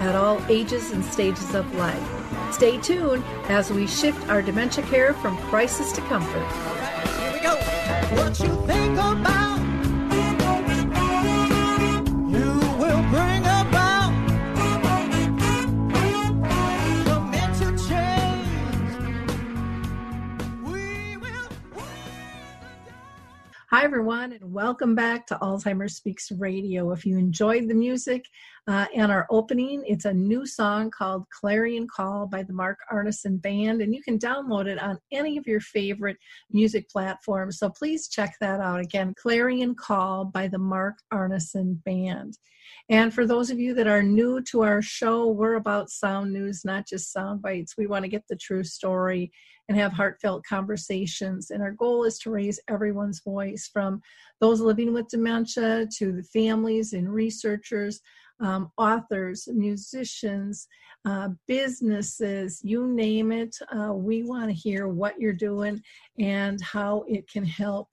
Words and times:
at 0.00 0.14
all 0.14 0.40
ages 0.48 0.90
and 0.92 1.04
stages 1.04 1.54
of 1.54 1.74
life. 1.74 2.52
Stay 2.52 2.78
tuned 2.78 3.24
as 3.48 3.70
we 3.72 3.86
shift 3.86 4.28
our 4.28 4.42
dementia 4.42 4.84
care 4.84 5.14
from 5.14 5.36
crisis 5.48 5.92
to 5.92 6.00
comfort. 6.02 6.46
Here 7.18 7.32
we 7.32 7.40
go. 7.40 7.56
What 8.16 8.38
you 8.40 8.48
think 8.66 8.94
about, 8.98 9.58
you 12.30 12.60
will 12.78 13.02
bring 13.10 13.42
about 13.42 14.12
dementia 17.04 17.76
change. 17.88 18.92
We 20.62 21.16
will. 21.16 21.48
Hi, 23.70 23.82
everyone, 23.84 24.32
and 24.32 24.52
welcome 24.52 24.94
back 24.94 25.26
to 25.28 25.34
Alzheimer's 25.42 25.96
Speaks 25.96 26.30
Radio. 26.32 26.92
If 26.92 27.04
you 27.04 27.18
enjoyed 27.18 27.68
the 27.68 27.74
music 27.74 28.26
uh, 28.68 28.86
and 28.94 29.12
our 29.12 29.26
opening, 29.30 29.82
it's 29.86 30.06
a 30.06 30.12
new 30.12 30.44
song 30.44 30.90
called 30.90 31.24
Clarion 31.30 31.86
Call 31.86 32.26
by 32.26 32.42
the 32.42 32.52
Mark 32.52 32.78
Arneson 32.92 33.40
Band, 33.40 33.80
and 33.80 33.94
you 33.94 34.02
can 34.02 34.18
download 34.18 34.66
it 34.66 34.82
on 34.82 34.98
any 35.12 35.38
of 35.38 35.46
your 35.46 35.60
favorite 35.60 36.16
music 36.50 36.88
platforms. 36.88 37.58
So 37.58 37.70
please 37.70 38.08
check 38.08 38.34
that 38.40 38.60
out. 38.60 38.80
Again, 38.80 39.14
Clarion 39.16 39.74
Call 39.76 40.24
by 40.24 40.48
the 40.48 40.58
Mark 40.58 40.96
Arneson 41.12 41.82
Band. 41.84 42.38
And 42.88 43.14
for 43.14 43.26
those 43.26 43.50
of 43.50 43.60
you 43.60 43.74
that 43.74 43.86
are 43.86 44.02
new 44.02 44.42
to 44.50 44.62
our 44.62 44.82
show, 44.82 45.28
we're 45.28 45.54
about 45.54 45.90
sound 45.90 46.32
news, 46.32 46.64
not 46.64 46.88
just 46.88 47.12
sound 47.12 47.42
bites. 47.42 47.76
We 47.76 47.86
want 47.86 48.04
to 48.04 48.10
get 48.10 48.24
the 48.28 48.36
true 48.36 48.64
story 48.64 49.30
and 49.68 49.76
have 49.76 49.92
heartfelt 49.92 50.44
conversations. 50.48 51.50
And 51.50 51.62
our 51.62 51.72
goal 51.72 52.04
is 52.04 52.18
to 52.20 52.30
raise 52.30 52.60
everyone's 52.68 53.20
voice 53.20 53.68
from 53.72 54.00
those 54.40 54.60
living 54.60 54.92
with 54.92 55.08
dementia 55.08 55.86
to 55.98 56.12
the 56.12 56.22
families 56.22 56.92
and 56.92 57.12
researchers, 57.12 58.00
um, 58.40 58.70
authors, 58.76 59.48
musicians, 59.52 60.66
uh, 61.04 61.28
businesses, 61.46 62.60
you 62.62 62.86
name 62.86 63.32
it. 63.32 63.56
Uh, 63.74 63.92
we 63.92 64.22
want 64.22 64.48
to 64.48 64.54
hear 64.54 64.88
what 64.88 65.18
you're 65.18 65.32
doing 65.32 65.80
and 66.18 66.60
how 66.60 67.04
it 67.08 67.28
can 67.30 67.44
help 67.44 67.88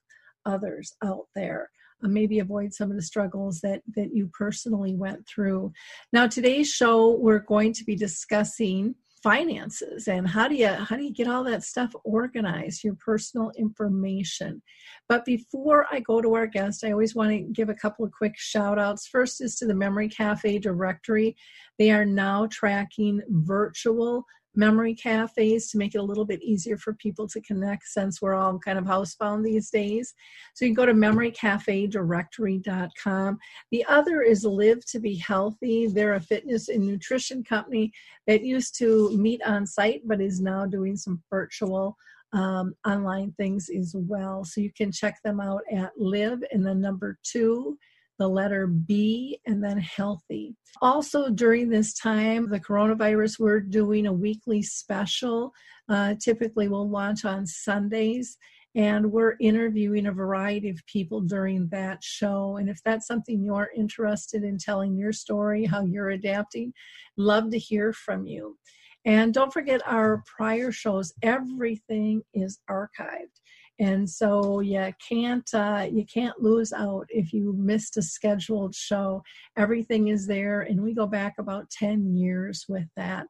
others 0.45 0.95
out 1.03 1.25
there. 1.35 1.69
Uh, 2.03 2.07
maybe 2.07 2.39
avoid 2.39 2.73
some 2.73 2.89
of 2.89 2.97
the 2.97 3.03
struggles 3.03 3.61
that 3.61 3.81
that 3.95 4.13
you 4.13 4.29
personally 4.37 4.95
went 4.95 5.25
through. 5.27 5.71
Now, 6.11 6.27
today's 6.27 6.69
show, 6.69 7.11
we're 7.11 7.39
going 7.39 7.73
to 7.73 7.83
be 7.85 7.95
discussing 7.95 8.95
finances 9.23 10.09
and 10.09 10.27
how 10.27 10.49
do 10.49 10.55
you 10.55 10.67
how 10.67 10.97
do 10.97 11.03
you 11.03 11.13
get 11.13 11.29
all 11.29 11.45
that 11.45 11.63
stuff 11.63 11.91
organized 12.03 12.83
your 12.83 12.95
personal 12.95 13.51
information? 13.57 14.61
But 15.07 15.23
before 15.23 15.87
i 15.91 16.01
go 16.01 16.21
to 16.21 16.33
our 16.35 16.45
guest 16.45 16.83
i 16.83 16.91
always 16.91 17.15
want 17.15 17.31
to 17.31 17.39
give 17.39 17.69
a 17.69 17.73
couple 17.73 18.03
of 18.05 18.11
quick 18.11 18.33
shout 18.37 18.77
outs 18.77 19.07
first 19.07 19.41
is 19.41 19.55
to 19.55 19.65
the 19.65 19.73
memory 19.73 20.09
cafe 20.09 20.59
directory. 20.59 21.35
They 21.79 21.91
are 21.91 22.05
now 22.05 22.47
tracking 22.51 23.21
virtual 23.29 24.25
memory 24.55 24.93
cafes 24.93 25.71
to 25.71 25.77
make 25.77 25.95
it 25.95 25.99
a 25.99 26.03
little 26.03 26.25
bit 26.25 26.41
easier 26.41 26.77
for 26.77 26.93
people 26.93 27.27
to 27.27 27.41
connect 27.41 27.85
since 27.87 28.21
we're 28.21 28.35
all 28.35 28.57
kind 28.59 28.77
of 28.77 28.85
housebound 28.85 29.43
these 29.43 29.69
days. 29.69 30.13
So 30.53 30.63
you 30.65 30.69
can 30.69 30.75
go 30.75 30.85
to 30.85 30.93
memorycafedirectory.com. 30.93 33.39
The 33.71 33.85
other 33.85 34.21
is 34.21 34.45
Live 34.45 34.85
to 34.85 34.99
Be 34.99 35.15
Healthy. 35.15 35.87
They're 35.87 36.13
a 36.15 36.21
fitness 36.21 36.69
and 36.69 36.85
nutrition 36.85 37.43
company 37.43 37.91
that 38.27 38.43
used 38.43 38.77
to 38.79 39.15
meet 39.17 39.41
on 39.43 39.65
site 39.65 40.01
but 40.05 40.21
is 40.21 40.41
now 40.41 40.65
doing 40.65 40.95
some 40.95 41.21
virtual 41.29 41.97
um, 42.33 42.73
online 42.85 43.33
things 43.37 43.69
as 43.69 43.95
well. 43.95 44.43
So 44.43 44.61
you 44.61 44.71
can 44.75 44.91
check 44.91 45.21
them 45.23 45.39
out 45.39 45.61
at 45.71 45.91
live 45.97 46.43
and 46.51 46.65
the 46.65 46.73
number 46.73 47.19
two 47.23 47.77
the 48.19 48.27
letter 48.27 48.67
B, 48.67 49.39
and 49.45 49.63
then 49.63 49.77
healthy. 49.77 50.55
Also, 50.81 51.29
during 51.29 51.69
this 51.69 51.93
time, 51.93 52.49
the 52.49 52.59
coronavirus, 52.59 53.39
we're 53.39 53.59
doing 53.59 54.07
a 54.07 54.13
weekly 54.13 54.61
special. 54.61 55.51
Uh, 55.89 56.15
typically, 56.19 56.67
we'll 56.67 56.89
launch 56.89 57.25
on 57.25 57.45
Sundays, 57.45 58.37
and 58.75 59.11
we're 59.11 59.35
interviewing 59.39 60.07
a 60.07 60.11
variety 60.11 60.69
of 60.69 60.85
people 60.85 61.21
during 61.21 61.67
that 61.69 62.03
show. 62.03 62.57
And 62.57 62.69
if 62.69 62.79
that's 62.83 63.07
something 63.07 63.43
you're 63.43 63.69
interested 63.75 64.43
in 64.43 64.57
telling 64.57 64.95
your 64.95 65.13
story, 65.13 65.65
how 65.65 65.83
you're 65.85 66.09
adapting, 66.09 66.73
love 67.17 67.51
to 67.51 67.59
hear 67.59 67.93
from 67.93 68.25
you. 68.25 68.57
And 69.05 69.33
don't 69.33 69.51
forget 69.51 69.81
our 69.85 70.23
prior 70.25 70.71
shows, 70.71 71.13
everything 71.21 72.23
is 72.33 72.59
archived 72.69 73.41
and 73.79 74.07
so 74.07 74.59
you 74.59 74.93
can't 75.07 75.51
uh, 75.53 75.87
you 75.91 76.05
can't 76.05 76.39
lose 76.39 76.71
out 76.71 77.07
if 77.09 77.33
you 77.33 77.53
missed 77.57 77.97
a 77.97 78.01
scheduled 78.01 78.75
show. 78.75 79.23
Everything 79.57 80.09
is 80.09 80.27
there 80.27 80.61
and 80.61 80.81
we 80.81 80.93
go 80.93 81.07
back 81.07 81.35
about 81.39 81.69
10 81.71 82.15
years 82.15 82.65
with 82.69 82.87
that. 82.95 83.25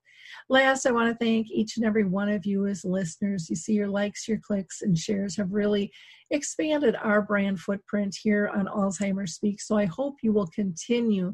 Last 0.49 0.85
i 0.85 0.91
want 0.91 1.09
to 1.09 1.25
thank 1.25 1.49
each 1.49 1.77
and 1.77 1.85
every 1.85 2.03
one 2.03 2.29
of 2.29 2.45
you 2.45 2.67
as 2.67 2.83
listeners. 2.83 3.49
You 3.49 3.55
see 3.55 3.73
your 3.73 3.87
likes 3.87 4.27
your 4.27 4.39
clicks 4.39 4.81
and 4.81 4.97
shares 4.97 5.37
have 5.37 5.51
really 5.51 5.91
expanded 6.31 6.95
our 7.01 7.21
brand 7.21 7.59
footprint 7.59 8.15
here 8.21 8.49
on 8.53 8.67
alzheimer's 8.67 9.35
speak. 9.35 9.61
So 9.61 9.77
i 9.77 9.85
hope 9.85 10.15
you 10.21 10.33
will 10.33 10.47
continue 10.47 11.33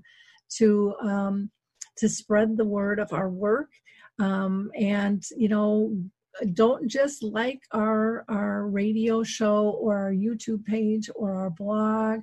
to 0.57 0.93
um, 1.01 1.51
to 1.97 2.07
spread 2.07 2.57
the 2.57 2.65
word 2.65 2.99
of 2.99 3.11
our 3.11 3.29
work. 3.29 3.69
Um, 4.19 4.69
and 4.77 5.23
you 5.35 5.49
know 5.49 5.95
don't 6.53 6.87
just 6.87 7.23
like 7.23 7.61
our 7.73 8.23
our 8.29 8.67
radio 8.67 9.23
show 9.23 9.71
or 9.81 9.97
our 9.97 10.11
youtube 10.11 10.63
page 10.65 11.09
or 11.15 11.33
our 11.35 11.49
blog 11.49 12.21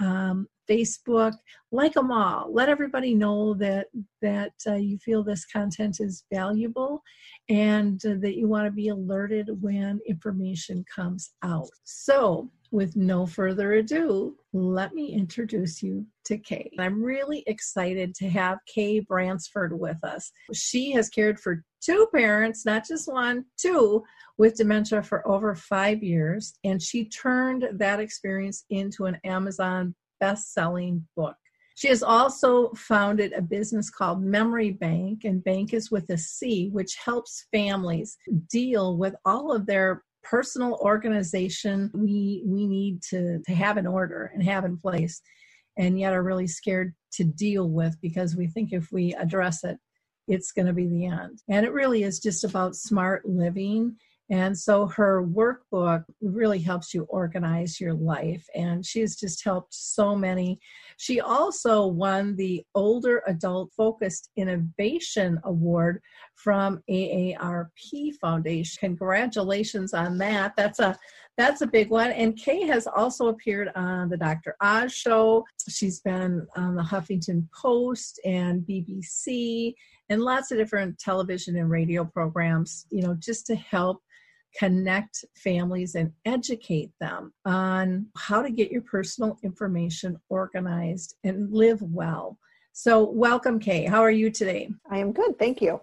um, 0.00 0.46
facebook 0.68 1.32
like 1.70 1.94
them 1.94 2.10
all. 2.10 2.52
Let 2.52 2.68
everybody 2.68 3.14
know 3.14 3.54
that 3.54 3.88
that 4.22 4.52
uh, 4.66 4.74
you 4.74 4.98
feel 4.98 5.22
this 5.22 5.44
content 5.46 5.98
is 6.00 6.24
valuable 6.32 7.02
and 7.48 8.00
that 8.00 8.36
you 8.36 8.48
want 8.48 8.66
to 8.66 8.70
be 8.70 8.88
alerted 8.88 9.48
when 9.60 10.00
information 10.06 10.84
comes 10.94 11.32
out 11.42 11.68
so 11.84 12.50
with 12.70 12.96
no 12.96 13.26
further 13.26 13.74
ado, 13.74 14.36
let 14.52 14.92
me 14.94 15.12
introduce 15.12 15.82
you 15.82 16.04
to 16.24 16.36
Kay. 16.36 16.70
I'm 16.78 17.02
really 17.02 17.42
excited 17.46 18.14
to 18.16 18.28
have 18.28 18.58
Kay 18.66 19.00
Bransford 19.00 19.78
with 19.78 20.02
us. 20.04 20.30
She 20.52 20.92
has 20.92 21.08
cared 21.08 21.40
for 21.40 21.64
two 21.80 22.08
parents, 22.14 22.66
not 22.66 22.86
just 22.86 23.10
one, 23.10 23.44
two, 23.56 24.04
with 24.36 24.56
dementia 24.56 25.02
for 25.02 25.26
over 25.26 25.54
five 25.54 26.02
years, 26.02 26.54
and 26.64 26.80
she 26.80 27.08
turned 27.08 27.66
that 27.72 28.00
experience 28.00 28.64
into 28.70 29.06
an 29.06 29.18
Amazon 29.24 29.94
best 30.20 30.52
selling 30.52 31.06
book. 31.16 31.36
She 31.78 31.86
has 31.86 32.02
also 32.02 32.70
founded 32.70 33.32
a 33.34 33.40
business 33.40 33.88
called 33.88 34.20
MemoryBanc, 34.20 35.22
and 35.22 35.44
bank 35.44 35.72
is 35.72 35.92
with 35.92 36.10
a 36.10 36.18
C, 36.18 36.70
which 36.72 36.96
helps 36.96 37.46
families 37.52 38.16
deal 38.50 38.96
with 38.96 39.14
all 39.24 39.52
of 39.52 39.64
their 39.64 40.02
personal 40.24 40.74
organization 40.82 41.88
we 41.94 42.42
we 42.44 42.66
need 42.66 43.00
to 43.10 43.40
to 43.46 43.54
have 43.54 43.78
in 43.78 43.86
order 43.86 44.32
and 44.34 44.42
have 44.42 44.64
in 44.64 44.76
place 44.76 45.22
and 45.78 45.98
yet 46.00 46.12
are 46.12 46.24
really 46.24 46.48
scared 46.48 46.92
to 47.12 47.22
deal 47.22 47.70
with 47.70 47.96
because 48.02 48.34
we 48.34 48.48
think 48.48 48.72
if 48.72 48.90
we 48.90 49.14
address 49.14 49.62
it 49.62 49.78
it's 50.26 50.50
going 50.50 50.66
to 50.66 50.72
be 50.72 50.88
the 50.88 51.06
end 51.06 51.38
and 51.48 51.64
it 51.64 51.72
really 51.72 52.02
is 52.02 52.18
just 52.18 52.42
about 52.42 52.74
smart 52.74 53.24
living 53.24 53.96
and 54.30 54.58
so 54.58 54.86
her 54.88 55.24
workbook 55.24 56.04
really 56.20 56.58
helps 56.58 56.92
you 56.92 57.04
organize 57.04 57.80
your 57.80 57.94
life. 57.94 58.46
And 58.54 58.84
she's 58.84 59.16
just 59.16 59.42
helped 59.42 59.72
so 59.72 60.14
many. 60.14 60.60
She 60.98 61.20
also 61.20 61.86
won 61.86 62.34
the 62.34 62.64
Older 62.74 63.22
Adult 63.28 63.72
Focused 63.72 64.30
Innovation 64.36 65.38
Award 65.44 66.00
from 66.34 66.82
AARP 66.90 68.14
Foundation. 68.20 68.78
Congratulations 68.80 69.94
on 69.94 70.18
that. 70.18 70.54
That's 70.56 70.80
a 70.80 70.98
that's 71.36 71.60
a 71.60 71.68
big 71.68 71.90
one. 71.90 72.10
And 72.10 72.36
Kay 72.36 72.66
has 72.66 72.88
also 72.88 73.28
appeared 73.28 73.70
on 73.76 74.08
the 74.08 74.16
Dr. 74.16 74.56
Oz 74.60 74.92
show. 74.92 75.44
She's 75.68 76.00
been 76.00 76.44
on 76.56 76.74
the 76.74 76.82
Huffington 76.82 77.46
Post 77.52 78.20
and 78.24 78.62
BBC 78.62 79.74
and 80.08 80.20
lots 80.20 80.50
of 80.50 80.58
different 80.58 80.98
television 80.98 81.56
and 81.56 81.70
radio 81.70 82.04
programs, 82.04 82.86
you 82.90 83.02
know, 83.02 83.14
just 83.14 83.46
to 83.46 83.54
help 83.54 84.02
connect 84.56 85.24
families 85.36 85.94
and 85.94 86.12
educate 86.24 86.90
them 87.00 87.32
on 87.44 88.06
how 88.16 88.42
to 88.42 88.50
get 88.50 88.70
your 88.70 88.82
personal 88.82 89.38
information 89.42 90.18
organized 90.28 91.16
and 91.24 91.52
live 91.52 91.82
well. 91.82 92.38
So, 92.72 93.10
welcome, 93.10 93.58
Kay. 93.58 93.86
How 93.86 94.00
are 94.00 94.10
you 94.10 94.30
today? 94.30 94.70
I 94.90 94.98
am 94.98 95.12
good. 95.12 95.38
Thank 95.38 95.60
you. 95.60 95.80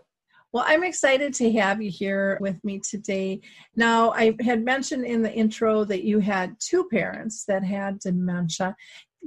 Well, 0.53 0.63
I'm 0.65 0.85
excited 0.85 1.33
to 1.33 1.51
have 1.51 1.81
you 1.81 1.91
here 1.91 2.37
with 2.39 2.63
me 2.63 2.79
today. 2.79 3.41
Now, 3.75 4.11
I 4.11 4.37
had 4.39 4.63
mentioned 4.63 5.03
in 5.03 5.21
the 5.21 5.33
intro 5.33 5.83
that 5.83 6.05
you 6.05 6.19
had 6.19 6.55
two 6.61 6.85
parents 6.85 7.43
that 7.49 7.65
had 7.65 7.99
dementia. 7.99 8.73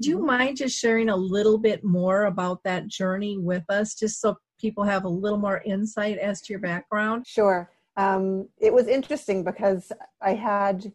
Do 0.00 0.08
you 0.08 0.16
mm-hmm. 0.16 0.26
mind 0.26 0.56
just 0.56 0.78
sharing 0.78 1.10
a 1.10 1.16
little 1.16 1.58
bit 1.58 1.84
more 1.84 2.24
about 2.24 2.62
that 2.64 2.88
journey 2.88 3.36
with 3.36 3.64
us, 3.68 3.94
just 3.94 4.22
so 4.22 4.38
people 4.58 4.84
have 4.84 5.04
a 5.04 5.08
little 5.10 5.36
more 5.36 5.60
insight 5.66 6.16
as 6.16 6.40
to 6.40 6.54
your 6.54 6.60
background? 6.60 7.26
Sure. 7.26 7.70
Um, 7.98 8.48
it 8.60 8.72
was 8.72 8.86
interesting 8.86 9.42
because 9.42 9.90
I 10.22 10.34
had 10.34 10.92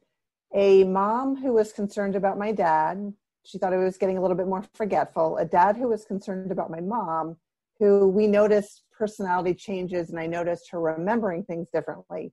a 0.55 0.85
mom 0.85 1.35
who 1.35 1.51
was 1.51 1.73
concerned 1.73 2.15
about 2.15 2.39
my 2.39 2.53
dad. 2.53 3.13
She 3.44 3.57
thought 3.57 3.73
I 3.73 3.77
was 3.77 3.97
getting 3.97 4.17
a 4.17 4.21
little 4.21 4.38
bit 4.38 4.47
more 4.47 4.63
forgetful. 4.73 5.35
A 5.35 5.44
dad 5.44 5.75
who 5.75 5.89
was 5.89 6.05
concerned 6.05 6.50
about 6.50 6.71
my 6.71 6.79
mom, 6.79 7.35
who 7.77 8.07
we 8.07 8.25
noticed 8.25 8.83
personality 8.97 9.53
changes 9.53 10.11
and 10.11 10.19
I 10.19 10.27
noticed 10.27 10.71
her 10.71 10.79
remembering 10.79 11.44
things 11.44 11.67
differently. 11.73 12.31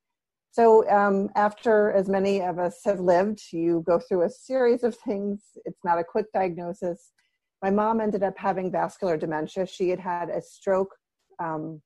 So, 0.52 0.88
um, 0.88 1.30
after 1.34 1.90
as 1.90 2.08
many 2.08 2.40
of 2.40 2.60
us 2.60 2.80
have 2.84 3.00
lived, 3.00 3.40
you 3.52 3.82
go 3.84 3.98
through 3.98 4.22
a 4.22 4.30
series 4.30 4.84
of 4.84 4.96
things. 4.96 5.40
It's 5.64 5.82
not 5.82 5.98
a 5.98 6.04
quick 6.04 6.26
diagnosis. 6.32 7.10
My 7.60 7.70
mom 7.70 8.00
ended 8.00 8.22
up 8.22 8.38
having 8.38 8.70
vascular 8.70 9.16
dementia. 9.16 9.66
She 9.66 9.88
had 9.88 10.00
had 10.00 10.28
a 10.28 10.40
stroke, 10.40 10.94
um, 11.40 11.82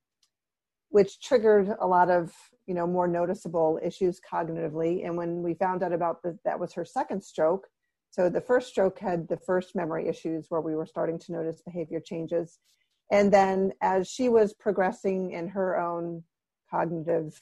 which 0.90 1.20
triggered 1.20 1.74
a 1.80 1.86
lot 1.86 2.10
of 2.10 2.32
you 2.66 2.74
know 2.74 2.86
more 2.86 3.08
noticeable 3.08 3.78
issues 3.82 4.20
cognitively. 4.20 5.04
And 5.04 5.16
when 5.16 5.42
we 5.42 5.54
found 5.54 5.82
out 5.82 5.92
about 5.92 6.22
the, 6.22 6.38
that 6.44 6.58
was 6.58 6.72
her 6.74 6.84
second 6.84 7.22
stroke, 7.22 7.66
so 8.14 8.28
the 8.28 8.40
first 8.40 8.68
stroke 8.68 9.00
had 9.00 9.26
the 9.26 9.36
first 9.36 9.74
memory 9.74 10.06
issues 10.06 10.46
where 10.48 10.60
we 10.60 10.76
were 10.76 10.86
starting 10.86 11.18
to 11.18 11.32
notice 11.32 11.62
behavior 11.62 11.98
changes. 11.98 12.60
And 13.10 13.32
then 13.32 13.72
as 13.82 14.08
she 14.08 14.28
was 14.28 14.54
progressing 14.54 15.32
in 15.32 15.48
her 15.48 15.80
own 15.80 16.22
cognitive 16.70 17.36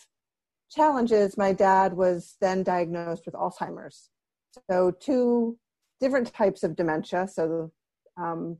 challenges, 0.71 1.37
my 1.37 1.53
dad 1.53 1.93
was 1.93 2.37
then 2.41 2.63
diagnosed 2.63 3.27
with 3.27 3.35
Alzheimer's. 3.35 4.09
So, 4.71 4.91
two 4.91 5.59
different 6.01 6.33
types 6.33 6.63
of 6.63 6.75
dementia. 6.75 7.29
So, 7.29 7.71
um, 8.17 8.57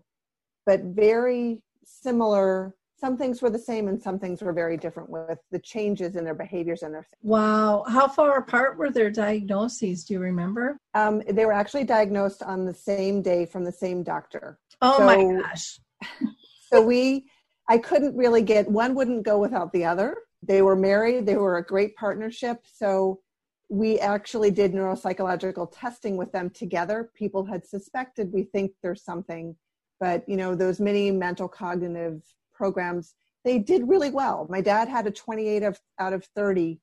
but 0.67 0.83
very 0.83 1.63
similar. 1.85 2.75
Some 3.03 3.17
things 3.17 3.43
were 3.43 3.51
the 3.51 3.59
same, 3.59 3.89
and 3.89 4.01
some 4.01 4.19
things 4.19 4.43
were 4.43 4.53
very 4.53 4.77
different 4.77 5.11
with 5.11 5.41
the 5.51 5.59
changes 5.59 6.15
in 6.17 6.25
their 6.25 6.35
behaviors 6.35 6.83
and 6.83 6.95
their. 6.95 7.07
Wow, 7.23 7.85
how 7.89 8.07
far 8.07 8.39
apart 8.39 8.79
were 8.79 8.91
their 8.91 9.11
diagnoses? 9.11 10.05
Do 10.05 10.15
you 10.15 10.21
remember? 10.21 10.79
Um, 10.95 11.23
they 11.29 11.45
were 11.45 11.53
actually 11.53 11.85
diagnosed 11.85 12.43
on 12.43 12.65
the 12.65 12.75
same 12.75 13.21
day 13.21 13.45
from 13.45 13.65
the 13.65 13.73
same 13.73 14.05
doctor. 14.05 14.59
Oh 14.81 14.99
so, 14.99 15.05
my 15.07 15.43
gosh! 15.43 15.81
so 16.73 16.81
we 16.81 17.27
i 17.69 17.79
couldn't 17.79 18.17
really 18.17 18.43
get 18.43 18.69
one 18.69 18.95
wouldn't 18.95 19.25
go 19.25 19.39
without 19.39 19.73
the 19.73 19.85
other 19.85 20.17
they 20.43 20.63
were 20.63 20.77
married 20.77 21.27
they 21.27 21.37
were 21.37 21.59
a 21.59 21.65
great 21.65 21.95
partnership 21.97 22.59
so 22.65 23.21
we 23.69 23.99
actually 24.01 24.51
did 24.51 24.73
neuropsychological 24.73 25.69
testing 25.73 26.17
with 26.17 26.31
them 26.33 26.51
together 26.51 27.11
people 27.15 27.45
had 27.45 27.65
suspected 27.65 28.33
we 28.33 28.43
think 28.43 28.73
there's 28.83 29.05
something 29.05 29.55
but 30.01 30.29
you 30.29 30.37
know 30.37 30.55
those 30.55 30.81
many 30.81 31.11
mental 31.11 31.49
cognitive 31.49 32.23
programs 32.55 33.15
they 33.45 33.59
did 33.59 33.89
really 33.89 34.11
well. 34.11 34.47
My 34.49 34.61
dad 34.61 34.89
had 34.89 35.07
a 35.09 35.11
28 35.11 35.65
of, 35.65 35.81
out 35.99 36.13
of 36.13 36.25
30 36.37 36.81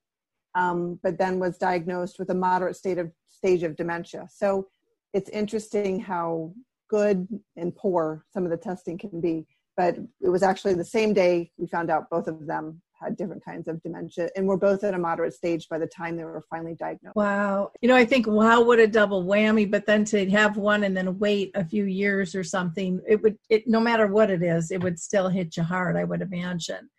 um, 0.56 1.00
but 1.01 1.18
then 1.18 1.39
was 1.39 1.57
diagnosed 1.57 2.18
with 2.19 2.30
a 2.31 2.36
moderate 2.36 2.75
state 2.75 2.98
of 2.98 3.12
stage 3.30 3.63
of 3.63 3.77
dementia. 3.77 4.27
So 4.30 4.68
it's 5.13 5.30
interesting 5.30 6.00
how 6.01 6.54
good 6.89 7.27
and 7.56 7.74
poor 7.75 8.25
some 8.33 8.44
of 8.44 8.51
the 8.51 8.57
testing 8.57 8.98
can 8.98 9.21
be 9.21 9.45
but 9.80 9.95
it 10.19 10.27
was 10.27 10.44
actually 10.44 10.74
the 10.74 10.83
same 10.83 11.13
day 11.13 11.50
we 11.57 11.66
found 11.66 11.89
out 11.89 12.10
both 12.10 12.27
of 12.27 12.45
them 12.48 12.81
had 13.01 13.15
different 13.15 13.43
kinds 13.43 13.67
of 13.67 13.81
dementia 13.81 14.29
and 14.35 14.47
were 14.47 14.57
both 14.57 14.83
at 14.83 14.93
a 14.93 14.97
moderate 14.97 15.33
stage 15.33 15.67
by 15.69 15.77
the 15.77 15.87
time 15.87 16.15
they 16.15 16.23
were 16.23 16.43
finally 16.49 16.75
diagnosed. 16.75 17.15
Wow. 17.15 17.71
You 17.81 17.87
know, 17.87 17.95
I 17.95 18.05
think, 18.05 18.27
wow, 18.27 18.61
what 18.61 18.79
a 18.79 18.87
double 18.87 19.23
whammy, 19.23 19.69
but 19.69 19.85
then 19.85 20.03
to 20.05 20.29
have 20.29 20.57
one 20.57 20.83
and 20.83 20.95
then 20.95 21.17
wait 21.19 21.51
a 21.55 21.63
few 21.63 21.85
years 21.85 22.35
or 22.35 22.43
something, 22.43 22.99
it 23.07 23.21
would, 23.21 23.37
it, 23.49 23.67
no 23.67 23.79
matter 23.79 24.07
what 24.07 24.29
it 24.29 24.43
is, 24.43 24.71
it 24.71 24.83
would 24.83 24.99
still 24.99 25.29
hit 25.29 25.55
you 25.57 25.63
hard, 25.63 25.95
I 25.95 26.03
would 26.03 26.21
imagine. 26.21 26.89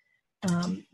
Um, 0.48 0.84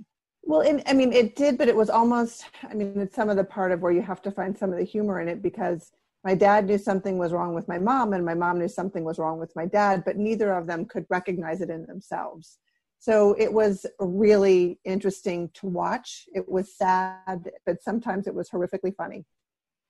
well, 0.42 0.60
and, 0.60 0.82
I 0.86 0.92
mean, 0.92 1.12
it 1.12 1.36
did, 1.36 1.58
but 1.58 1.68
it 1.68 1.76
was 1.76 1.90
almost, 1.90 2.44
I 2.62 2.74
mean, 2.74 3.00
it's 3.00 3.16
some 3.16 3.28
of 3.28 3.36
the 3.36 3.44
part 3.44 3.72
of 3.72 3.80
where 3.80 3.92
you 3.92 4.02
have 4.02 4.22
to 4.22 4.30
find 4.30 4.56
some 4.56 4.72
of 4.72 4.78
the 4.78 4.84
humor 4.84 5.20
in 5.20 5.28
it 5.28 5.42
because 5.42 5.92
my 6.24 6.34
dad 6.34 6.66
knew 6.66 6.78
something 6.78 7.18
was 7.18 7.32
wrong 7.32 7.54
with 7.54 7.68
my 7.68 7.78
mom 7.78 8.12
and 8.12 8.24
my 8.24 8.34
mom 8.34 8.58
knew 8.58 8.68
something 8.68 9.04
was 9.04 9.18
wrong 9.18 9.38
with 9.38 9.54
my 9.54 9.64
dad 9.64 10.02
but 10.04 10.16
neither 10.16 10.52
of 10.52 10.66
them 10.66 10.84
could 10.84 11.06
recognize 11.08 11.60
it 11.60 11.70
in 11.70 11.86
themselves 11.86 12.58
so 12.98 13.34
it 13.38 13.52
was 13.52 13.86
really 13.98 14.78
interesting 14.84 15.50
to 15.54 15.66
watch. 15.66 16.26
It 16.34 16.48
was 16.48 16.76
sad 16.76 17.50
but 17.64 17.82
sometimes 17.82 18.26
it 18.26 18.34
was 18.34 18.48
horrifically 18.50 18.94
funny. 18.96 19.24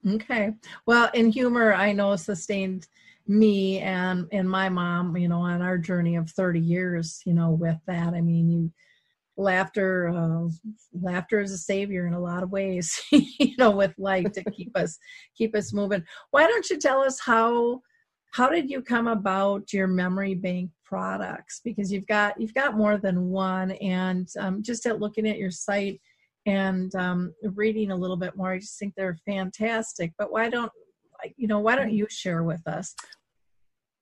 Okay. 0.06 0.52
Well 0.86 1.10
in 1.14 1.30
humor 1.30 1.72
i 1.72 1.92
know 1.92 2.16
sustained 2.16 2.86
me 3.26 3.80
and 3.80 4.26
and 4.30 4.48
my 4.48 4.68
mom 4.68 5.16
you 5.16 5.28
know 5.28 5.40
on 5.40 5.62
our 5.62 5.78
journey 5.78 6.16
of 6.16 6.30
30 6.30 6.60
years 6.60 7.22
you 7.26 7.34
know 7.34 7.50
with 7.50 7.78
that. 7.86 8.14
I 8.14 8.20
mean 8.20 8.50
you 8.50 8.72
laughter 9.36 10.08
uh, 10.08 10.48
laughter 10.92 11.40
is 11.40 11.52
a 11.52 11.58
savior 11.58 12.06
in 12.06 12.14
a 12.14 12.20
lot 12.20 12.42
of 12.42 12.50
ways 12.50 13.02
you 13.10 13.54
know 13.58 13.70
with 13.70 13.92
life 13.98 14.32
to 14.32 14.44
keep 14.50 14.76
us 14.76 14.98
keep 15.36 15.54
us 15.54 15.72
moving. 15.72 16.04
Why 16.30 16.46
don't 16.46 16.68
you 16.70 16.78
tell 16.78 17.00
us 17.00 17.20
how 17.20 17.82
how 18.36 18.50
did 18.50 18.70
you 18.70 18.82
come 18.82 19.06
about 19.08 19.72
your 19.72 19.88
MemoryBanc 19.88 20.68
products? 20.84 21.62
Because 21.64 21.90
you've 21.90 22.06
got 22.06 22.38
you've 22.38 22.52
got 22.52 22.76
more 22.76 22.98
than 22.98 23.30
one 23.30 23.70
and 23.72 24.28
um, 24.38 24.62
just 24.62 24.84
at 24.84 25.00
looking 25.00 25.26
at 25.26 25.38
your 25.38 25.50
site 25.50 26.02
and 26.44 26.94
um, 26.96 27.32
reading 27.54 27.90
a 27.90 27.96
little 27.96 28.16
bit 28.16 28.36
more 28.36 28.52
i 28.52 28.58
just 28.58 28.78
think 28.78 28.94
they're 28.94 29.18
fantastic 29.26 30.12
but 30.16 30.30
why 30.30 30.48
don't 30.48 30.70
you 31.36 31.48
know 31.48 31.58
why 31.58 31.74
don't 31.74 31.92
you 31.92 32.06
share 32.08 32.44
with 32.44 32.64
us? 32.68 32.94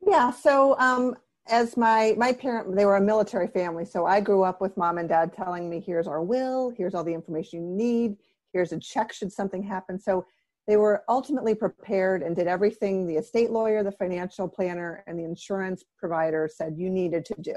Yeah 0.07 0.31
so 0.31 0.77
um, 0.79 1.15
as 1.49 1.77
my 1.77 2.15
my 2.19 2.33
parent 2.33 2.75
they 2.77 2.85
were 2.85 2.97
a 2.97 3.01
military 3.01 3.49
family 3.49 3.85
so 3.85 4.05
i 4.05 4.21
grew 4.21 4.43
up 4.43 4.61
with 4.61 4.77
mom 4.77 4.99
and 4.99 5.09
dad 5.09 5.33
telling 5.33 5.71
me 5.71 5.79
here's 5.81 6.07
our 6.07 6.23
will 6.23 6.71
here's 6.77 6.95
all 6.95 7.05
the 7.05 7.15
information 7.15 7.61
you 7.61 7.77
need 7.77 8.17
here's 8.55 8.73
a 8.73 8.79
check 8.79 9.13
should 9.13 9.31
something 9.31 9.63
happen. 9.63 9.99
So 9.99 10.25
they 10.67 10.77
were 10.77 11.05
ultimately 11.09 11.55
prepared 11.55 12.23
and 12.23 12.35
did 12.35 12.47
everything 12.47 13.07
the 13.07 13.17
estate 13.17 13.51
lawyer 13.51 13.83
the 13.83 13.93
financial 13.93 14.49
planner 14.49 15.05
and 15.07 15.19
the 15.19 15.25
insurance 15.25 15.85
provider 15.99 16.49
said 16.53 16.75
you 16.79 16.91
needed 16.91 17.25
to 17.27 17.35
do. 17.41 17.55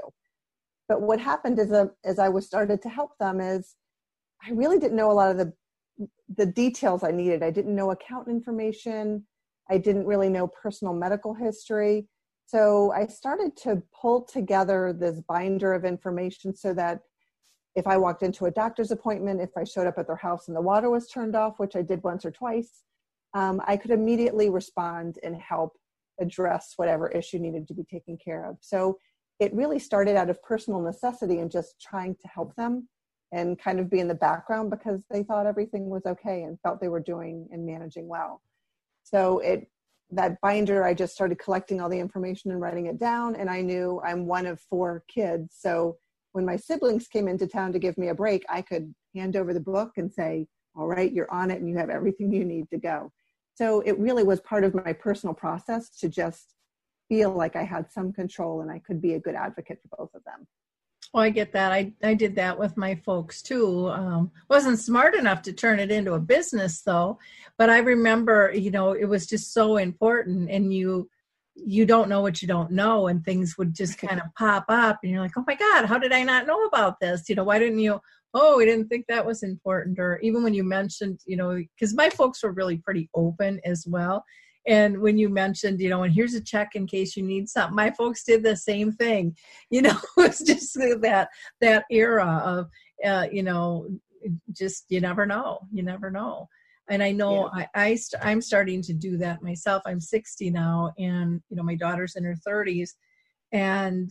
But 0.88 1.02
what 1.02 1.20
happened 1.20 1.58
is 1.58 1.70
a, 1.70 1.82
uh, 1.82 1.86
as 2.04 2.18
i 2.18 2.28
was 2.28 2.46
started 2.46 2.82
to 2.82 2.88
help 2.88 3.12
them 3.18 3.40
is 3.40 3.76
i 4.46 4.50
really 4.50 4.78
didn't 4.78 4.96
know 4.96 5.10
a 5.10 5.20
lot 5.20 5.30
of 5.30 5.38
the 5.38 5.52
the 6.36 6.46
details 6.46 7.02
i 7.02 7.10
needed. 7.10 7.42
I 7.42 7.50
didn't 7.50 7.74
know 7.74 7.90
account 7.90 8.28
information. 8.28 9.26
I 9.70 9.78
didn't 9.78 10.06
really 10.06 10.28
know 10.28 10.46
personal 10.46 10.94
medical 10.94 11.34
history. 11.34 12.06
So 12.46 12.92
I 12.92 13.06
started 13.06 13.56
to 13.58 13.82
pull 14.00 14.22
together 14.22 14.94
this 14.98 15.20
binder 15.28 15.74
of 15.74 15.84
information 15.84 16.54
so 16.54 16.72
that 16.74 17.00
if 17.74 17.86
I 17.86 17.98
walked 17.98 18.22
into 18.22 18.46
a 18.46 18.50
doctor's 18.50 18.90
appointment, 18.90 19.42
if 19.42 19.50
I 19.56 19.64
showed 19.64 19.86
up 19.86 19.98
at 19.98 20.06
their 20.06 20.16
house 20.16 20.48
and 20.48 20.56
the 20.56 20.62
water 20.62 20.88
was 20.88 21.08
turned 21.08 21.36
off, 21.36 21.58
which 21.58 21.76
I 21.76 21.82
did 21.82 22.02
once 22.02 22.24
or 22.24 22.30
twice, 22.30 22.84
um, 23.34 23.60
I 23.66 23.76
could 23.76 23.90
immediately 23.90 24.50
respond 24.50 25.18
and 25.22 25.36
help 25.36 25.72
address 26.20 26.72
whatever 26.76 27.08
issue 27.08 27.38
needed 27.38 27.68
to 27.68 27.74
be 27.74 27.84
taken 27.84 28.16
care 28.22 28.44
of. 28.44 28.56
So 28.60 28.98
it 29.38 29.54
really 29.54 29.78
started 29.78 30.16
out 30.16 30.30
of 30.30 30.42
personal 30.42 30.80
necessity 30.80 31.38
and 31.38 31.50
just 31.50 31.80
trying 31.80 32.16
to 32.16 32.28
help 32.28 32.54
them 32.56 32.88
and 33.32 33.58
kind 33.58 33.78
of 33.78 33.90
be 33.90 34.00
in 34.00 34.08
the 34.08 34.14
background 34.14 34.70
because 34.70 35.00
they 35.10 35.22
thought 35.22 35.46
everything 35.46 35.88
was 35.88 36.06
okay 36.06 36.42
and 36.42 36.58
felt 36.60 36.80
they 36.80 36.88
were 36.88 37.00
doing 37.00 37.46
and 37.52 37.64
managing 37.64 38.08
well. 38.08 38.42
So 39.04 39.38
it 39.38 39.68
that 40.10 40.40
binder, 40.40 40.84
I 40.84 40.94
just 40.94 41.12
started 41.12 41.38
collecting 41.38 41.80
all 41.80 41.90
the 41.90 41.98
information 41.98 42.50
and 42.50 42.60
writing 42.60 42.86
it 42.86 42.98
down. 42.98 43.36
And 43.36 43.50
I 43.50 43.60
knew 43.60 44.00
I'm 44.02 44.26
one 44.26 44.46
of 44.46 44.58
four 44.58 45.04
kids. 45.06 45.54
So 45.58 45.98
when 46.32 46.46
my 46.46 46.56
siblings 46.56 47.08
came 47.08 47.28
into 47.28 47.46
town 47.46 47.74
to 47.74 47.78
give 47.78 47.98
me 47.98 48.08
a 48.08 48.14
break, 48.14 48.44
I 48.48 48.62
could 48.62 48.94
hand 49.14 49.36
over 49.36 49.52
the 49.52 49.60
book 49.60 49.92
and 49.96 50.12
say, 50.12 50.46
All 50.74 50.86
right, 50.86 51.12
you're 51.12 51.30
on 51.30 51.50
it 51.50 51.60
and 51.60 51.68
you 51.68 51.76
have 51.76 51.90
everything 51.90 52.32
you 52.32 52.44
need 52.44 52.70
to 52.70 52.78
go. 52.78 53.12
So 53.58 53.80
it 53.80 53.98
really 53.98 54.22
was 54.22 54.40
part 54.40 54.62
of 54.62 54.72
my 54.72 54.92
personal 54.92 55.34
process 55.34 55.90
to 55.98 56.08
just 56.08 56.54
feel 57.08 57.32
like 57.32 57.56
I 57.56 57.64
had 57.64 57.90
some 57.90 58.12
control 58.12 58.60
and 58.60 58.70
I 58.70 58.78
could 58.78 59.02
be 59.02 59.14
a 59.14 59.18
good 59.18 59.34
advocate 59.34 59.80
for 59.82 59.96
both 59.96 60.14
of 60.14 60.22
them. 60.22 60.46
Oh, 61.12 61.18
I 61.18 61.30
get 61.30 61.52
that. 61.54 61.72
I, 61.72 61.92
I 62.04 62.14
did 62.14 62.36
that 62.36 62.56
with 62.56 62.76
my 62.76 62.94
folks 62.94 63.42
too. 63.42 63.88
Um, 63.88 64.30
wasn't 64.48 64.78
smart 64.78 65.16
enough 65.16 65.42
to 65.42 65.52
turn 65.52 65.80
it 65.80 65.90
into 65.90 66.12
a 66.12 66.20
business 66.20 66.82
though, 66.82 67.18
but 67.56 67.68
I 67.68 67.78
remember, 67.78 68.52
you 68.54 68.70
know, 68.70 68.92
it 68.92 69.06
was 69.06 69.26
just 69.26 69.52
so 69.52 69.78
important 69.78 70.48
and 70.48 70.72
you, 70.72 71.10
you 71.56 71.84
don't 71.84 72.08
know 72.08 72.20
what 72.20 72.40
you 72.40 72.46
don't 72.46 72.70
know 72.70 73.08
and 73.08 73.24
things 73.24 73.58
would 73.58 73.74
just 73.74 73.98
kind 73.98 74.20
of 74.20 74.32
pop 74.36 74.66
up 74.68 75.00
and 75.02 75.10
you're 75.10 75.20
like, 75.20 75.36
oh 75.36 75.44
my 75.48 75.56
God, 75.56 75.86
how 75.86 75.98
did 75.98 76.12
I 76.12 76.22
not 76.22 76.46
know 76.46 76.64
about 76.66 77.00
this? 77.00 77.28
You 77.28 77.34
know, 77.34 77.42
why 77.42 77.58
didn't 77.58 77.80
you, 77.80 78.00
oh, 78.34 78.58
we 78.58 78.66
didn't 78.66 78.88
think 78.88 79.06
that 79.08 79.24
was 79.24 79.42
important. 79.42 79.98
Or 79.98 80.18
even 80.20 80.42
when 80.42 80.54
you 80.54 80.64
mentioned, 80.64 81.20
you 81.26 81.36
know, 81.36 81.56
because 81.56 81.94
my 81.94 82.10
folks 82.10 82.42
were 82.42 82.52
really 82.52 82.76
pretty 82.76 83.08
open 83.14 83.60
as 83.64 83.84
well 83.86 84.24
and 84.68 85.00
when 85.00 85.16
you 85.18 85.28
mentioned 85.28 85.80
you 85.80 85.88
know 85.88 86.02
and 86.02 86.14
here's 86.14 86.34
a 86.34 86.40
check 86.40 86.74
in 86.74 86.86
case 86.86 87.16
you 87.16 87.22
need 87.22 87.48
something 87.48 87.74
my 87.74 87.90
folks 87.90 88.22
did 88.22 88.42
the 88.42 88.56
same 88.56 88.92
thing 88.92 89.34
you 89.70 89.82
know 89.82 89.98
it's 90.18 90.42
just 90.42 90.74
that 90.74 91.28
that 91.60 91.84
era 91.90 92.40
of 92.44 92.68
uh, 93.04 93.26
you 93.32 93.42
know 93.42 93.88
just 94.52 94.84
you 94.88 95.00
never 95.00 95.26
know 95.26 95.60
you 95.72 95.82
never 95.82 96.10
know 96.10 96.48
and 96.90 97.02
i 97.02 97.10
know 97.10 97.50
yeah. 97.56 97.66
I, 97.74 97.82
I 97.82 97.94
st- 97.94 98.24
i'm 98.24 98.42
starting 98.42 98.82
to 98.82 98.92
do 98.92 99.16
that 99.18 99.42
myself 99.42 99.82
i'm 99.86 100.00
60 100.00 100.50
now 100.50 100.92
and 100.98 101.40
you 101.48 101.56
know 101.56 101.62
my 101.62 101.76
daughter's 101.76 102.16
in 102.16 102.24
her 102.24 102.36
30s 102.46 102.90
and 103.52 104.10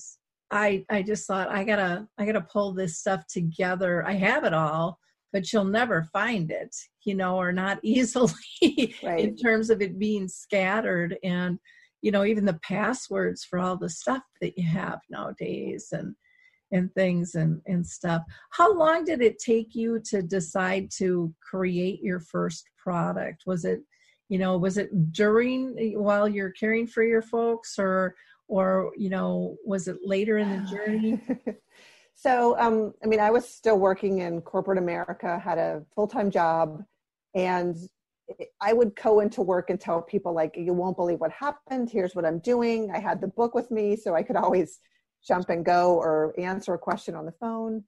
i 0.52 0.86
i 0.90 1.02
just 1.02 1.28
thought 1.28 1.50
i 1.50 1.64
gotta 1.64 2.08
i 2.18 2.26
gotta 2.26 2.42
pull 2.42 2.74
this 2.74 2.98
stuff 2.98 3.26
together. 3.28 4.06
I 4.06 4.14
have 4.14 4.44
it 4.44 4.54
all 4.54 5.00
but 5.34 5.52
you'll 5.52 5.66
never 5.66 6.04
find 6.14 6.52
it 6.52 6.76
you 7.04 7.16
know 7.16 7.38
or 7.38 7.52
not 7.52 7.80
easily 7.84 8.96
right. 9.04 9.20
in 9.20 9.36
terms 9.36 9.70
of 9.70 9.82
it 9.82 10.00
being 10.00 10.28
scattered. 10.28 11.18
And 11.24 11.60
you 12.02 12.12
know 12.12 12.26
even 12.26 12.46
the 12.46 12.60
passwords 12.64 13.44
for 13.44 13.60
all 13.60 13.78
the 13.78 13.90
stuff 13.90 14.24
that 14.42 14.58
you 14.58 14.68
have 14.68 15.00
nowadays 15.10 15.90
and 15.92 16.16
and 16.72 16.94
things 16.94 17.36
and 17.36 17.62
and 17.66 17.86
stuff. 17.86 18.24
How 18.52 18.74
long 18.74 19.06
did 19.06 19.22
it 19.22 19.40
take 19.40 19.74
you 19.74 20.02
to 20.06 20.22
decide 20.22 20.90
to 20.98 21.34
create 21.42 22.02
your 22.02 22.20
first 22.20 22.66
product? 22.78 23.44
Was 23.46 23.66
it 23.66 23.82
you 24.30 24.38
know 24.38 24.58
was 24.58 24.78
it 24.78 25.12
during 25.12 25.76
eh, 25.80 25.98
while 25.98 26.28
you're 26.28 26.52
caring 26.52 26.88
for 26.88 27.04
your 27.04 27.22
folks 27.22 27.80
or 27.80 28.16
or 28.48 28.92
you 28.98 29.10
know 29.10 29.56
was 29.66 29.88
it 29.88 29.98
later 30.04 30.38
in 30.38 30.50
the 30.50 30.70
journey 30.70 31.20
so 32.16 32.58
um 32.60 32.94
i 33.04 33.08
mean 33.08 33.20
i 33.20 33.30
was 33.30 33.48
still 33.48 33.78
working 33.78 34.20
in 34.20 34.42
corporate 34.42 34.78
america 34.78 35.40
had 35.40 35.58
a 35.58 35.84
full-time 35.96 36.32
job 36.32 36.84
and 37.36 37.78
I 38.60 38.74
would 38.74 38.96
go 38.96 39.22
into 39.22 39.42
work 39.42 39.70
and 39.70 39.80
tell 39.80 40.02
people 40.02 40.34
like, 40.34 40.56
you 40.58 40.74
won't 40.74 40.98
believe 40.98 41.20
what 41.20 41.32
happened. 41.32 41.90
Here's 41.90 42.16
what 42.16 42.26
I'm 42.26 42.40
doing. 42.40 42.92
I 42.94 43.00
had 43.00 43.22
the 43.22 43.28
book 43.28 43.56
with 43.56 43.72
me, 43.72 43.96
so 43.96 44.16
I 44.16 44.24
could 44.24 44.36
always 44.36 44.80
jump 45.26 45.50
and 45.50 45.64
go 45.64 45.96
or 45.96 46.34
answer 46.38 46.74
a 46.74 46.78
question 46.78 47.16
on 47.16 47.26
the 47.26 47.32
phone. 47.32 47.84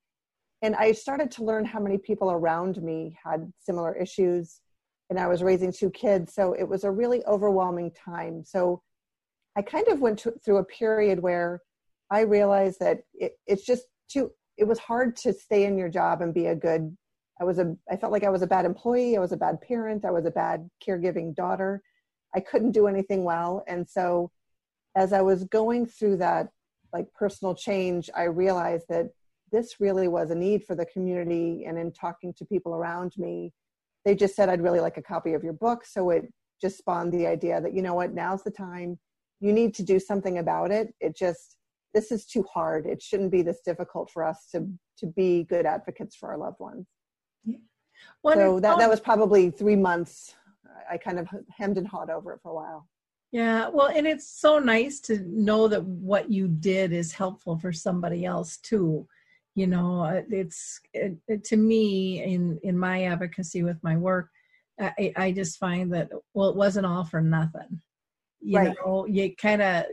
And 0.61 0.75
I 0.75 0.91
started 0.91 1.31
to 1.31 1.43
learn 1.43 1.65
how 1.65 1.79
many 1.79 1.97
people 1.97 2.31
around 2.31 2.81
me 2.81 3.17
had 3.23 3.51
similar 3.59 3.95
issues. 3.95 4.61
And 5.09 5.19
I 5.19 5.27
was 5.27 5.41
raising 5.41 5.71
two 5.71 5.89
kids. 5.89 6.33
So 6.33 6.53
it 6.53 6.67
was 6.67 6.83
a 6.83 6.91
really 6.91 7.25
overwhelming 7.25 7.91
time. 7.91 8.43
So 8.45 8.81
I 9.59 9.61
kind 9.61 9.89
of 9.89 9.99
went 9.99 10.19
to, 10.19 10.31
through 10.43 10.59
a 10.59 10.63
period 10.63 11.19
where 11.19 11.59
I 12.09 12.21
realized 12.21 12.79
that 12.79 12.99
it, 13.13 13.33
it's 13.45 13.65
just 13.65 13.83
too, 14.09 14.31
it 14.57 14.63
was 14.63 14.79
hard 14.79 15.17
to 15.17 15.33
stay 15.33 15.65
in 15.65 15.77
your 15.77 15.89
job 15.89 16.21
and 16.21 16.33
be 16.33 16.45
a 16.45 16.55
good, 16.55 16.95
I 17.41 17.43
was 17.43 17.59
a, 17.59 17.75
I 17.91 17.97
felt 17.97 18.13
like 18.13 18.23
I 18.23 18.29
was 18.29 18.41
a 18.41 18.47
bad 18.47 18.63
employee. 18.63 19.17
I 19.17 19.19
was 19.19 19.33
a 19.33 19.37
bad 19.37 19.59
parent. 19.59 20.05
I 20.05 20.11
was 20.11 20.25
a 20.25 20.31
bad 20.31 20.69
caregiving 20.81 21.35
daughter. 21.35 21.83
I 22.33 22.39
couldn't 22.39 22.71
do 22.71 22.87
anything 22.87 23.25
well. 23.25 23.65
And 23.67 23.85
so 23.85 24.31
as 24.95 25.11
I 25.11 25.21
was 25.21 25.43
going 25.43 25.87
through 25.87 26.17
that 26.17 26.47
like 26.93 27.11
personal 27.13 27.53
change, 27.53 28.09
I 28.15 28.23
realized 28.23 28.85
that 28.87 29.09
this 29.51 29.81
really 29.81 30.07
was 30.07 30.31
a 30.31 30.35
need 30.35 30.63
for 30.63 30.73
the 30.73 30.85
community. 30.85 31.65
And 31.67 31.77
in 31.77 31.91
talking 31.91 32.33
to 32.35 32.45
people 32.45 32.75
around 32.75 33.11
me, 33.17 33.51
they 34.05 34.15
just 34.15 34.37
said, 34.37 34.47
I'd 34.47 34.63
really 34.63 34.79
like 34.79 34.95
a 34.95 35.01
copy 35.01 35.33
of 35.33 35.43
your 35.43 35.51
book. 35.51 35.83
So 35.83 36.11
it 36.11 36.31
just 36.61 36.77
spawned 36.77 37.11
the 37.11 37.27
idea 37.27 37.59
that, 37.59 37.73
you 37.73 37.81
know 37.81 37.93
what, 37.93 38.13
now's 38.13 38.43
the 38.43 38.51
time. 38.51 38.97
You 39.39 39.53
need 39.53 39.73
to 39.75 39.83
do 39.83 39.99
something 39.99 40.37
about 40.37 40.71
it. 40.71 40.93
It 40.99 41.15
just, 41.15 41.57
this 41.93 42.11
is 42.11 42.25
too 42.25 42.43
hard. 42.43 42.85
It 42.85 43.01
shouldn't 43.01 43.31
be 43.31 43.41
this 43.41 43.61
difficult 43.65 44.09
for 44.11 44.23
us 44.23 44.47
to, 44.51 44.67
to 44.97 45.07
be 45.07 45.43
good 45.43 45.65
advocates 45.65 46.15
for 46.15 46.29
our 46.29 46.37
loved 46.37 46.59
ones. 46.59 46.87
Yeah. 47.45 47.57
so 48.33 48.59
that, 48.59 48.77
that 48.77 48.89
was 48.89 48.99
probably 48.99 49.49
three 49.49 49.75
months. 49.75 50.35
I 50.89 50.97
kind 50.97 51.19
of 51.19 51.27
hemmed 51.49 51.77
and 51.77 51.87
hawed 51.87 52.09
over 52.09 52.33
it 52.33 52.39
for 52.41 52.51
a 52.51 52.55
while. 52.55 52.87
Yeah, 53.31 53.69
well, 53.69 53.91
and 53.93 54.07
it's 54.07 54.27
so 54.27 54.57
nice 54.57 54.99
to 55.01 55.19
know 55.27 55.67
that 55.67 55.83
what 55.83 56.31
you 56.31 56.47
did 56.47 56.91
is 56.91 57.13
helpful 57.13 57.59
for 57.59 57.71
somebody 57.71 58.25
else 58.25 58.57
too. 58.57 59.07
You 59.53 59.67
know, 59.67 60.01
uh, 60.01 60.21
it's 60.29 60.79
it, 60.93 61.15
it, 61.27 61.43
to 61.45 61.57
me 61.57 62.23
in 62.23 62.59
in 62.63 62.77
my 62.77 63.03
advocacy 63.03 63.61
with 63.61 63.77
my 63.83 63.97
work, 63.97 64.29
I, 64.79 65.13
I 65.15 65.31
just 65.31 65.59
find 65.59 65.93
that 65.93 66.09
well, 66.33 66.49
it 66.49 66.55
wasn't 66.55 66.87
all 66.87 67.03
for 67.03 67.21
nothing. 67.21 67.81
You 68.41 68.57
right. 68.57 68.75
know, 68.85 69.05
you 69.05 69.35
kind 69.35 69.61
of 69.61 69.85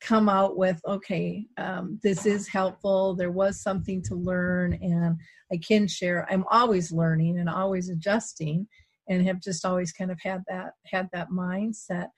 come 0.00 0.28
out 0.28 0.56
with 0.56 0.80
okay, 0.86 1.46
um, 1.56 1.98
this 2.02 2.26
is 2.26 2.46
helpful. 2.48 3.14
There 3.14 3.32
was 3.32 3.60
something 3.60 4.02
to 4.02 4.14
learn, 4.14 4.74
and 4.74 5.18
I 5.52 5.56
can 5.56 5.88
share. 5.88 6.26
I'm 6.30 6.44
always 6.50 6.92
learning 6.92 7.38
and 7.38 7.48
always 7.48 7.88
adjusting, 7.88 8.68
and 9.08 9.26
have 9.26 9.40
just 9.40 9.64
always 9.64 9.92
kind 9.92 10.10
of 10.10 10.18
had 10.22 10.42
that 10.48 10.74
had 10.86 11.08
that 11.12 11.30
mindset 11.30 12.08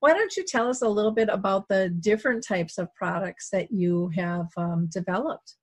why 0.00 0.14
don't 0.14 0.34
you 0.36 0.44
tell 0.44 0.68
us 0.68 0.82
a 0.82 0.88
little 0.88 1.10
bit 1.10 1.28
about 1.30 1.68
the 1.68 1.90
different 1.90 2.44
types 2.44 2.78
of 2.78 2.92
products 2.94 3.50
that 3.50 3.70
you 3.70 4.10
have 4.16 4.48
um, 4.56 4.88
developed? 4.92 5.56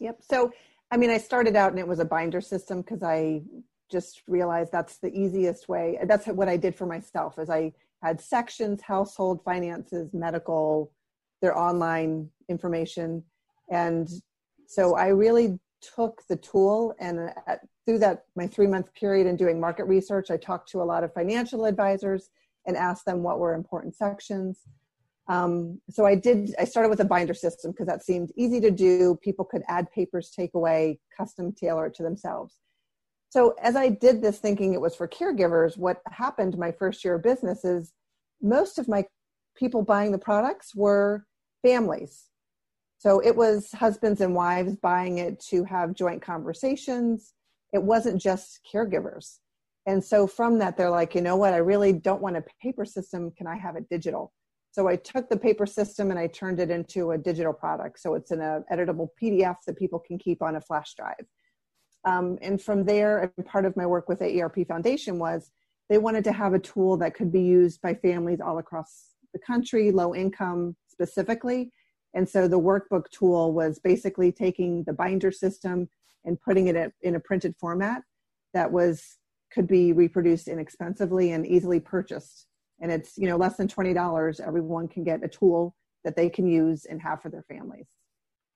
Yep. 0.00 0.20
So, 0.28 0.50
I 0.90 0.96
mean, 0.96 1.10
I 1.10 1.18
started 1.18 1.54
out 1.54 1.70
and 1.70 1.78
it 1.78 1.86
was 1.86 1.98
a 1.98 2.04
binder 2.04 2.40
system 2.40 2.80
because 2.80 3.02
I 3.02 3.42
just 3.90 4.22
realized 4.26 4.72
that's 4.72 4.98
the 4.98 5.12
easiest 5.12 5.68
way. 5.68 5.98
That's 6.04 6.26
what 6.26 6.48
I 6.48 6.56
did 6.56 6.74
for 6.74 6.86
myself. 6.86 7.38
As 7.38 7.50
I 7.50 7.72
had 8.02 8.20
sections, 8.20 8.82
household, 8.82 9.42
finances, 9.44 10.12
medical, 10.12 10.92
their 11.40 11.56
online 11.56 12.30
information, 12.48 13.22
and 13.70 14.08
so 14.66 14.96
I 14.96 15.08
really 15.08 15.58
took 15.80 16.22
the 16.28 16.36
tool 16.36 16.94
and 16.98 17.32
at, 17.46 17.60
through 17.86 17.98
that 18.00 18.24
my 18.36 18.46
three 18.46 18.66
month 18.66 18.92
period 18.94 19.26
in 19.26 19.36
doing 19.36 19.58
market 19.58 19.84
research, 19.84 20.30
I 20.30 20.36
talked 20.36 20.68
to 20.70 20.82
a 20.82 20.84
lot 20.84 21.04
of 21.04 21.14
financial 21.14 21.64
advisors 21.64 22.28
and 22.66 22.76
asked 22.76 23.06
them 23.06 23.22
what 23.22 23.38
were 23.38 23.54
important 23.54 23.96
sections. 23.96 24.60
Um, 25.28 25.80
so 25.88 26.04
I 26.04 26.14
did, 26.14 26.54
I 26.58 26.64
started 26.64 26.90
with 26.90 27.00
a 27.00 27.04
binder 27.04 27.34
system 27.34 27.70
because 27.70 27.86
that 27.86 28.04
seemed 28.04 28.30
easy 28.36 28.60
to 28.60 28.70
do. 28.70 29.18
People 29.22 29.44
could 29.44 29.62
add 29.68 29.90
papers, 29.90 30.30
take 30.30 30.54
away, 30.54 31.00
custom 31.16 31.52
tailor 31.52 31.86
it 31.86 31.94
to 31.94 32.02
themselves. 32.02 32.56
So 33.30 33.54
as 33.62 33.76
I 33.76 33.88
did 33.88 34.22
this 34.22 34.38
thinking 34.38 34.72
it 34.72 34.80
was 34.80 34.96
for 34.96 35.06
caregivers, 35.06 35.76
what 35.76 36.00
happened 36.10 36.56
my 36.56 36.72
first 36.72 37.04
year 37.04 37.16
of 37.16 37.22
business 37.22 37.64
is 37.64 37.92
most 38.40 38.78
of 38.78 38.88
my 38.88 39.04
people 39.56 39.82
buying 39.82 40.12
the 40.12 40.18
products 40.18 40.74
were 40.74 41.26
families. 41.62 42.28
So 42.98 43.20
it 43.20 43.36
was 43.36 43.70
husbands 43.72 44.20
and 44.20 44.34
wives 44.34 44.76
buying 44.76 45.18
it 45.18 45.40
to 45.50 45.64
have 45.64 45.94
joint 45.94 46.22
conversations. 46.22 47.34
It 47.72 47.82
wasn't 47.82 48.20
just 48.20 48.60
caregivers. 48.72 49.38
And 49.86 50.02
so 50.02 50.26
from 50.26 50.58
that, 50.58 50.76
they're 50.76 50.90
like, 50.90 51.14
you 51.14 51.20
know 51.20 51.36
what? 51.36 51.54
I 51.54 51.58
really 51.58 51.92
don't 51.92 52.20
want 52.20 52.36
a 52.36 52.44
paper 52.62 52.84
system. 52.84 53.30
Can 53.30 53.46
I 53.46 53.56
have 53.56 53.76
it 53.76 53.88
digital? 53.88 54.32
So 54.70 54.86
I 54.86 54.96
took 54.96 55.28
the 55.28 55.36
paper 55.36 55.66
system 55.66 56.10
and 56.10 56.18
I 56.18 56.26
turned 56.26 56.60
it 56.60 56.70
into 56.70 57.12
a 57.12 57.18
digital 57.18 57.52
product. 57.52 58.00
So 58.00 58.14
it's 58.14 58.30
in 58.30 58.40
a 58.40 58.58
uh, 58.58 58.60
editable 58.72 59.08
PDF 59.20 59.56
that 59.66 59.78
people 59.78 59.98
can 59.98 60.18
keep 60.18 60.42
on 60.42 60.56
a 60.56 60.60
flash 60.60 60.94
drive. 60.94 61.26
Um, 62.08 62.38
and 62.40 62.60
from 62.60 62.84
there, 62.84 63.30
and 63.36 63.46
part 63.46 63.66
of 63.66 63.76
my 63.76 63.84
work 63.84 64.08
with 64.08 64.20
the 64.20 64.24
AARP 64.24 64.66
Foundation 64.66 65.18
was 65.18 65.50
they 65.90 65.98
wanted 65.98 66.24
to 66.24 66.32
have 66.32 66.54
a 66.54 66.58
tool 66.58 66.96
that 66.98 67.14
could 67.14 67.30
be 67.30 67.42
used 67.42 67.82
by 67.82 67.94
families 67.94 68.40
all 68.40 68.58
across 68.58 69.14
the 69.34 69.38
country, 69.38 69.92
low 69.92 70.14
income 70.14 70.74
specifically. 70.88 71.70
And 72.14 72.26
so 72.26 72.48
the 72.48 72.58
workbook 72.58 73.10
tool 73.10 73.52
was 73.52 73.78
basically 73.78 74.32
taking 74.32 74.84
the 74.84 74.94
binder 74.94 75.30
system 75.30 75.88
and 76.24 76.40
putting 76.40 76.68
it 76.68 76.94
in 77.02 77.14
a 77.14 77.20
printed 77.20 77.54
format 77.60 78.02
that 78.54 78.72
was 78.72 79.18
could 79.52 79.66
be 79.66 79.92
reproduced 79.92 80.48
inexpensively 80.48 81.32
and 81.32 81.46
easily 81.46 81.80
purchased. 81.80 82.46
And 82.80 82.90
it's, 82.90 83.18
you 83.18 83.26
know, 83.26 83.36
less 83.36 83.56
than 83.56 83.68
$20. 83.68 84.40
Everyone 84.40 84.88
can 84.88 85.04
get 85.04 85.24
a 85.24 85.28
tool 85.28 85.74
that 86.04 86.16
they 86.16 86.30
can 86.30 86.46
use 86.46 86.86
and 86.86 87.02
have 87.02 87.20
for 87.20 87.28
their 87.28 87.44
families. 87.48 87.86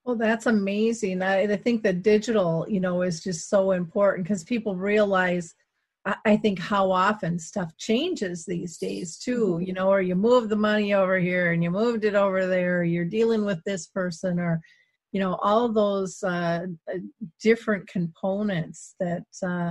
Well, 0.05 0.17
that's 0.17 0.47
amazing. 0.47 1.23
I, 1.23 1.43
I 1.43 1.57
think 1.57 1.83
that 1.85 2.03
digital, 2.03 2.67
you 2.69 2.81
know, 2.81 3.03
is 3.03 3.23
just 3.23 3.49
so 3.49 3.71
important 3.71 4.27
because 4.27 4.43
people 4.43 4.75
realize, 4.75 5.55
I, 6.05 6.17
I 6.25 6.37
think, 6.37 6.59
how 6.59 6.91
often 6.91 7.39
stuff 7.39 7.77
changes 7.77 8.45
these 8.45 8.79
days, 8.79 9.17
too. 9.17 9.47
Mm-hmm. 9.47 9.63
You 9.63 9.73
know, 9.75 9.89
or 9.91 10.03
you 10.03 10.17
move 10.17 10.49
the 10.49 10.57
money 10.57 10.93
over 10.93 11.19
here 11.21 11.53
and 11.53 11.63
you 11.63 11.71
moved 11.71 12.05
it 12.05 12.17
over 12.17 12.47
there, 12.47 12.83
you're 12.83 13.05
dealing 13.05 13.45
with 13.45 13.63
this 13.65 13.87
person, 13.87 14.41
or, 14.41 14.61
you 15.13 15.21
know, 15.21 15.37
all 15.43 15.69
those 15.69 16.21
uh, 16.25 16.67
different 17.41 17.87
components 17.87 18.97
that, 18.99 19.25
uh, 19.45 19.71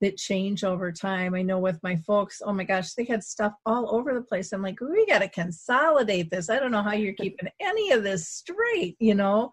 that 0.00 0.16
change 0.16 0.62
over 0.62 0.92
time. 0.92 1.34
I 1.34 1.42
know 1.42 1.58
with 1.58 1.82
my 1.82 1.96
folks, 1.96 2.42
oh 2.44 2.52
my 2.52 2.64
gosh, 2.64 2.92
they 2.92 3.04
had 3.04 3.24
stuff 3.24 3.54
all 3.64 3.94
over 3.94 4.12
the 4.12 4.20
place. 4.20 4.52
I'm 4.52 4.62
like, 4.62 4.80
we 4.80 5.06
got 5.06 5.20
to 5.20 5.28
consolidate 5.28 6.30
this. 6.30 6.50
I 6.50 6.58
don't 6.58 6.70
know 6.70 6.82
how 6.82 6.92
you're 6.92 7.12
keeping 7.20 7.48
any 7.60 7.92
of 7.92 8.02
this 8.02 8.28
straight, 8.28 8.96
you 8.98 9.14
know. 9.14 9.52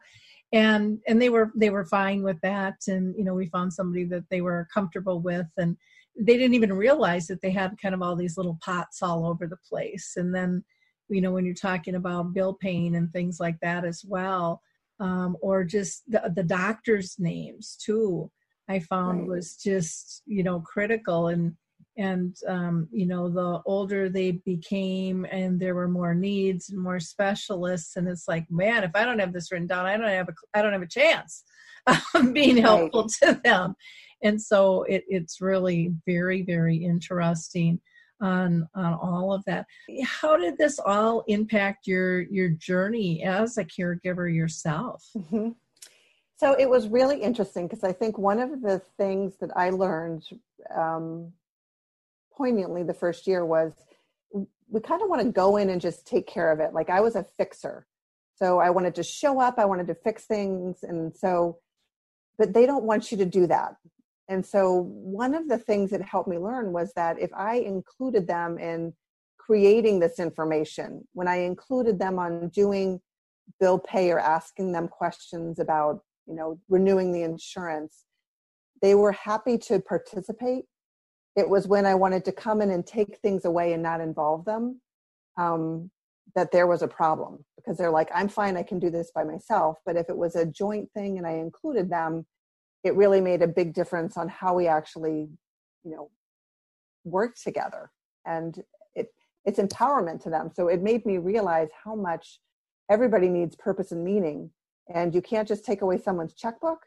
And 0.51 0.99
and 1.07 1.19
they 1.21 1.29
were 1.29 1.51
they 1.55 1.71
were 1.71 1.85
fine 1.85 2.21
with 2.21 2.39
that. 2.41 2.75
And 2.87 3.15
you 3.17 3.23
know, 3.23 3.33
we 3.33 3.47
found 3.47 3.73
somebody 3.73 4.03
that 4.05 4.25
they 4.29 4.41
were 4.41 4.67
comfortable 4.71 5.19
with, 5.19 5.47
and 5.57 5.77
they 6.19 6.37
didn't 6.37 6.53
even 6.53 6.73
realize 6.73 7.25
that 7.27 7.41
they 7.41 7.49
had 7.49 7.81
kind 7.81 7.95
of 7.95 8.01
all 8.01 8.15
these 8.15 8.37
little 8.37 8.59
pots 8.63 9.01
all 9.01 9.25
over 9.25 9.47
the 9.47 9.57
place. 9.67 10.13
And 10.15 10.35
then, 10.35 10.63
you 11.09 11.21
know, 11.21 11.31
when 11.31 11.45
you're 11.45 11.55
talking 11.55 11.95
about 11.95 12.33
bill 12.33 12.53
paying 12.53 12.95
and 12.95 13.11
things 13.11 13.39
like 13.39 13.59
that 13.61 13.83
as 13.83 14.05
well, 14.07 14.61
um, 14.99 15.35
or 15.41 15.63
just 15.63 16.03
the, 16.07 16.31
the 16.35 16.43
doctors' 16.43 17.15
names 17.17 17.75
too 17.83 18.29
I 18.69 18.79
found 18.79 19.21
right. 19.21 19.27
was 19.27 19.55
just, 19.55 20.23
you 20.25 20.43
know, 20.43 20.61
critical. 20.61 21.27
And 21.27 21.55
and 21.97 22.35
um, 22.47 22.87
you 22.91 23.05
know 23.05 23.29
the 23.29 23.61
older 23.65 24.09
they 24.09 24.31
became 24.31 25.25
and 25.31 25.59
there 25.59 25.75
were 25.75 25.87
more 25.87 26.15
needs 26.15 26.69
and 26.69 26.81
more 26.81 26.99
specialists 26.99 27.95
and 27.95 28.07
it's 28.07 28.27
like 28.27 28.45
man 28.49 28.83
if 28.83 28.91
i 28.95 29.05
don't 29.05 29.19
have 29.19 29.33
this 29.33 29.51
written 29.51 29.67
down 29.67 29.85
i 29.85 29.95
don't 29.95 30.07
have 30.07 30.29
a 30.29 30.33
i 30.53 30.61
don't 30.61 30.73
have 30.73 30.81
a 30.81 30.87
chance 30.87 31.43
of 32.15 32.33
being 32.33 32.57
helpful 32.57 33.03
right. 33.03 33.35
to 33.35 33.41
them 33.43 33.75
and 34.23 34.41
so 34.41 34.83
it, 34.83 35.03
it's 35.07 35.41
really 35.41 35.93
very 36.05 36.41
very 36.41 36.77
interesting 36.77 37.79
on 38.21 38.67
on 38.73 38.93
all 38.93 39.33
of 39.33 39.43
that 39.45 39.65
how 40.03 40.37
did 40.37 40.57
this 40.57 40.79
all 40.79 41.23
impact 41.27 41.85
your 41.85 42.21
your 42.21 42.49
journey 42.49 43.23
as 43.23 43.57
a 43.57 43.65
caregiver 43.65 44.33
yourself 44.33 45.05
mm-hmm. 45.15 45.49
So 46.35 46.53
it 46.53 46.69
was 46.69 46.87
really 46.87 47.21
interesting 47.21 47.67
because 47.67 47.83
i 47.83 47.91
think 47.91 48.17
one 48.17 48.39
of 48.39 48.61
the 48.61 48.79
things 48.97 49.35
that 49.39 49.49
i 49.55 49.69
learned 49.69 50.23
um, 50.75 51.31
poignantly 52.35 52.83
the 52.83 52.93
first 52.93 53.27
year 53.27 53.45
was 53.45 53.73
we 54.69 54.81
kind 54.81 55.01
of 55.03 55.09
want 55.09 55.21
to 55.21 55.31
go 55.31 55.57
in 55.57 55.69
and 55.69 55.79
just 55.79 56.07
take 56.07 56.25
care 56.25 56.51
of 56.51 56.59
it. 56.59 56.73
Like 56.73 56.89
i 56.89 56.99
was 56.99 57.15
a 57.15 57.23
fixer. 57.37 57.85
So 58.35 58.59
i 58.59 58.69
wanted 58.69 58.95
to 58.95 59.03
show 59.03 59.39
up 59.39 59.59
i 59.59 59.65
wanted 59.65 59.87
to 59.87 59.95
fix 59.95 60.25
things 60.25 60.83
and 60.83 61.15
so 61.15 61.59
but 62.37 62.53
they 62.53 62.65
don't 62.65 62.83
want 62.83 63.11
you 63.11 63.17
to 63.17 63.25
do 63.25 63.45
that. 63.47 63.75
And 64.27 64.45
so 64.45 64.89
one 64.89 65.35
of 65.35 65.47
the 65.47 65.57
things 65.57 65.91
that 65.91 66.01
helped 66.01 66.29
me 66.29 66.37
learn 66.37 66.71
was 66.71 66.93
that 66.93 67.19
if 67.19 67.31
I 67.33 67.57
included 67.57 68.27
them 68.27 68.57
in 68.57 68.93
creating 69.37 69.99
this 69.99 70.17
information, 70.19 71.07
when 71.13 71.27
I 71.27 71.37
included 71.37 71.99
them 71.99 72.17
on 72.17 72.49
doing 72.49 73.01
bill 73.59 73.77
pay 73.77 74.11
or 74.11 74.19
asking 74.19 74.71
them 74.71 74.87
questions 74.87 75.59
about, 75.59 76.01
you 76.27 76.35
know, 76.35 76.59
renewing 76.69 77.11
the 77.11 77.23
insurance, 77.23 78.05
they 78.81 78.95
were 78.95 79.11
happy 79.11 79.57
to 79.57 79.79
participate. 79.79 80.65
It 81.35 81.49
was 81.49 81.67
when 81.67 81.85
I 81.85 81.95
wanted 81.95 82.25
to 82.25 82.31
come 82.31 82.61
in 82.61 82.69
and 82.69 82.85
take 82.85 83.17
things 83.19 83.45
away 83.45 83.73
and 83.73 83.81
not 83.81 84.01
involve 84.01 84.45
them 84.45 84.81
um, 85.37 85.89
that 86.35 86.51
there 86.51 86.67
was 86.67 86.81
a 86.81 86.87
problem 86.87 87.43
because 87.55 87.77
they're 87.77 87.89
like, 87.89 88.09
I'm 88.13 88.27
fine, 88.27 88.57
I 88.57 88.63
can 88.63 88.79
do 88.79 88.89
this 88.89 89.11
by 89.13 89.23
myself. 89.23 89.77
But 89.85 89.95
if 89.95 90.09
it 90.09 90.17
was 90.17 90.35
a 90.35 90.45
joint 90.45 90.89
thing 90.93 91.17
and 91.17 91.25
I 91.25 91.33
included 91.33 91.89
them, 91.89 92.25
it 92.83 92.95
really 92.95 93.21
made 93.21 93.41
a 93.41 93.47
big 93.47 93.73
difference 93.73 94.17
on 94.17 94.27
how 94.27 94.53
we 94.53 94.67
actually 94.67 95.29
you 95.83 95.91
know 95.91 96.09
work 97.03 97.35
together 97.35 97.91
and 98.25 98.63
it 98.95 99.07
it's 99.45 99.59
empowerment 99.59 100.21
to 100.23 100.29
them 100.29 100.49
so 100.53 100.67
it 100.67 100.81
made 100.81 101.05
me 101.05 101.17
realize 101.17 101.69
how 101.83 101.95
much 101.95 102.39
everybody 102.89 103.29
needs 103.29 103.55
purpose 103.55 103.91
and 103.91 104.03
meaning 104.03 104.49
and 104.93 105.13
you 105.13 105.21
can't 105.21 105.47
just 105.47 105.65
take 105.65 105.81
away 105.81 105.97
someone's 105.97 106.33
checkbook 106.33 106.79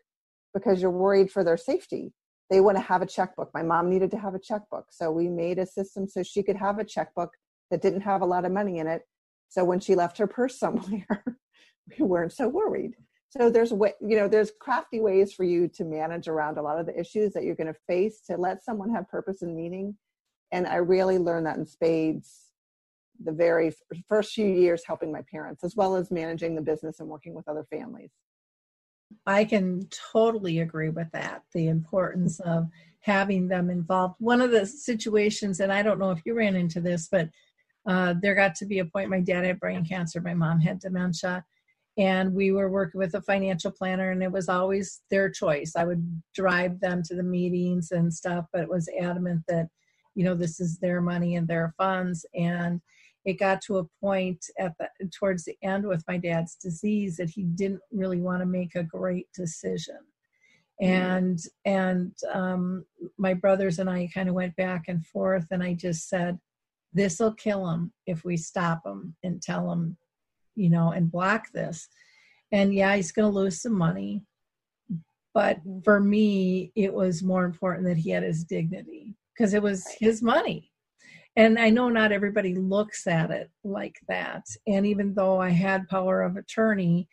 because 0.55 0.81
you're 0.81 0.91
worried 0.91 1.31
for 1.31 1.45
their 1.45 1.57
safety. 1.57 2.13
They 2.51 2.61
want 2.61 2.77
to 2.77 2.83
have 2.83 3.03
a 3.03 3.07
checkbook. 3.07 3.51
My 3.53 3.63
mom 3.63 3.91
needed 3.91 4.11
to 4.13 4.19
have 4.19 4.35
a 4.35 4.39
checkbook. 4.39 4.87
So 4.91 5.11
we 5.11 5.29
made 5.29 5.59
a 5.59 5.67
system 5.67 6.07
so 6.07 6.23
she 6.23 6.43
could 6.43 6.57
have 6.57 6.79
a 6.79 6.85
checkbook 6.85 7.31
that 7.71 7.83
didn't 7.83 8.03
have 8.03 8.23
a 8.23 8.27
lot 8.27 8.45
of 8.45 8.53
money 8.53 8.79
in 8.79 8.87
it. 8.87 9.03
So 9.49 9.65
when 9.65 9.81
she 9.81 9.95
left 9.95 10.19
her 10.19 10.27
purse 10.27 10.59
somewhere 10.59 11.25
we 11.99 12.05
weren't 12.05 12.33
so 12.33 12.49
worried. 12.49 12.93
So 13.31 13.51
there's 13.51 13.73
way 13.73 13.93
you 14.01 14.17
know 14.17 14.29
there's 14.29 14.53
crafty 14.61 15.01
ways 15.01 15.33
for 15.33 15.45
you 15.45 15.69
to 15.69 15.85
manage 15.85 16.29
around 16.29 16.59
a 16.59 16.63
lot 16.63 16.79
of 16.79 16.87
the 16.87 16.99
issues 16.99 17.33
that 17.33 17.45
you're 17.45 17.57
going 17.57 17.73
to 17.73 17.81
face 17.87 18.21
to 18.29 18.37
let 18.37 18.65
someone 18.65 18.91
have 18.91 19.09
purpose 19.09 19.43
and 19.43 19.55
meaning. 19.55 19.97
And 20.53 20.67
i 20.67 20.77
really 20.77 21.19
learned 21.19 21.47
that 21.47 21.57
in 21.57 21.67
spades 21.67 22.46
the 23.23 23.33
very 23.33 23.73
first 24.09 24.33
few 24.33 24.47
years 24.47 24.83
helping 24.87 25.13
my 25.13 25.23
parents 25.31 25.65
as 25.65 25.77
well 25.77 25.97
as 25.97 26.11
managing 26.11 26.55
the 26.55 26.63
business 26.63 27.01
and 27.01 27.09
working 27.09 27.35
with 27.35 27.49
other 27.49 27.67
families. 27.71 28.11
I 29.27 29.45
can 29.45 29.89
totally 30.13 30.61
agree 30.61 30.91
with 30.91 31.11
that 31.13 31.43
the 31.55 31.69
importance 31.69 32.41
of 32.41 32.67
having 33.01 33.47
them 33.49 33.71
involved. 33.71 34.17
One 34.19 34.41
of 34.41 34.51
the 34.51 34.67
situations 34.67 35.61
and 35.61 35.73
i 35.73 35.83
don't 35.83 35.99
know 35.99 36.11
if 36.11 36.23
you 36.25 36.35
ran 36.35 36.57
into 36.57 36.81
this 36.81 37.09
but 37.11 37.29
uh, 37.89 38.15
there 38.21 38.35
got 38.35 38.57
to 38.57 38.67
be 38.67 38.81
a 38.81 38.85
point 38.85 39.11
my 39.11 39.21
dad 39.21 39.45
had 39.45 39.61
brain 39.61 39.85
cancer 39.85 40.21
my 40.21 40.35
mom 40.35 40.61
had 40.61 40.81
dementia 40.81 41.45
and 41.99 42.35
we 42.35 42.51
were 42.53 42.69
working 42.69 42.99
with 42.99 43.15
a 43.15 43.23
financial 43.23 43.71
planner 43.71 44.11
and 44.11 44.23
it 44.23 44.31
was 44.31 44.51
always 44.51 45.01
their 45.11 45.31
choice. 45.31 45.73
I 45.77 45.85
would 45.85 46.21
drive 46.35 46.79
them 46.81 47.03
to 47.05 47.15
the 47.15 47.23
meetings 47.23 47.93
and 47.93 48.13
stuff 48.13 48.47
but 48.53 48.63
it 48.63 48.69
was 48.69 48.89
adamant 49.01 49.43
that 49.49 49.69
you 50.15 50.25
know 50.25 50.35
this 50.35 50.61
is 50.61 50.79
their 50.79 51.01
money 51.01 51.37
and 51.37 51.47
their 51.47 51.75
funds 51.79 52.27
and 52.35 52.81
it 53.27 53.39
got 53.39 53.61
to 53.61 53.79
a 53.79 53.85
point 54.01 54.43
at 54.59 54.73
the 54.79 54.89
towards 55.19 55.45
the 55.45 55.57
end 55.63 55.87
with 55.87 56.03
my 56.09 56.17
dad's 56.17 56.55
disease 56.55 57.17
that 57.19 57.29
he 57.29 57.43
didn't 57.43 57.81
really 57.93 58.21
want 58.21 58.41
to 58.41 58.47
make 58.47 58.75
a 58.75 58.83
great 58.83 59.27
decision 59.35 59.99
mm-hmm. 60.83 60.91
and 60.91 61.41
and 61.65 62.13
um, 62.33 62.85
my 63.19 63.35
brothers 63.35 63.79
and 63.79 63.91
i 63.91 64.09
kind 64.15 64.29
of 64.29 64.35
went 64.35 64.57
back 64.57 64.85
and 64.89 65.05
forth 65.07 65.47
and 65.51 65.63
i 65.63 65.75
just 65.75 66.09
said 66.09 66.39
this 66.93 67.19
will 67.19 67.35
kill 67.35 67.69
him 67.69 67.93
if 68.07 68.25
we 68.25 68.37
stop 68.39 68.81
him 68.87 69.15
and 69.23 69.43
tell 69.43 69.71
him 69.71 69.99
you 70.57 70.71
know, 70.71 70.91
and 70.91 71.13
block 71.13 71.53
this. 71.53 71.89
And 72.51 72.75
yeah, 72.75 72.97
he's 72.97 73.13
going 73.13 73.31
to 73.31 73.39
lose 73.39 73.63
some 73.63 73.77
money. 73.77 74.25
But 75.35 75.59
mm-hmm. 75.61 75.81
for 75.85 76.01
me, 76.01 76.73
it 76.75 76.93
was 76.93 77.23
more 77.23 77.45
important 77.45 77.87
that 77.87 77.99
he 77.99 78.11
had 78.11 78.23
his 78.23 78.43
dignity 78.43 79.15
because 79.37 79.55
it 79.55 79.63
was 79.63 79.87
his 80.01 80.23
money. 80.23 80.71
And 81.37 81.59
I 81.59 81.71
know 81.71 81.89
not 81.89 82.13
everybody 82.13 82.55
looks 82.55 83.07
at 83.07 83.31
it 83.31 83.51
like 83.63 83.97
that. 84.09 84.45
And 84.67 84.87
even 84.87 85.15
though 85.15 85.41
I 85.41 85.51
had 85.51 85.89
power 85.89 86.23
of 86.23 86.37
attorney, 86.37 87.09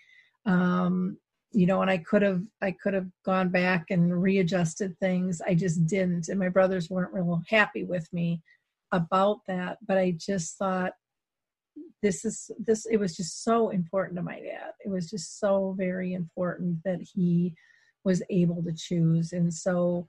um, 0.45 1.17
you 1.51 1.65
know, 1.67 1.81
and 1.81 1.91
I 1.91 1.97
could 1.97 2.21
have 2.21 2.41
I 2.61 2.71
could 2.71 2.93
have 2.93 3.07
gone 3.25 3.49
back 3.49 3.91
and 3.91 4.21
readjusted 4.21 4.97
things. 4.99 5.41
I 5.45 5.53
just 5.53 5.85
didn't, 5.85 6.29
and 6.29 6.39
my 6.39 6.49
brothers 6.49 6.89
weren't 6.89 7.13
real 7.13 7.41
happy 7.47 7.83
with 7.83 8.11
me 8.11 8.41
about 8.91 9.39
that. 9.47 9.77
But 9.85 9.97
I 9.97 10.15
just 10.17 10.57
thought 10.57 10.93
this 12.03 12.25
is 12.25 12.51
this 12.59 12.85
it 12.85 12.97
was 12.97 13.15
just 13.15 13.43
so 13.43 13.69
important 13.69 14.17
to 14.17 14.21
my 14.21 14.39
dad 14.39 14.73
it 14.85 14.89
was 14.89 15.09
just 15.09 15.39
so 15.39 15.73
very 15.77 16.13
important 16.13 16.77
that 16.83 16.99
he 17.01 17.53
was 18.03 18.21
able 18.29 18.61
to 18.61 18.73
choose 18.73 19.31
and 19.31 19.51
so 19.51 20.07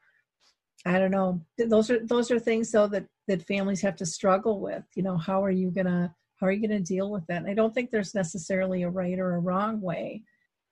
i 0.85 0.99
don't 0.99 1.11
know. 1.11 1.41
Those 1.59 1.91
are 1.91 2.05
those 2.07 2.31
are 2.31 2.39
things 2.39 2.71
though 2.71 2.89
that 2.89 3.07
that 3.29 3.47
families 3.47 3.81
have 3.83 3.97
to 3.97 4.07
struggle 4.07 4.61
with. 4.61 4.85
You 4.95 5.03
know 5.03 5.17
how 5.17 5.43
are 5.43 5.51
you 5.51 5.71
gonna 5.71 6.15
how 6.37 6.47
are 6.47 6.53
you 6.53 6.67
gonna 6.67 6.81
deal 6.81 7.11
with 7.11 7.27
that? 7.27 7.43
And 7.43 7.51
i 7.51 7.55
don't 7.55 7.75
think 7.75 7.91
there's 7.91 8.15
necessarily 8.15 8.83
a 8.83 8.91
right 8.91 9.19
or 9.19 9.35
a 9.35 9.41
wrong 9.41 9.81
way 9.81 10.23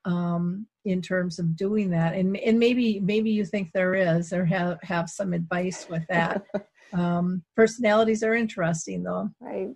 um, 0.04 0.66
in 0.84 1.00
terms 1.00 1.38
of 1.38 1.56
doing 1.56 1.90
that. 1.90 2.14
And 2.14 2.36
and 2.36 2.58
maybe 2.58 3.00
maybe 3.00 3.30
you 3.30 3.44
think 3.44 3.70
there 3.72 3.94
is 3.94 4.32
or 4.32 4.44
have 4.44 4.78
have 4.82 5.08
some 5.08 5.32
advice 5.32 5.88
with 5.88 6.06
that. 6.08 6.44
Um, 6.92 7.42
personalities 7.56 8.22
are 8.22 8.34
interesting 8.34 9.02
though. 9.02 9.30
Right. 9.40 9.70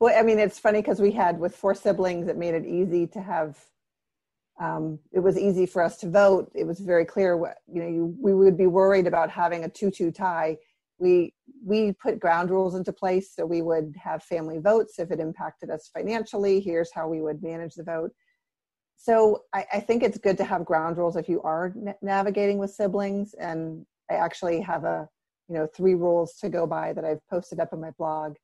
Well, 0.00 0.18
I 0.18 0.22
mean, 0.22 0.38
it's 0.38 0.58
funny 0.58 0.80
because 0.80 1.00
we 1.00 1.10
had 1.10 1.38
with 1.38 1.54
four 1.54 1.74
siblings, 1.74 2.28
it 2.28 2.38
made 2.38 2.54
it 2.54 2.64
easy 2.64 3.06
to 3.08 3.20
have. 3.20 3.58
Um, 4.62 5.00
it 5.10 5.18
was 5.18 5.36
easy 5.36 5.66
for 5.66 5.82
us 5.82 5.96
to 5.98 6.08
vote. 6.08 6.52
It 6.54 6.64
was 6.64 6.78
very 6.78 7.04
clear 7.04 7.36
what 7.36 7.56
you 7.66 7.82
know. 7.82 7.88
You, 7.88 8.16
we 8.20 8.32
would 8.32 8.56
be 8.56 8.68
worried 8.68 9.08
about 9.08 9.28
having 9.28 9.64
a 9.64 9.68
two-two 9.68 10.12
tie. 10.12 10.56
We 11.00 11.34
we 11.66 11.92
put 12.00 12.20
ground 12.20 12.50
rules 12.50 12.76
into 12.76 12.92
place 12.92 13.34
so 13.34 13.44
we 13.44 13.60
would 13.60 13.96
have 14.00 14.22
family 14.22 14.58
votes 14.58 15.00
if 15.00 15.10
it 15.10 15.18
impacted 15.18 15.68
us 15.68 15.90
financially. 15.92 16.60
Here's 16.60 16.92
how 16.92 17.08
we 17.08 17.20
would 17.20 17.42
manage 17.42 17.74
the 17.74 17.82
vote. 17.82 18.12
So 18.96 19.42
I, 19.52 19.66
I 19.72 19.80
think 19.80 20.04
it's 20.04 20.18
good 20.18 20.36
to 20.38 20.44
have 20.44 20.64
ground 20.64 20.96
rules 20.96 21.16
if 21.16 21.28
you 21.28 21.42
are 21.42 21.72
na- 21.74 21.94
navigating 22.00 22.58
with 22.58 22.70
siblings. 22.70 23.34
And 23.34 23.84
I 24.08 24.14
actually 24.14 24.60
have 24.60 24.84
a 24.84 25.08
you 25.48 25.56
know 25.56 25.66
three 25.66 25.96
rules 25.96 26.34
to 26.36 26.48
go 26.48 26.68
by 26.68 26.92
that 26.92 27.04
I've 27.04 27.26
posted 27.28 27.58
up 27.58 27.72
on 27.72 27.80
my 27.80 27.90
blog. 27.98 28.36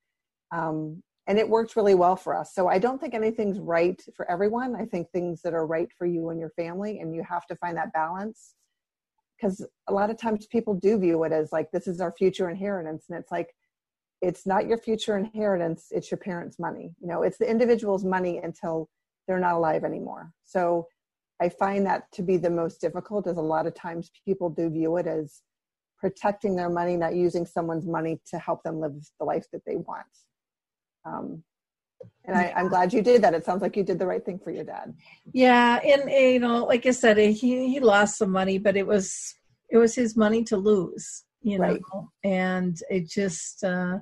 Um, 0.50 1.00
and 1.28 1.38
it 1.38 1.48
worked 1.48 1.76
really 1.76 1.94
well 1.94 2.16
for 2.16 2.34
us. 2.34 2.54
So 2.54 2.68
I 2.68 2.78
don't 2.78 2.98
think 2.98 3.12
anything's 3.12 3.60
right 3.60 4.02
for 4.16 4.28
everyone. 4.30 4.74
I 4.74 4.86
think 4.86 5.10
things 5.10 5.42
that 5.42 5.52
are 5.52 5.66
right 5.66 5.88
for 5.96 6.06
you 6.06 6.30
and 6.30 6.40
your 6.40 6.50
family, 6.50 7.00
and 7.00 7.14
you 7.14 7.22
have 7.22 7.46
to 7.48 7.56
find 7.56 7.76
that 7.76 7.92
balance. 7.92 8.54
Because 9.36 9.64
a 9.88 9.92
lot 9.92 10.10
of 10.10 10.16
times 10.16 10.46
people 10.46 10.74
do 10.74 10.98
view 10.98 11.22
it 11.24 11.32
as 11.32 11.52
like 11.52 11.70
this 11.70 11.86
is 11.86 12.00
our 12.00 12.12
future 12.12 12.48
inheritance, 12.48 13.04
and 13.08 13.18
it's 13.18 13.30
like 13.30 13.54
it's 14.22 14.46
not 14.46 14.66
your 14.66 14.78
future 14.78 15.18
inheritance; 15.18 15.88
it's 15.90 16.10
your 16.10 16.18
parents' 16.18 16.58
money. 16.58 16.94
You 16.98 17.08
know, 17.08 17.22
it's 17.22 17.38
the 17.38 17.48
individual's 17.48 18.04
money 18.04 18.38
until 18.38 18.88
they're 19.28 19.38
not 19.38 19.54
alive 19.54 19.84
anymore. 19.84 20.32
So 20.46 20.88
I 21.40 21.50
find 21.50 21.86
that 21.86 22.10
to 22.12 22.22
be 22.22 22.38
the 22.38 22.50
most 22.50 22.80
difficult. 22.80 23.26
Is 23.26 23.36
a 23.36 23.42
lot 23.42 23.66
of 23.66 23.74
times 23.74 24.10
people 24.24 24.48
do 24.48 24.70
view 24.70 24.96
it 24.96 25.06
as 25.06 25.42
protecting 25.98 26.56
their 26.56 26.70
money, 26.70 26.96
not 26.96 27.14
using 27.14 27.44
someone's 27.44 27.86
money 27.86 28.18
to 28.30 28.38
help 28.38 28.62
them 28.62 28.80
live 28.80 28.94
the 29.18 29.26
life 29.26 29.46
that 29.52 29.62
they 29.66 29.76
want. 29.76 30.06
Um, 31.04 31.42
and 32.24 32.36
I, 32.36 32.52
am 32.60 32.68
glad 32.68 32.92
you 32.92 33.02
did 33.02 33.22
that. 33.22 33.34
It 33.34 33.44
sounds 33.44 33.62
like 33.62 33.76
you 33.76 33.82
did 33.82 33.98
the 33.98 34.06
right 34.06 34.24
thing 34.24 34.38
for 34.38 34.50
your 34.50 34.64
dad. 34.64 34.94
Yeah, 35.32 35.80
and, 35.82 36.10
you 36.10 36.40
know, 36.40 36.64
like 36.64 36.84
I 36.86 36.90
said, 36.90 37.16
he 37.16 37.68
he 37.68 37.80
lost 37.80 38.18
some 38.18 38.30
money, 38.30 38.58
but 38.58 38.76
it 38.76 38.86
was 38.86 39.34
it 39.70 39.78
was 39.78 39.94
his 39.94 40.16
money 40.16 40.44
to 40.44 40.56
lose, 40.56 41.24
you 41.42 41.58
know, 41.58 41.64
right. 41.64 41.82
and 42.24 42.78
it 42.90 43.08
just 43.08 43.64
uh, 43.64 43.98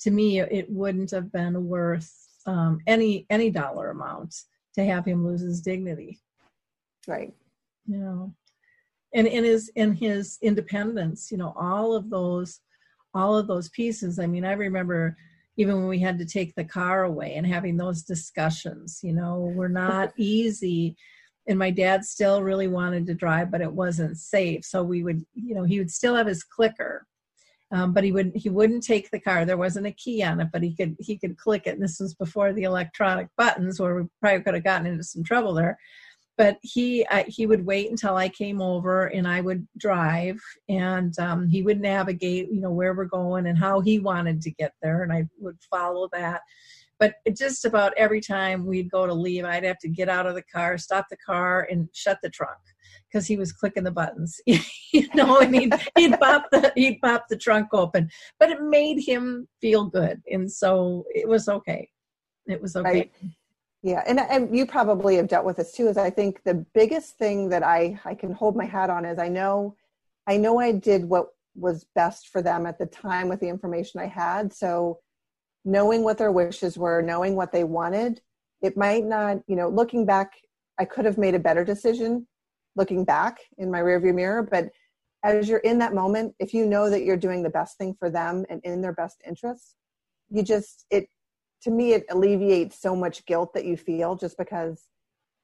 to 0.00 0.10
me 0.10 0.40
it 0.40 0.68
wouldn't 0.68 1.10
have 1.12 1.30
been 1.30 1.66
worth 1.66 2.12
um, 2.46 2.80
any 2.86 3.26
any 3.30 3.50
dollar 3.50 3.90
amount 3.90 4.34
to 4.74 4.84
have 4.84 5.04
him 5.04 5.24
lose 5.24 5.40
his 5.40 5.60
dignity. 5.60 6.20
Right. 7.06 7.32
You 7.86 7.98
know, 7.98 8.34
and 9.14 9.26
in 9.26 9.44
his 9.44 9.70
in 9.76 9.94
his 9.94 10.38
independence, 10.42 11.30
you 11.30 11.38
know, 11.38 11.54
all 11.56 11.94
of 11.94 12.10
those 12.10 12.60
all 13.14 13.36
of 13.36 13.46
those 13.46 13.68
pieces 13.70 14.18
i 14.18 14.26
mean 14.26 14.44
i 14.44 14.52
remember 14.52 15.16
even 15.58 15.76
when 15.76 15.88
we 15.88 15.98
had 15.98 16.18
to 16.18 16.24
take 16.24 16.54
the 16.54 16.64
car 16.64 17.04
away 17.04 17.34
and 17.34 17.46
having 17.46 17.76
those 17.76 18.02
discussions 18.02 19.00
you 19.02 19.12
know 19.12 19.52
were 19.54 19.68
not 19.68 20.12
easy. 20.16 20.96
And 21.46 21.58
my 21.58 21.70
dad 21.70 22.04
still 22.04 22.42
really 22.42 22.68
wanted 22.68 23.06
to 23.06 23.14
drive 23.14 23.50
but 23.50 23.60
it 23.60 23.72
wasn't 23.72 24.16
safe. 24.16 24.64
So 24.64 24.82
we 24.82 25.02
would 25.02 25.24
you 25.34 25.54
know 25.54 25.64
he 25.64 25.78
would 25.78 25.90
still 25.90 26.14
have 26.14 26.26
his 26.26 26.44
clicker 26.44 27.06
um, 27.70 27.92
but 27.92 28.02
he 28.02 28.12
would 28.12 28.32
he 28.34 28.48
wouldn't 28.48 28.82
take 28.82 29.10
the 29.10 29.20
car. 29.20 29.44
There 29.44 29.58
wasn't 29.58 29.86
a 29.86 29.92
key 29.92 30.22
on 30.22 30.40
it 30.40 30.48
but 30.52 30.62
he 30.62 30.74
could 30.74 30.96
he 31.00 31.18
could 31.18 31.36
click 31.36 31.66
it. 31.66 31.74
And 31.74 31.82
this 31.82 32.00
was 32.00 32.14
before 32.14 32.52
the 32.52 32.62
electronic 32.62 33.28
buttons 33.36 33.78
where 33.78 33.94
we 33.96 34.08
probably 34.20 34.42
could 34.42 34.54
have 34.54 34.64
gotten 34.64 34.86
into 34.86 35.04
some 35.04 35.24
trouble 35.24 35.54
there 35.54 35.78
but 36.38 36.56
he 36.62 37.04
I, 37.10 37.24
he 37.24 37.46
would 37.46 37.66
wait 37.66 37.90
until 37.90 38.16
I 38.16 38.28
came 38.28 38.62
over 38.62 39.06
and 39.06 39.26
I 39.26 39.40
would 39.42 39.66
drive 39.76 40.40
and 40.68 41.18
um, 41.18 41.48
he 41.48 41.62
would 41.62 41.80
navigate 41.80 42.48
you 42.50 42.60
know 42.60 42.70
where 42.70 42.94
we're 42.94 43.04
going 43.04 43.46
and 43.48 43.58
how 43.58 43.80
he 43.80 43.98
wanted 43.98 44.40
to 44.42 44.50
get 44.52 44.72
there 44.80 45.02
and 45.02 45.12
I 45.12 45.26
would 45.38 45.58
follow 45.68 46.08
that. 46.12 46.40
But 47.00 47.14
just 47.36 47.64
about 47.64 47.92
every 47.96 48.20
time 48.20 48.66
we'd 48.66 48.90
go 48.90 49.06
to 49.06 49.12
leave 49.12 49.44
I'd 49.44 49.64
have 49.64 49.78
to 49.80 49.88
get 49.88 50.08
out 50.08 50.26
of 50.26 50.36
the 50.36 50.42
car 50.42 50.78
stop 50.78 51.06
the 51.10 51.16
car 51.16 51.66
and 51.70 51.88
shut 51.92 52.18
the 52.22 52.30
trunk 52.30 52.60
because 53.10 53.26
he 53.26 53.36
was 53.36 53.52
clicking 53.52 53.84
the 53.84 53.90
buttons. 53.90 54.40
You 54.90 55.06
know 55.14 55.40
and 55.40 55.54
he'd, 55.54 55.74
he'd 55.98 56.18
pop 56.18 56.46
the 56.50 56.72
he'd 56.74 56.98
pop 57.02 57.26
the 57.28 57.36
trunk 57.36 57.68
open 57.74 58.08
but 58.40 58.48
it 58.48 58.62
made 58.62 58.98
him 58.98 59.46
feel 59.60 59.84
good 59.84 60.22
and 60.30 60.50
so 60.50 61.04
it 61.14 61.28
was 61.28 61.48
okay. 61.48 61.90
It 62.46 62.62
was 62.62 62.74
okay. 62.74 62.90
Right. 62.90 63.12
Yeah, 63.82 64.02
and 64.06 64.18
and 64.18 64.56
you 64.56 64.66
probably 64.66 65.16
have 65.16 65.28
dealt 65.28 65.44
with 65.44 65.56
this 65.56 65.72
too. 65.72 65.88
Is 65.88 65.96
I 65.96 66.10
think 66.10 66.42
the 66.44 66.66
biggest 66.74 67.16
thing 67.16 67.48
that 67.50 67.62
I 67.62 67.98
I 68.04 68.14
can 68.14 68.32
hold 68.32 68.56
my 68.56 68.64
hat 68.64 68.90
on 68.90 69.04
is 69.04 69.18
I 69.18 69.28
know 69.28 69.76
I 70.26 70.36
know 70.36 70.58
I 70.58 70.72
did 70.72 71.08
what 71.08 71.28
was 71.54 71.86
best 71.94 72.28
for 72.28 72.42
them 72.42 72.66
at 72.66 72.78
the 72.78 72.86
time 72.86 73.28
with 73.28 73.40
the 73.40 73.48
information 73.48 74.00
I 74.00 74.06
had. 74.06 74.52
So 74.52 75.00
knowing 75.64 76.02
what 76.02 76.18
their 76.18 76.32
wishes 76.32 76.78
were, 76.78 77.02
knowing 77.02 77.36
what 77.36 77.52
they 77.52 77.64
wanted, 77.64 78.20
it 78.62 78.76
might 78.76 79.04
not, 79.04 79.38
you 79.46 79.56
know, 79.56 79.68
looking 79.68 80.06
back, 80.06 80.32
I 80.78 80.84
could 80.84 81.04
have 81.04 81.18
made 81.18 81.34
a 81.34 81.40
better 81.40 81.64
decision 81.64 82.26
looking 82.76 83.04
back 83.04 83.38
in 83.58 83.70
my 83.70 83.80
rearview 83.80 84.14
mirror. 84.14 84.42
But 84.42 84.70
as 85.24 85.48
you're 85.48 85.58
in 85.58 85.78
that 85.78 85.94
moment, 85.94 86.34
if 86.38 86.54
you 86.54 86.66
know 86.66 86.90
that 86.90 87.02
you're 87.02 87.16
doing 87.16 87.42
the 87.42 87.50
best 87.50 87.76
thing 87.76 87.94
for 87.98 88.08
them 88.08 88.44
and 88.48 88.60
in 88.64 88.80
their 88.80 88.92
best 88.92 89.20
interest, 89.26 89.74
you 90.30 90.42
just 90.42 90.86
it 90.90 91.08
to 91.62 91.70
me 91.70 91.92
it 91.92 92.06
alleviates 92.10 92.80
so 92.80 92.94
much 92.94 93.24
guilt 93.26 93.52
that 93.54 93.64
you 93.64 93.76
feel 93.76 94.14
just 94.14 94.36
because 94.38 94.84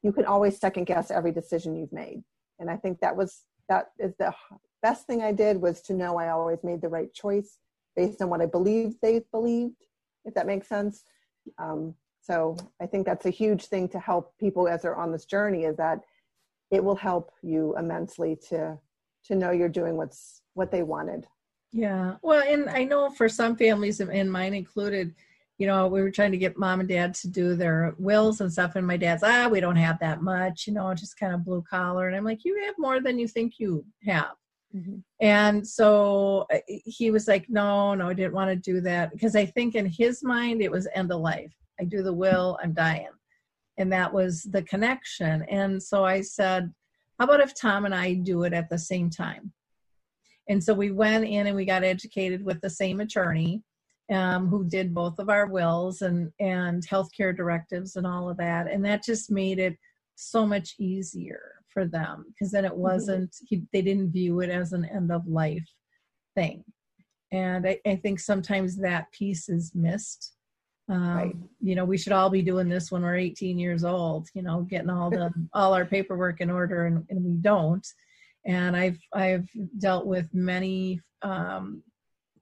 you 0.01 0.11
can 0.11 0.25
always 0.25 0.57
second 0.59 0.85
guess 0.85 1.11
every 1.11 1.31
decision 1.31 1.75
you've 1.75 1.93
made. 1.93 2.23
And 2.59 2.69
i 2.69 2.77
think 2.77 2.99
that 2.99 3.15
was 3.15 3.41
that 3.69 3.91
is 3.99 4.13
the 4.19 4.33
best 4.81 5.07
thing 5.07 5.21
i 5.21 5.31
did 5.31 5.59
was 5.59 5.81
to 5.81 5.93
know 5.93 6.17
i 6.17 6.29
always 6.29 6.59
made 6.63 6.81
the 6.81 6.89
right 6.89 7.11
choice 7.13 7.57
based 7.95 8.21
on 8.21 8.29
what 8.29 8.41
i 8.41 8.45
believed 8.45 8.97
they 9.01 9.21
believed 9.31 9.81
if 10.25 10.33
that 10.33 10.47
makes 10.47 10.67
sense. 10.67 11.03
Um, 11.59 11.95
so 12.21 12.55
i 12.81 12.85
think 12.85 13.05
that's 13.05 13.25
a 13.25 13.37
huge 13.41 13.65
thing 13.65 13.87
to 13.89 13.99
help 13.99 14.33
people 14.39 14.67
as 14.67 14.81
they're 14.83 14.95
on 14.95 15.11
this 15.11 15.25
journey 15.25 15.63
is 15.63 15.75
that 15.77 16.01
it 16.71 16.83
will 16.83 16.95
help 16.95 17.31
you 17.41 17.75
immensely 17.77 18.37
to 18.49 18.77
to 19.25 19.35
know 19.35 19.51
you're 19.51 19.69
doing 19.69 19.97
what's 19.97 20.41
what 20.53 20.71
they 20.71 20.83
wanted. 20.83 21.25
Yeah. 21.71 22.15
Well 22.21 22.43
and 22.47 22.69
i 22.69 22.83
know 22.83 23.09
for 23.09 23.27
some 23.27 23.55
families 23.55 23.99
and 23.99 24.31
mine 24.31 24.53
included 24.53 25.13
you 25.57 25.67
know, 25.67 25.87
we 25.87 26.01
were 26.01 26.11
trying 26.11 26.31
to 26.31 26.37
get 26.37 26.57
mom 26.57 26.81
and 26.81 26.89
dad 26.89 27.13
to 27.15 27.29
do 27.29 27.55
their 27.55 27.95
wills 27.97 28.41
and 28.41 28.51
stuff. 28.51 28.75
And 28.75 28.85
my 28.85 28.97
dad's, 28.97 29.23
ah, 29.23 29.47
we 29.47 29.61
don't 29.61 29.77
have 29.77 29.99
that 29.99 30.21
much, 30.21 30.67
you 30.67 30.73
know, 30.73 30.93
just 30.93 31.17
kind 31.17 31.33
of 31.33 31.45
blue 31.45 31.63
collar. 31.69 32.07
And 32.07 32.15
I'm 32.15 32.25
like, 32.25 32.43
you 32.43 32.61
have 32.65 32.75
more 32.77 32.99
than 32.99 33.17
you 33.17 33.27
think 33.27 33.53
you 33.57 33.85
have. 34.05 34.33
Mm-hmm. 34.75 34.97
And 35.21 35.65
so 35.65 36.45
uh, 36.53 36.57
he 36.67 37.09
was 37.09 37.27
like, 37.27 37.45
no, 37.49 37.95
no, 37.95 38.09
I 38.09 38.13
didn't 38.13 38.33
want 38.33 38.49
to 38.49 38.55
do 38.57 38.81
that. 38.81 39.13
Because 39.13 39.35
I 39.35 39.45
think 39.45 39.75
in 39.75 39.85
his 39.85 40.23
mind, 40.23 40.61
it 40.61 40.71
was 40.71 40.87
end 40.93 41.11
of 41.11 41.21
life. 41.21 41.53
I 41.79 41.85
do 41.85 42.03
the 42.03 42.13
will, 42.13 42.57
I'm 42.61 42.73
dying. 42.73 43.07
And 43.77 43.91
that 43.93 44.13
was 44.13 44.43
the 44.43 44.63
connection. 44.63 45.43
And 45.43 45.81
so 45.81 46.03
I 46.03 46.21
said, 46.21 46.73
how 47.17 47.25
about 47.25 47.39
if 47.39 47.55
Tom 47.55 47.85
and 47.85 47.95
I 47.95 48.15
do 48.15 48.43
it 48.43 48.53
at 48.53 48.69
the 48.69 48.77
same 48.77 49.09
time? 49.09 49.53
And 50.49 50.61
so 50.61 50.73
we 50.73 50.91
went 50.91 51.25
in 51.25 51.47
and 51.47 51.55
we 51.55 51.65
got 51.65 51.83
educated 51.83 52.43
with 52.43 52.59
the 52.61 52.69
same 52.69 52.99
attorney 52.99 53.63
um, 54.11 54.47
who 54.47 54.63
did 54.63 54.93
both 54.93 55.19
of 55.19 55.29
our 55.29 55.47
wills 55.47 56.01
and 56.01 56.31
and 56.39 56.87
healthcare 56.87 57.35
directives 57.35 57.95
and 57.95 58.05
all 58.05 58.29
of 58.29 58.37
that, 58.37 58.69
and 58.71 58.85
that 58.85 59.03
just 59.03 59.31
made 59.31 59.59
it 59.59 59.77
so 60.15 60.45
much 60.45 60.75
easier 60.79 61.53
for 61.73 61.85
them 61.85 62.25
because 62.27 62.51
then 62.51 62.65
it 62.65 62.71
mm-hmm. 62.71 62.81
wasn't 62.81 63.35
he, 63.47 63.63
they 63.73 63.81
didn't 63.81 64.11
view 64.11 64.41
it 64.41 64.49
as 64.49 64.73
an 64.73 64.85
end 64.85 65.11
of 65.11 65.27
life 65.27 65.67
thing, 66.35 66.63
and 67.31 67.67
I, 67.67 67.79
I 67.85 67.95
think 67.95 68.19
sometimes 68.19 68.77
that 68.77 69.11
piece 69.11 69.49
is 69.49 69.71
missed. 69.73 70.33
Um, 70.87 71.15
right. 71.15 71.35
You 71.61 71.73
know, 71.73 71.83
we 71.83 71.97
should 71.97 72.13
all 72.13 72.29
be 72.29 72.43
doing 72.43 72.69
this 72.69 72.91
when 72.91 73.01
we're 73.01 73.15
18 73.15 73.57
years 73.57 73.83
old. 73.83 74.27
You 74.35 74.43
know, 74.43 74.61
getting 74.61 74.91
all 74.91 75.09
the 75.09 75.33
all 75.53 75.73
our 75.73 75.85
paperwork 75.85 76.41
in 76.41 76.51
order, 76.51 76.85
and, 76.85 77.03
and 77.09 77.23
we 77.23 77.33
don't. 77.37 77.85
And 78.45 78.77
I've 78.77 78.99
I've 79.11 79.49
dealt 79.79 80.05
with 80.05 80.31
many 80.31 81.01
um, 81.23 81.81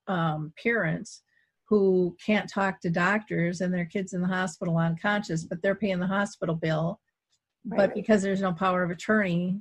um, 0.08 0.52
parents 0.62 1.21
who 1.73 2.15
can't 2.23 2.47
talk 2.47 2.79
to 2.79 2.89
doctors 2.91 3.62
and 3.62 3.73
their 3.73 3.86
kids 3.86 4.13
in 4.13 4.21
the 4.21 4.27
hospital 4.27 4.77
unconscious, 4.77 5.43
but 5.43 5.59
they're 5.63 5.73
paying 5.73 5.99
the 5.99 6.05
hospital 6.05 6.53
bill. 6.53 6.99
Right. 7.65 7.77
But 7.77 7.95
because 7.95 8.21
there's 8.21 8.43
no 8.43 8.53
power 8.53 8.83
of 8.83 8.91
attorney, 8.91 9.59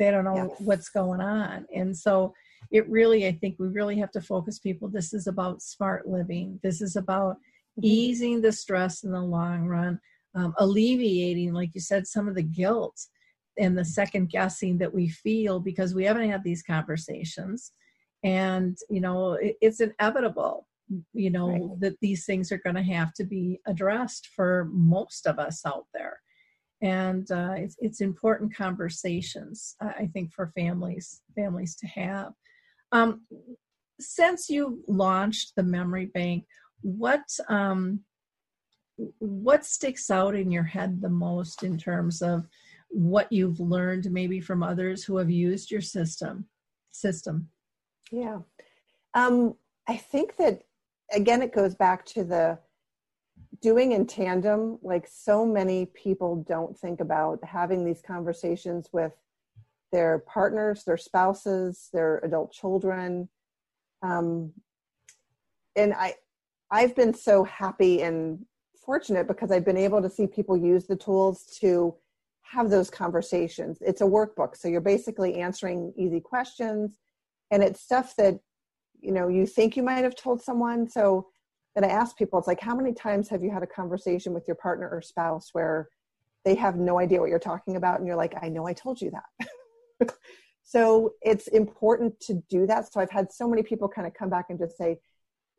they 0.00 0.10
don't 0.10 0.24
know 0.24 0.48
yes. 0.48 0.56
what's 0.58 0.88
going 0.88 1.20
on. 1.20 1.64
And 1.72 1.96
so 1.96 2.34
it 2.72 2.88
really, 2.90 3.28
I 3.28 3.32
think 3.32 3.54
we 3.56 3.68
really 3.68 3.96
have 4.00 4.10
to 4.12 4.20
focus 4.20 4.58
people. 4.58 4.88
This 4.88 5.14
is 5.14 5.28
about 5.28 5.62
smart 5.62 6.08
living. 6.08 6.58
This 6.64 6.82
is 6.82 6.96
about 6.96 7.36
mm-hmm. 7.36 7.82
easing 7.84 8.40
the 8.40 8.50
stress 8.50 9.04
in 9.04 9.12
the 9.12 9.22
long 9.22 9.68
run, 9.68 10.00
um, 10.34 10.54
alleviating, 10.58 11.52
like 11.52 11.70
you 11.72 11.80
said, 11.80 12.08
some 12.08 12.26
of 12.26 12.34
the 12.34 12.42
guilt 12.42 13.00
and 13.60 13.78
the 13.78 13.84
second 13.84 14.30
guessing 14.30 14.76
that 14.78 14.92
we 14.92 15.08
feel 15.08 15.60
because 15.60 15.94
we 15.94 16.04
haven't 16.04 16.30
had 16.30 16.42
these 16.42 16.64
conversations. 16.64 17.70
And, 18.24 18.76
you 18.90 19.00
know, 19.00 19.34
it, 19.34 19.54
it's 19.60 19.80
inevitable 19.80 20.66
you 21.12 21.30
know 21.30 21.50
right. 21.50 21.80
that 21.80 21.96
these 22.00 22.24
things 22.24 22.50
are 22.50 22.58
going 22.58 22.76
to 22.76 22.82
have 22.82 23.12
to 23.14 23.24
be 23.24 23.60
addressed 23.66 24.28
for 24.34 24.68
most 24.72 25.26
of 25.26 25.38
us 25.38 25.62
out 25.66 25.86
there. 25.92 26.20
And 26.80 27.28
uh, 27.30 27.54
it's, 27.56 27.76
it's 27.80 28.00
important 28.00 28.54
conversations 28.54 29.74
i 29.80 30.06
think 30.12 30.32
for 30.32 30.52
families 30.54 31.22
families 31.34 31.76
to 31.76 31.86
have. 31.86 32.32
Um, 32.92 33.22
since 34.00 34.48
you 34.48 34.82
launched 34.86 35.54
the 35.56 35.62
MemoryBanc 35.62 36.44
what 36.82 37.24
um, 37.48 38.00
what 39.18 39.64
sticks 39.64 40.10
out 40.10 40.34
in 40.34 40.50
your 40.50 40.64
head 40.64 41.00
the 41.00 41.08
most 41.08 41.62
in 41.62 41.78
terms 41.78 42.22
of 42.22 42.46
what 42.88 43.30
you've 43.30 43.60
learned 43.60 44.10
maybe 44.10 44.40
from 44.40 44.62
others 44.62 45.04
who 45.04 45.16
have 45.18 45.30
used 45.30 45.70
your 45.70 45.80
system 45.80 46.46
system? 46.90 47.48
Yeah. 48.10 48.38
Um, 49.14 49.54
i 49.86 49.96
think 49.96 50.36
that 50.36 50.62
again 51.12 51.42
it 51.42 51.54
goes 51.54 51.74
back 51.74 52.04
to 52.04 52.24
the 52.24 52.58
doing 53.60 53.92
in 53.92 54.06
tandem 54.06 54.78
like 54.82 55.06
so 55.10 55.46
many 55.46 55.86
people 55.86 56.44
don't 56.48 56.76
think 56.78 57.00
about 57.00 57.42
having 57.44 57.84
these 57.84 58.02
conversations 58.06 58.88
with 58.92 59.12
their 59.92 60.20
partners 60.20 60.84
their 60.84 60.96
spouses 60.96 61.88
their 61.92 62.18
adult 62.18 62.52
children. 62.52 63.28
Um, 64.02 64.52
and 65.76 65.92
i 65.94 66.14
i've 66.70 66.94
been 66.94 67.14
so 67.14 67.44
happy 67.44 68.02
and 68.02 68.44
fortunate 68.76 69.26
because 69.26 69.50
i've 69.50 69.64
been 69.64 69.76
able 69.76 70.00
to 70.00 70.10
see 70.10 70.26
people 70.26 70.56
use 70.56 70.86
the 70.86 70.96
tools 70.96 71.44
to 71.60 71.94
have 72.50 72.70
those 72.70 72.88
conversations. 72.90 73.78
It's 73.80 74.00
a 74.00 74.04
workbook 74.04 74.56
so 74.56 74.68
you're 74.68 74.80
basically 74.80 75.36
answering 75.36 75.92
easy 75.96 76.20
questions. 76.20 76.98
And 77.50 77.62
it's 77.62 77.80
stuff 77.80 78.14
that 78.16 78.40
you 79.00 79.12
know 79.12 79.28
you 79.28 79.46
think 79.46 79.76
you 79.76 79.82
might 79.82 80.04
have 80.04 80.16
told 80.16 80.42
someone. 80.42 80.88
So 80.88 81.28
that 81.74 81.84
i 81.84 81.92
ask 81.92 82.16
people 82.16 82.38
it's 82.40 82.48
like 82.48 82.60
how 82.60 82.74
many 82.74 82.92
times 82.92 83.28
have 83.28 83.42
you 83.42 83.50
had 83.50 83.62
a 83.62 83.66
conversation 83.66 84.32
with 84.32 84.48
your 84.48 84.56
partner 84.56 84.88
or 84.88 85.00
spouse 85.00 85.50
where 85.52 85.88
they 86.44 86.56
have 86.56 86.76
no 86.76 86.98
idea 86.98 87.20
what 87.20 87.28
you're 87.28 87.38
talking 87.38 87.76
about 87.76 87.98
and 87.98 88.06
you're 88.06 88.16
like 88.16 88.34
i 88.42 88.48
know 88.48 88.66
i 88.66 88.72
told 88.72 89.00
you 89.00 89.12
that. 89.12 90.10
So 90.68 91.14
it's 91.22 91.48
important 91.48 92.20
to 92.20 92.42
do 92.50 92.66
that. 92.66 92.92
So 92.92 93.00
i've 93.00 93.10
had 93.10 93.32
so 93.32 93.48
many 93.48 93.62
people 93.62 93.88
kind 93.88 94.06
of 94.06 94.12
come 94.12 94.28
back 94.28 94.46
and 94.50 94.58
just 94.58 94.76
say 94.76 94.98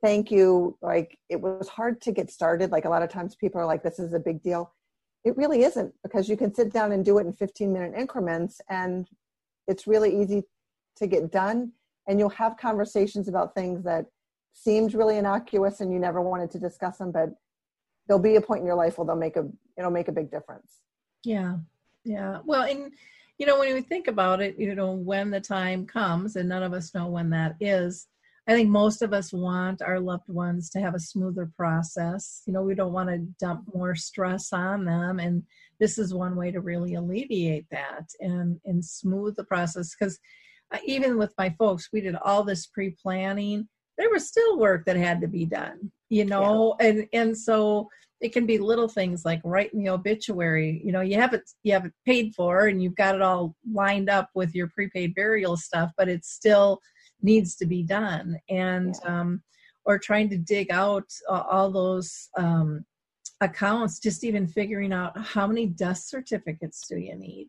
thank 0.03 0.29
you. 0.29 0.77
Like 0.83 1.17
it 1.29 1.41
was 1.41 1.67
hard 1.67 1.99
to 2.01 2.11
get 2.11 2.29
started. 2.29 2.71
Like 2.71 2.85
a 2.85 2.89
lot 2.89 3.01
of 3.01 3.09
times 3.09 3.35
people 3.35 3.59
are 3.59 3.65
like 3.65 3.81
this 3.81 3.97
is 3.97 4.13
a 4.13 4.19
big 4.19 4.43
deal. 4.43 4.71
It 5.23 5.35
really 5.35 5.63
isn't 5.63 5.95
because 6.03 6.29
you 6.29 6.37
can 6.37 6.53
sit 6.53 6.71
down 6.71 6.91
and 6.91 7.03
do 7.03 7.17
it 7.17 7.25
in 7.25 7.33
15 7.33 7.73
minute 7.73 7.93
increments 7.97 8.61
and 8.69 9.07
it's 9.67 9.87
really 9.87 10.21
easy 10.21 10.43
to 10.97 11.07
get 11.07 11.31
done 11.31 11.71
and 12.09 12.19
you'll 12.19 12.29
have 12.29 12.57
conversations 12.57 13.29
about 13.29 13.53
things 13.53 13.83
that 13.83 14.05
seemed 14.53 14.93
really 14.93 15.17
innocuous 15.17 15.79
and 15.79 15.93
you 15.93 15.99
never 15.99 16.21
wanted 16.21 16.51
to 16.51 16.59
discuss 16.59 16.97
them 16.97 17.11
but 17.11 17.29
there'll 18.07 18.21
be 18.21 18.35
a 18.35 18.41
point 18.41 18.61
in 18.61 18.65
your 18.65 18.75
life 18.75 18.97
where 18.97 19.05
they'll 19.05 19.15
make 19.15 19.37
a 19.37 19.47
it'll 19.77 19.91
make 19.91 20.09
a 20.09 20.11
big 20.11 20.29
difference 20.29 20.81
yeah 21.23 21.55
yeah 22.03 22.39
well 22.45 22.63
and 22.63 22.91
you 23.37 23.45
know 23.45 23.59
when 23.59 23.73
we 23.73 23.81
think 23.81 24.07
about 24.07 24.41
it 24.41 24.59
you 24.59 24.75
know 24.75 24.91
when 24.91 25.29
the 25.29 25.39
time 25.39 25.85
comes 25.85 26.35
and 26.35 26.49
none 26.49 26.63
of 26.63 26.73
us 26.73 26.93
know 26.93 27.07
when 27.07 27.29
that 27.29 27.55
is 27.61 28.07
I 28.47 28.53
think 28.53 28.69
most 28.69 29.03
of 29.03 29.13
us 29.13 29.31
want 29.31 29.83
our 29.83 29.99
loved 29.99 30.27
ones 30.27 30.71
to 30.71 30.79
have 30.79 30.95
a 30.95 30.99
smoother 30.99 31.51
process. 31.55 32.41
You 32.47 32.53
know, 32.53 32.63
we 32.63 32.73
don't 32.73 32.93
want 32.93 33.09
to 33.09 33.19
dump 33.39 33.65
more 33.75 33.93
stress 33.93 34.51
on 34.51 34.85
them. 34.85 35.19
And 35.19 35.43
this 35.79 35.99
is 35.99 36.15
one 36.15 36.35
way 36.35 36.49
to 36.49 36.59
really 36.59 36.95
alleviate 36.95 37.67
that 37.69 38.09
and, 38.19 38.59
and 38.65 38.83
smooth 38.83 39.35
the 39.35 39.43
process. 39.43 39.93
Because 39.93 40.17
even 40.85 41.17
with 41.17 41.33
my 41.37 41.55
folks, 41.57 41.89
we 41.91 42.01
did 42.01 42.15
all 42.15 42.43
this 42.43 42.67
pre 42.67 42.91
planning. 43.01 43.67
There 43.97 44.09
was 44.09 44.27
still 44.27 44.57
work 44.57 44.85
that 44.85 44.95
had 44.95 45.21
to 45.21 45.27
be 45.27 45.45
done, 45.45 45.91
you 46.09 46.25
know, 46.25 46.75
yeah. 46.79 46.87
and, 46.87 47.07
and 47.11 47.37
so 47.37 47.89
it 48.21 48.33
can 48.33 48.45
be 48.45 48.57
little 48.57 48.87
things 48.87 49.23
like 49.23 49.41
writing 49.43 49.83
the 49.83 49.89
obituary 49.89 50.81
you 50.83 50.91
know 50.91 51.01
you 51.01 51.15
have 51.15 51.33
it 51.33 51.49
you 51.63 51.73
have 51.73 51.85
it 51.85 51.93
paid 52.05 52.33
for 52.35 52.67
and 52.67 52.81
you've 52.81 52.95
got 52.95 53.15
it 53.15 53.21
all 53.21 53.55
lined 53.71 54.09
up 54.09 54.29
with 54.33 54.53
your 54.53 54.67
prepaid 54.67 55.15
burial 55.15 55.55
stuff 55.55 55.91
but 55.97 56.09
it 56.09 56.25
still 56.25 56.79
needs 57.21 57.55
to 57.55 57.65
be 57.65 57.83
done 57.83 58.37
and 58.49 58.95
yeah. 59.03 59.19
um 59.19 59.41
or 59.85 59.97
trying 59.97 60.29
to 60.29 60.37
dig 60.37 60.71
out 60.71 61.05
uh, 61.29 61.43
all 61.49 61.71
those 61.71 62.29
um 62.37 62.83
accounts 63.41 63.99
just 63.99 64.23
even 64.23 64.45
figuring 64.45 64.91
out 64.91 65.17
how 65.17 65.47
many 65.47 65.65
death 65.65 65.99
certificates 65.99 66.85
do 66.87 66.97
you 66.97 67.15
need 67.15 67.47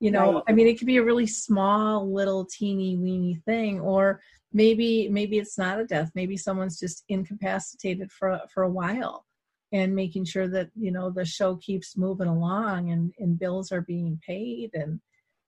you 0.00 0.10
know 0.10 0.34
right. 0.34 0.42
i 0.48 0.52
mean 0.52 0.66
it 0.66 0.78
could 0.78 0.86
be 0.86 0.96
a 0.96 1.04
really 1.04 1.26
small 1.26 2.12
little 2.12 2.44
teeny 2.44 2.96
weeny 2.96 3.34
thing 3.46 3.78
or 3.80 4.20
maybe 4.52 5.08
maybe 5.08 5.38
it's 5.38 5.58
not 5.58 5.80
a 5.80 5.84
death. 5.84 6.10
Maybe 6.14 6.36
someone's 6.36 6.78
just 6.78 7.04
incapacitated 7.08 8.10
for 8.12 8.40
for 8.52 8.62
a 8.64 8.70
while 8.70 9.26
and 9.72 9.94
making 9.94 10.24
sure 10.24 10.48
that 10.48 10.70
you 10.74 10.90
know 10.90 11.10
the 11.10 11.24
show 11.24 11.56
keeps 11.56 11.96
moving 11.96 12.26
along 12.26 12.90
and, 12.90 13.12
and 13.18 13.38
bills 13.38 13.70
are 13.72 13.82
being 13.82 14.20
paid 14.26 14.70
and 14.74 15.00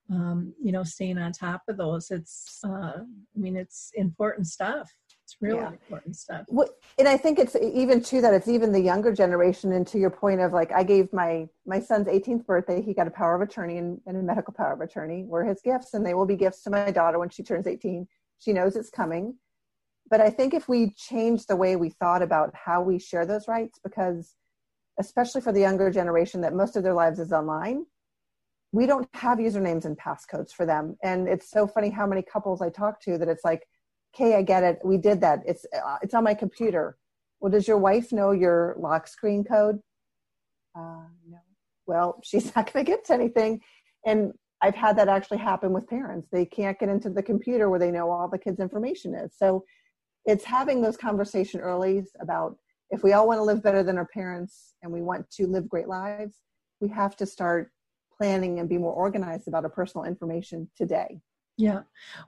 um, 0.09 0.53
you 0.61 0.71
know 0.71 0.83
staying 0.83 1.17
on 1.17 1.31
top 1.31 1.61
of 1.67 1.77
those. 1.77 2.11
It's 2.11 2.59
uh, 2.63 2.99
i 2.99 3.39
mean 3.39 3.55
it's 3.55 3.91
important 3.95 4.47
stuff 4.47 4.91
it's 5.33 5.41
really 5.41 5.59
yeah. 5.59 5.69
important 5.69 6.15
stuff 6.15 6.45
and 6.97 7.07
i 7.07 7.17
think 7.17 7.39
it's 7.39 7.55
even 7.55 8.01
too 8.01 8.21
that 8.21 8.33
it's 8.33 8.47
even 8.47 8.71
the 8.71 8.79
younger 8.79 9.11
generation 9.11 9.73
and 9.73 9.87
to 9.87 9.97
your 9.97 10.09
point 10.09 10.39
of 10.39 10.53
like 10.53 10.71
i 10.71 10.83
gave 10.83 11.11
my 11.11 11.47
my 11.65 11.79
son's 11.79 12.07
18th 12.07 12.45
birthday 12.45 12.81
he 12.81 12.93
got 12.93 13.07
a 13.07 13.11
power 13.11 13.35
of 13.35 13.41
attorney 13.41 13.77
and, 13.77 13.99
and 14.05 14.17
a 14.17 14.21
medical 14.21 14.53
power 14.53 14.73
of 14.73 14.81
attorney 14.81 15.23
were 15.25 15.43
his 15.43 15.61
gifts 15.61 15.93
and 15.93 16.05
they 16.05 16.13
will 16.13 16.25
be 16.25 16.35
gifts 16.35 16.61
to 16.63 16.69
my 16.69 16.91
daughter 16.91 17.19
when 17.19 17.29
she 17.29 17.43
turns 17.43 17.67
18 17.67 18.07
she 18.39 18.53
knows 18.53 18.75
it's 18.75 18.89
coming 18.89 19.35
but 20.09 20.21
I 20.21 20.29
think 20.29 20.53
if 20.53 20.69
we 20.69 20.91
change 20.91 21.45
the 21.45 21.55
way 21.55 21.75
we 21.75 21.89
thought 21.89 22.21
about 22.21 22.53
how 22.53 22.81
we 22.81 22.99
share 22.99 23.25
those 23.25 23.47
rights, 23.47 23.79
because 23.83 24.35
especially 24.99 25.41
for 25.41 25.51
the 25.51 25.61
younger 25.61 25.89
generation 25.89 26.41
that 26.41 26.53
most 26.53 26.75
of 26.75 26.83
their 26.83 26.93
lives 26.93 27.19
is 27.19 27.31
online, 27.31 27.85
we 28.71 28.85
don't 28.85 29.07
have 29.13 29.37
usernames 29.37 29.85
and 29.85 29.97
passcodes 29.97 30.51
for 30.51 30.65
them. 30.65 30.97
And 31.03 31.27
it's 31.27 31.49
so 31.49 31.67
funny 31.67 31.89
how 31.89 32.05
many 32.05 32.21
couples 32.21 32.61
I 32.61 32.69
talk 32.69 33.01
to 33.01 33.17
that 33.17 33.27
it's 33.27 33.43
like, 33.43 33.63
okay, 34.13 34.35
I 34.35 34.41
get 34.41 34.63
it. 34.63 34.79
We 34.83 34.97
did 34.97 35.21
that. 35.21 35.39
It's, 35.45 35.65
uh, 35.73 35.97
it's 36.01 36.13
on 36.13 36.23
my 36.23 36.33
computer. 36.33 36.97
Well, 37.39 37.51
does 37.51 37.67
your 37.67 37.77
wife 37.77 38.11
know 38.11 38.31
your 38.31 38.75
lock 38.77 39.07
screen 39.07 39.43
code? 39.43 39.79
Uh, 40.75 41.07
no. 41.29 41.39
Well, 41.85 42.19
she's 42.23 42.55
not 42.55 42.71
going 42.71 42.85
to 42.85 42.91
get 42.91 43.05
to 43.05 43.13
anything. 43.13 43.61
And 44.05 44.33
I've 44.61 44.75
had 44.75 44.97
that 44.97 45.09
actually 45.09 45.39
happen 45.39 45.73
with 45.73 45.87
parents. 45.87 46.29
They 46.31 46.45
can't 46.45 46.79
get 46.79 46.89
into 46.89 47.09
the 47.09 47.23
computer 47.23 47.69
where 47.69 47.79
they 47.79 47.91
know 47.91 48.09
all 48.09 48.29
the 48.29 48.37
kids' 48.37 48.59
information 48.59 49.13
is. 49.13 49.33
So 49.37 49.65
it's 50.25 50.45
having 50.45 50.81
those 50.81 50.95
conversation 50.95 51.59
early 51.59 52.05
about 52.21 52.55
if 52.89 53.03
we 53.03 53.13
all 53.13 53.27
want 53.27 53.39
to 53.39 53.43
live 53.43 53.61
better 53.63 53.83
than 53.83 53.97
our 53.97 54.07
parents 54.07 54.73
and 54.81 54.91
we 54.91 55.01
want 55.01 55.29
to 55.31 55.47
live 55.47 55.67
great 55.67 55.87
lives, 55.87 56.37
we 56.79 56.87
have 56.89 57.15
to 57.17 57.25
start 57.25 57.71
planning 58.15 58.59
and 58.59 58.69
be 58.69 58.77
more 58.77 58.93
organized 58.93 59.47
about 59.47 59.63
our 59.63 59.69
personal 59.69 60.05
information 60.05 60.69
today. 60.77 61.19
Yeah. 61.57 61.81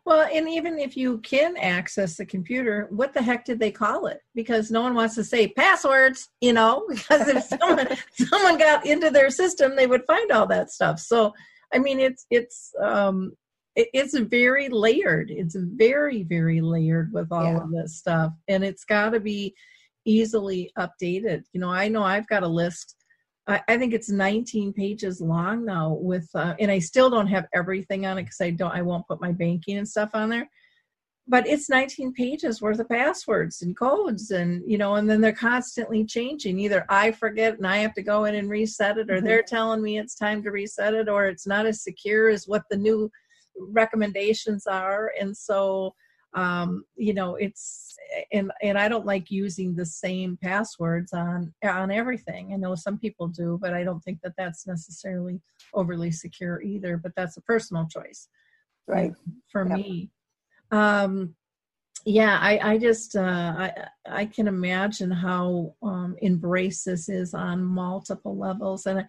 Well, 0.06 0.30
and 0.32 0.48
even 0.48 0.78
if 0.78 0.96
you 0.96 1.18
can 1.20 1.58
access 1.58 2.16
the 2.16 2.26
computer, 2.26 2.88
what 2.92 3.14
the 3.14 3.22
heck 3.22 3.44
did 3.44 3.60
they 3.60 3.72
call 3.72 4.06
it? 4.06 4.20
Because 4.36 4.70
no 4.70 4.82
one 4.82 4.94
wants 4.94 5.16
to 5.16 5.24
say 5.24 5.48
passwords, 5.48 6.30
you 6.42 6.54
know, 6.54 6.86
because 6.90 7.28
if 7.28 7.44
someone 7.44 7.88
someone 8.30 8.58
got 8.58 8.86
into 8.86 9.10
their 9.10 9.30
system, 9.30 9.76
they 9.76 9.88
would 9.88 10.06
find 10.06 10.32
all 10.32 10.46
that 10.48 10.70
stuff. 10.70 11.00
So, 11.00 11.34
I 11.74 11.80
mean, 11.80 12.00
it's 12.00 12.26
it's 12.30 12.72
um 12.82 13.34
it's 13.76 14.18
very 14.18 14.70
layered. 14.70 15.30
It's 15.30 15.56
very, 15.56 16.24
very 16.24 16.62
layered 16.62 17.12
with 17.12 17.32
all 17.32 17.44
yeah. 17.44 17.58
of 17.58 17.72
this 17.72 17.98
stuff. 17.98 18.32
And 18.48 18.64
it's 18.64 18.86
got 18.86 19.10
to 19.10 19.20
be 19.20 19.54
easily 20.06 20.72
updated. 20.78 21.44
You 21.52 21.60
know, 21.60 21.70
I 21.70 21.88
know 21.88 22.04
I've 22.04 22.28
got 22.28 22.44
a 22.44 22.48
list. 22.48 22.96
I, 23.48 23.62
I 23.68 23.78
think 23.78 23.94
it's 23.94 24.10
19 24.10 24.74
pages 24.74 25.22
long 25.22 25.66
now 25.66 25.98
with, 26.02 26.28
uh, 26.36 26.56
and 26.60 26.72
I 26.72 26.80
still 26.80 27.10
don't 27.10 27.28
have 27.28 27.48
everything 27.54 28.06
on 28.06 28.18
it 28.18 28.24
because 28.24 28.42
I 28.42 28.52
don't, 28.52 28.72
I 28.72 28.82
won't 28.82 29.08
put 29.08 29.22
my 29.22 29.32
banking 29.32 29.78
and 29.78 29.88
stuff 29.88 30.10
on 30.14 30.30
there. 30.30 30.50
But 31.28 31.48
it's 31.48 31.70
19 31.70 32.14
pages 32.14 32.62
worth 32.62 32.80
of 32.80 32.88
passwords 32.88 33.64
and 33.64 33.76
codes, 33.76 34.30
and 34.30 34.62
you 34.68 34.78
know, 34.78 34.94
and 34.94 35.10
then 35.10 35.22
they're 35.22 35.34
constantly 35.34 36.06
changing. 36.06 36.60
Either 36.60 36.86
I 36.88 37.14
forget 37.14 37.58
and 37.58 37.66
I 37.66 37.78
have 37.78 37.96
to 37.96 38.04
go 38.04 38.26
in 38.26 38.36
and 38.36 38.48
reset 38.48 39.00
it, 39.00 39.10
or 39.10 39.16
mm-hmm. 39.16 39.26
they're 39.26 39.42
telling 39.42 39.82
me 39.82 39.98
it's 39.98 40.14
time 40.14 40.44
to 40.44 40.52
reset 40.52 40.94
it, 40.94 41.10
or 41.10 41.26
it's 41.26 41.48
not 41.48 41.66
as 41.66 41.82
secure 41.82 42.30
as 42.30 42.48
what 42.48 42.62
the 42.70 42.78
new 42.78 43.10
recommendations 43.58 44.68
are 44.68 45.12
and 45.20 45.36
so 45.36 45.94
um, 46.36 46.84
you 46.96 47.14
know 47.14 47.36
it's 47.36 47.96
and 48.32 48.52
and 48.62 48.78
i 48.78 48.88
don't 48.88 49.06
like 49.06 49.32
using 49.32 49.74
the 49.74 49.86
same 49.86 50.38
passwords 50.42 51.14
on 51.14 51.54
on 51.64 51.90
everything. 51.92 52.54
I 52.54 52.58
know 52.58 52.76
some 52.76 53.00
people 53.00 53.28
do 53.28 53.58
but 53.62 53.74
i 53.74 53.84
don't 53.84 54.02
think 54.02 54.20
that 54.22 54.34
that's 54.38 54.68
necessarily 54.68 55.42
overly 55.74 56.12
secure 56.12 56.62
either 56.62 56.98
but 56.98 57.14
that's 57.16 57.38
a 57.38 57.42
personal 57.42 57.88
choice. 57.88 58.28
Right. 58.88 59.14
For 59.52 59.68
yep. 59.68 59.78
me. 59.78 60.12
Um 60.72 61.36
yeah 62.08 62.38
i 62.40 62.74
i 62.74 62.78
just 62.78 63.16
uh 63.16 63.56
i 63.58 63.74
i 64.06 64.26
can 64.26 64.48
imagine 64.48 65.10
how 65.10 65.74
um 65.82 66.16
embrace 66.22 66.84
this 66.84 67.10
is 67.10 67.34
on 67.34 67.64
multiple 67.64 68.38
levels. 68.38 68.86
And 68.86 69.04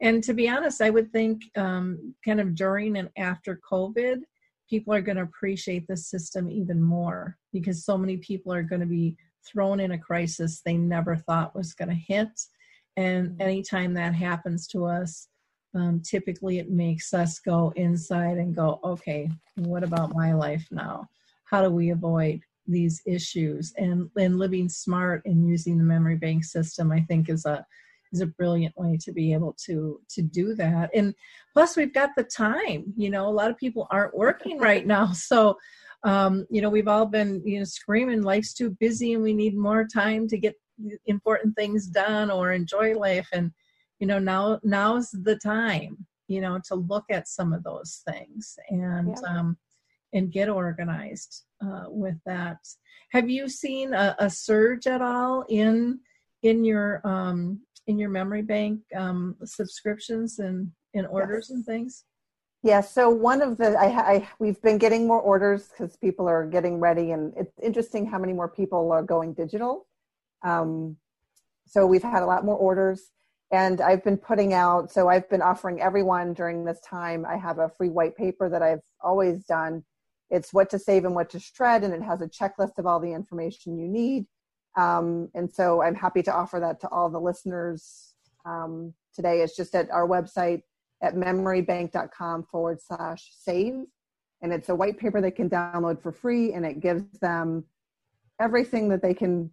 and 0.00 0.24
to 0.24 0.34
be 0.34 0.48
honest 0.48 0.80
i 0.82 0.90
would 0.90 1.12
think 1.12 1.42
um 1.56 2.14
kind 2.24 2.40
of 2.40 2.54
during 2.56 2.96
and 2.96 3.10
after 3.16 3.60
covid 3.70 4.22
people 4.70 4.94
are 4.94 5.02
going 5.02 5.16
to 5.16 5.24
appreciate 5.24 5.86
the 5.88 5.96
system 5.96 6.48
even 6.48 6.80
more 6.80 7.36
because 7.52 7.84
so 7.84 7.98
many 7.98 8.16
people 8.16 8.52
are 8.52 8.62
going 8.62 8.80
to 8.80 8.86
be 8.86 9.16
thrown 9.44 9.80
in 9.80 9.92
a 9.92 9.98
crisis 9.98 10.62
they 10.64 10.76
never 10.76 11.16
thought 11.16 11.56
was 11.56 11.74
going 11.74 11.88
to 11.88 11.94
hit. 11.94 12.28
And 12.96 13.30
mm-hmm. 13.30 13.42
anytime 13.42 13.92
that 13.94 14.14
happens 14.14 14.68
to 14.68 14.84
us 14.84 15.28
um, 15.74 16.02
typically 16.04 16.58
it 16.58 16.70
makes 16.70 17.14
us 17.14 17.38
go 17.38 17.72
inside 17.76 18.38
and 18.38 18.54
go 18.54 18.80
okay 18.82 19.30
what 19.56 19.84
about 19.84 20.14
my 20.14 20.32
life 20.32 20.66
now? 20.70 21.08
How 21.44 21.62
do 21.62 21.70
we 21.70 21.90
avoid 21.90 22.40
these 22.66 23.02
issues? 23.06 23.72
And 23.76 24.10
and 24.16 24.38
living 24.38 24.68
smart 24.68 25.22
and 25.26 25.48
using 25.48 25.78
the 25.78 25.84
MemoryBanc 25.84 26.44
system 26.44 26.90
i 26.90 27.00
think 27.02 27.28
is 27.28 27.44
a 27.44 27.64
is 28.12 28.20
a 28.20 28.26
brilliant 28.26 28.76
way 28.76 28.98
to 29.00 29.12
be 29.12 29.32
able 29.32 29.54
to 29.64 30.00
to 30.08 30.22
do 30.22 30.54
that 30.54 30.90
and 30.94 31.14
plus 31.52 31.76
we've 31.76 31.94
got 31.94 32.10
the 32.16 32.24
time 32.24 32.84
you 32.96 33.10
know 33.10 33.28
a 33.28 33.30
lot 33.30 33.50
of 33.50 33.56
people 33.56 33.86
aren't 33.90 34.16
working 34.16 34.58
right 34.70 34.86
now 34.86 35.12
so 35.12 35.56
um, 36.02 36.46
you 36.50 36.62
know 36.62 36.70
we've 36.70 36.88
all 36.88 37.06
been 37.06 37.42
you 37.44 37.58
know 37.58 37.64
screaming 37.64 38.22
life's 38.22 38.54
too 38.54 38.76
busy 38.80 39.12
and 39.12 39.22
we 39.22 39.32
need 39.32 39.56
more 39.56 39.84
time 39.84 40.26
to 40.28 40.38
get 40.38 40.54
important 41.06 41.54
things 41.56 41.86
done 41.86 42.30
or 42.30 42.52
enjoy 42.52 42.96
life 42.96 43.28
and 43.32 43.52
you 43.98 44.06
know 44.06 44.18
now 44.18 44.58
now's 44.62 45.10
the 45.10 45.36
time 45.36 46.06
you 46.26 46.40
know 46.40 46.58
to 46.66 46.74
look 46.74 47.04
at 47.10 47.28
some 47.28 47.52
of 47.52 47.62
those 47.64 48.02
things 48.08 48.58
and 48.70 49.14
yeah. 49.22 49.28
um, 49.28 49.58
and 50.12 50.32
get 50.32 50.48
organized 50.48 51.44
uh, 51.64 51.84
with 51.88 52.16
that. 52.26 52.58
Have 53.12 53.28
you 53.28 53.48
seen 53.48 53.92
a, 53.94 54.16
a, 54.18 54.30
surge 54.30 54.86
at 54.86 55.02
all 55.02 55.44
in 55.48 56.00
in 56.42 56.64
your 56.64 57.06
um, 57.06 57.60
in 57.90 57.98
your 57.98 58.10
MemoryBanc 58.10 58.80
um, 58.96 59.36
subscriptions 59.44 60.38
and 60.38 60.70
and 60.94 61.06
orders 61.06 61.48
yes. 61.48 61.56
and 61.56 61.66
things? 61.66 62.04
Yeah, 62.62 62.80
so 62.80 63.08
one 63.10 63.42
of 63.42 63.56
the 63.58 63.78
I, 63.78 63.86
I 63.86 64.28
we've 64.38 64.60
been 64.62 64.78
getting 64.78 65.06
more 65.06 65.20
orders 65.20 65.68
because 65.68 65.96
people 65.96 66.28
are 66.28 66.46
getting 66.46 66.78
ready, 66.80 67.10
and 67.10 67.32
it's 67.36 67.58
interesting 67.62 68.06
how 68.06 68.18
many 68.18 68.32
more 68.32 68.48
people 68.48 68.92
are 68.92 69.02
going 69.02 69.34
digital. 69.34 69.86
Um, 70.42 70.96
so 71.66 71.86
we've 71.86 72.02
had 72.02 72.22
a 72.22 72.26
lot 72.26 72.44
more 72.44 72.56
orders, 72.56 73.10
and 73.52 73.80
I've 73.80 74.04
been 74.04 74.16
putting 74.16 74.54
out. 74.54 74.90
So 74.90 75.08
I've 75.08 75.28
been 75.28 75.42
offering 75.42 75.80
everyone 75.80 76.32
during 76.32 76.64
this 76.64 76.80
time. 76.80 77.26
I 77.26 77.36
have 77.36 77.58
a 77.58 77.70
free 77.76 77.90
white 77.90 78.16
paper 78.16 78.48
that 78.48 78.62
I've 78.62 78.82
always 79.02 79.44
done 79.44 79.84
it's 80.30 80.52
what 80.52 80.70
to 80.70 80.78
save 80.78 81.04
and 81.04 81.14
what 81.14 81.30
to 81.30 81.40
shred, 81.40 81.82
and 81.82 81.92
it 81.92 82.02
has 82.02 82.22
a 82.22 82.28
checklist 82.28 82.78
of 82.78 82.86
all 82.86 83.00
the 83.00 83.12
information 83.12 83.78
you 83.78 83.88
need. 83.88 84.26
Um, 84.76 85.28
and 85.34 85.52
so 85.52 85.82
I'm 85.82 85.94
happy 85.94 86.22
to 86.22 86.32
offer 86.32 86.60
that 86.60 86.80
to 86.80 86.88
all 86.88 87.10
the 87.10 87.20
listeners 87.20 88.14
um, 88.44 88.94
today. 89.14 89.40
It's 89.40 89.56
just 89.56 89.74
at 89.74 89.90
our 89.90 90.06
website 90.06 90.62
at 91.02 91.14
memorybanc.com 91.14 92.44
forward 92.44 92.80
slash 92.80 93.32
save. 93.36 93.84
And 94.42 94.52
it's 94.52 94.68
a 94.68 94.74
white 94.74 94.98
paper 94.98 95.20
they 95.20 95.30
can 95.30 95.50
download 95.50 96.00
for 96.00 96.12
free, 96.12 96.54
and 96.54 96.64
it 96.64 96.80
gives 96.80 97.18
them 97.20 97.64
everything 98.40 98.88
that 98.88 99.02
they 99.02 99.12
can 99.12 99.50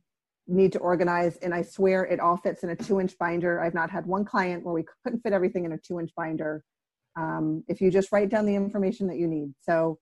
need 0.48 0.72
to 0.72 0.80
organize. 0.80 1.36
And 1.38 1.54
I 1.54 1.62
swear 1.62 2.06
it 2.06 2.22
all 2.22 2.38
fits 2.38 2.64
in 2.64 2.70
a 2.70 2.76
two 2.76 3.02
inch 3.02 3.18
binder. 3.18 3.62
I've 3.62 3.74
not 3.74 3.90
had 3.90 4.06
one 4.06 4.24
client 4.24 4.64
where 4.64 4.74
we 4.74 4.86
couldn't 5.04 5.22
fit 5.22 5.34
everything 5.34 5.66
in 5.66 5.74
a 5.74 5.78
two 5.78 6.00
inch 6.00 6.12
binder. 6.16 6.64
Um, 7.18 7.64
if 7.68 7.82
you 7.82 7.92
just 7.92 8.12
write 8.12 8.30
down 8.30 8.46
the 8.46 8.56
information 8.56 9.08
that 9.08 9.18
you 9.18 9.28
need. 9.28 9.54
So 9.60 10.00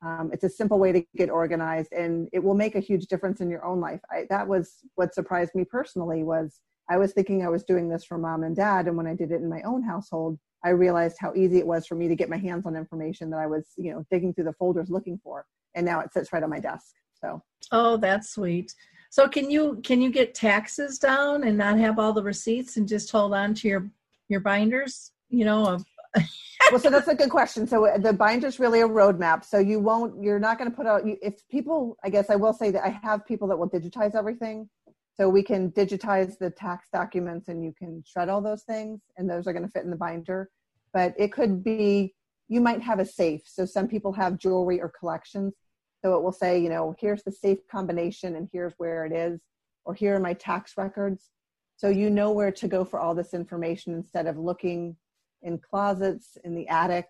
Um, 0.00 0.30
it's 0.32 0.44
a 0.44 0.48
simple 0.48 0.78
way 0.78 0.92
to 0.92 1.04
get 1.16 1.30
organized, 1.30 1.92
and 1.92 2.28
it 2.32 2.42
will 2.42 2.54
make 2.54 2.76
a 2.76 2.80
huge 2.80 3.06
difference 3.06 3.40
in 3.40 3.50
your 3.50 3.64
own 3.64 3.80
life. 3.80 4.00
I, 4.10 4.26
that 4.30 4.46
was 4.46 4.76
what 4.94 5.14
surprised 5.14 5.54
me 5.54 5.64
personally. 5.64 6.22
Was 6.22 6.60
I 6.88 6.96
was 6.98 7.12
thinking 7.12 7.44
I 7.44 7.48
was 7.48 7.64
doing 7.64 7.88
this 7.88 8.04
for 8.04 8.16
mom 8.16 8.44
and 8.44 8.54
dad, 8.54 8.86
and 8.86 8.96
when 8.96 9.06
I 9.06 9.14
did 9.14 9.32
it 9.32 9.40
in 9.42 9.48
my 9.48 9.62
own 9.62 9.82
household, 9.82 10.38
I 10.64 10.70
realized 10.70 11.16
how 11.18 11.34
easy 11.34 11.58
it 11.58 11.66
was 11.66 11.86
for 11.86 11.96
me 11.96 12.08
to 12.08 12.16
get 12.16 12.30
my 12.30 12.36
hands 12.36 12.64
on 12.66 12.76
information 12.76 13.30
that 13.30 13.40
I 13.40 13.46
was, 13.46 13.66
you 13.76 13.92
know, 13.92 14.04
digging 14.10 14.34
through 14.34 14.44
the 14.44 14.52
folders 14.52 14.88
looking 14.88 15.18
for, 15.22 15.46
and 15.74 15.84
now 15.84 16.00
it 16.00 16.12
sits 16.12 16.32
right 16.32 16.42
on 16.42 16.50
my 16.50 16.60
desk. 16.60 16.94
So, 17.20 17.42
oh, 17.72 17.96
that's 17.96 18.30
sweet. 18.30 18.74
So, 19.10 19.26
can 19.28 19.50
you 19.50 19.80
can 19.82 20.00
you 20.00 20.10
get 20.10 20.34
taxes 20.34 20.98
down 20.98 21.44
and 21.44 21.58
not 21.58 21.78
have 21.78 21.98
all 21.98 22.12
the 22.12 22.22
receipts 22.22 22.76
and 22.76 22.86
just 22.86 23.10
hold 23.10 23.34
on 23.34 23.54
to 23.54 23.68
your 23.68 23.90
your 24.28 24.40
binders? 24.40 25.12
You 25.28 25.44
know, 25.44 25.66
of 25.66 25.84
well, 26.70 26.80
so 26.80 26.90
that's 26.90 27.08
a 27.08 27.14
good 27.14 27.30
question. 27.30 27.66
So 27.66 27.86
uh, 27.86 27.98
the 27.98 28.12
binder's 28.12 28.58
really 28.58 28.80
a 28.80 28.88
roadmap. 28.88 29.44
So 29.44 29.58
you 29.58 29.80
won't, 29.80 30.22
you're 30.22 30.38
not 30.38 30.58
going 30.58 30.70
to 30.70 30.76
put 30.76 30.86
out. 30.86 31.06
You, 31.06 31.16
if 31.22 31.46
people, 31.48 31.96
I 32.04 32.10
guess 32.10 32.30
I 32.30 32.36
will 32.36 32.52
say 32.52 32.70
that 32.70 32.84
I 32.84 32.98
have 33.02 33.26
people 33.26 33.48
that 33.48 33.56
will 33.56 33.70
digitize 33.70 34.14
everything. 34.14 34.68
So 35.14 35.28
we 35.28 35.42
can 35.42 35.72
digitize 35.72 36.38
the 36.38 36.50
tax 36.50 36.88
documents, 36.92 37.48
and 37.48 37.64
you 37.64 37.74
can 37.76 38.04
shred 38.06 38.28
all 38.28 38.40
those 38.40 38.62
things, 38.62 39.00
and 39.16 39.28
those 39.28 39.48
are 39.48 39.52
going 39.52 39.64
to 39.64 39.70
fit 39.70 39.82
in 39.82 39.90
the 39.90 39.96
binder. 39.96 40.48
But 40.92 41.14
it 41.18 41.32
could 41.32 41.64
be 41.64 42.14
you 42.46 42.60
might 42.60 42.80
have 42.82 43.00
a 43.00 43.04
safe. 43.04 43.42
So 43.44 43.64
some 43.64 43.88
people 43.88 44.12
have 44.12 44.38
jewelry 44.38 44.80
or 44.80 44.88
collections. 44.88 45.54
So 46.02 46.16
it 46.16 46.22
will 46.22 46.32
say, 46.32 46.60
you 46.60 46.68
know, 46.68 46.94
here's 47.00 47.24
the 47.24 47.32
safe 47.32 47.58
combination, 47.68 48.36
and 48.36 48.48
here's 48.52 48.74
where 48.78 49.04
it 49.04 49.12
is, 49.12 49.40
or 49.84 49.94
here 49.94 50.14
are 50.14 50.20
my 50.20 50.34
tax 50.34 50.74
records. 50.76 51.30
So 51.76 51.88
you 51.88 52.10
know 52.10 52.30
where 52.30 52.52
to 52.52 52.68
go 52.68 52.84
for 52.84 53.00
all 53.00 53.14
this 53.14 53.34
information 53.34 53.94
instead 53.94 54.26
of 54.26 54.38
looking 54.38 54.96
in 55.42 55.58
closets, 55.58 56.36
in 56.44 56.54
the 56.54 56.68
attic, 56.68 57.06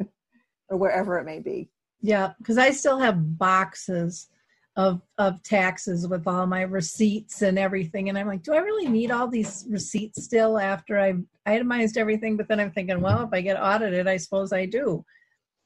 or 0.68 0.76
wherever 0.76 1.18
it 1.18 1.24
may 1.24 1.40
be. 1.40 1.68
Yeah, 2.00 2.32
because 2.38 2.58
I 2.58 2.70
still 2.70 2.98
have 2.98 3.38
boxes 3.38 4.28
of 4.76 5.00
of 5.18 5.42
taxes 5.42 6.08
with 6.08 6.26
all 6.26 6.46
my 6.46 6.62
receipts 6.62 7.42
and 7.42 7.58
everything, 7.58 8.08
and 8.08 8.18
I'm 8.18 8.26
like, 8.26 8.42
do 8.42 8.54
I 8.54 8.58
really 8.58 8.88
need 8.88 9.10
all 9.10 9.28
these 9.28 9.64
receipts 9.68 10.24
still 10.24 10.58
after 10.58 10.98
I've 10.98 11.22
itemized 11.46 11.96
everything? 11.96 12.36
But 12.36 12.48
then 12.48 12.60
I'm 12.60 12.72
thinking, 12.72 13.00
well, 13.00 13.22
if 13.22 13.30
I 13.32 13.40
get 13.40 13.60
audited, 13.60 14.08
I 14.08 14.16
suppose 14.16 14.52
I 14.52 14.66
do 14.66 15.04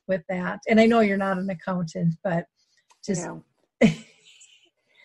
with 0.07 0.23
that. 0.29 0.61
And 0.69 0.81
I 0.81 0.87
know 0.87 1.01
you're 1.01 1.17
not 1.17 1.39
an 1.39 1.51
accountant, 1.51 2.15
but 2.23 2.47
just. 3.05 3.29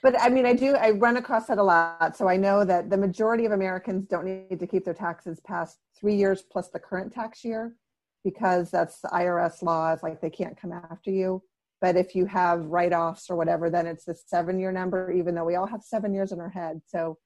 but 0.03 0.19
I 0.19 0.27
mean, 0.27 0.45
I 0.45 0.53
do, 0.53 0.75
I 0.75 0.91
run 0.91 1.15
across 1.15 1.47
that 1.47 1.57
a 1.57 1.63
lot. 1.63 2.17
So 2.17 2.27
I 2.27 2.35
know 2.35 2.65
that 2.65 2.89
the 2.89 2.97
majority 2.97 3.45
of 3.45 3.53
Americans 3.53 4.05
don't 4.05 4.25
need 4.25 4.59
to 4.59 4.67
keep 4.67 4.83
their 4.83 4.93
taxes 4.93 5.39
past 5.39 5.79
three 5.97 6.15
years 6.15 6.41
plus 6.41 6.69
the 6.69 6.79
current 6.79 7.13
tax 7.13 7.45
year 7.45 7.77
because 8.25 8.69
that's 8.69 8.99
the 8.99 9.07
IRS 9.07 9.63
laws, 9.63 10.03
like 10.03 10.19
they 10.19 10.29
can't 10.29 10.59
come 10.59 10.73
after 10.73 11.09
you. 11.09 11.41
But 11.79 11.95
if 11.95 12.15
you 12.15 12.25
have 12.25 12.65
write 12.65 12.91
offs 12.91 13.29
or 13.29 13.37
whatever, 13.37 13.69
then 13.69 13.87
it's 13.87 14.03
the 14.03 14.13
seven 14.13 14.59
year 14.59 14.73
number, 14.73 15.09
even 15.09 15.35
though 15.35 15.45
we 15.45 15.55
all 15.55 15.67
have 15.67 15.81
seven 15.81 16.13
years 16.13 16.33
in 16.33 16.39
our 16.41 16.49
head. 16.49 16.81
So 16.85 17.17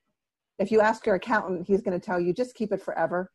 if 0.59 0.71
you 0.71 0.79
ask 0.79 1.05
your 1.05 1.15
accountant, 1.15 1.65
he's 1.65 1.81
going 1.81 1.99
to 1.99 2.05
tell 2.05 2.19
you 2.19 2.31
just 2.31 2.55
keep 2.55 2.71
it 2.71 2.81
forever. 2.81 3.31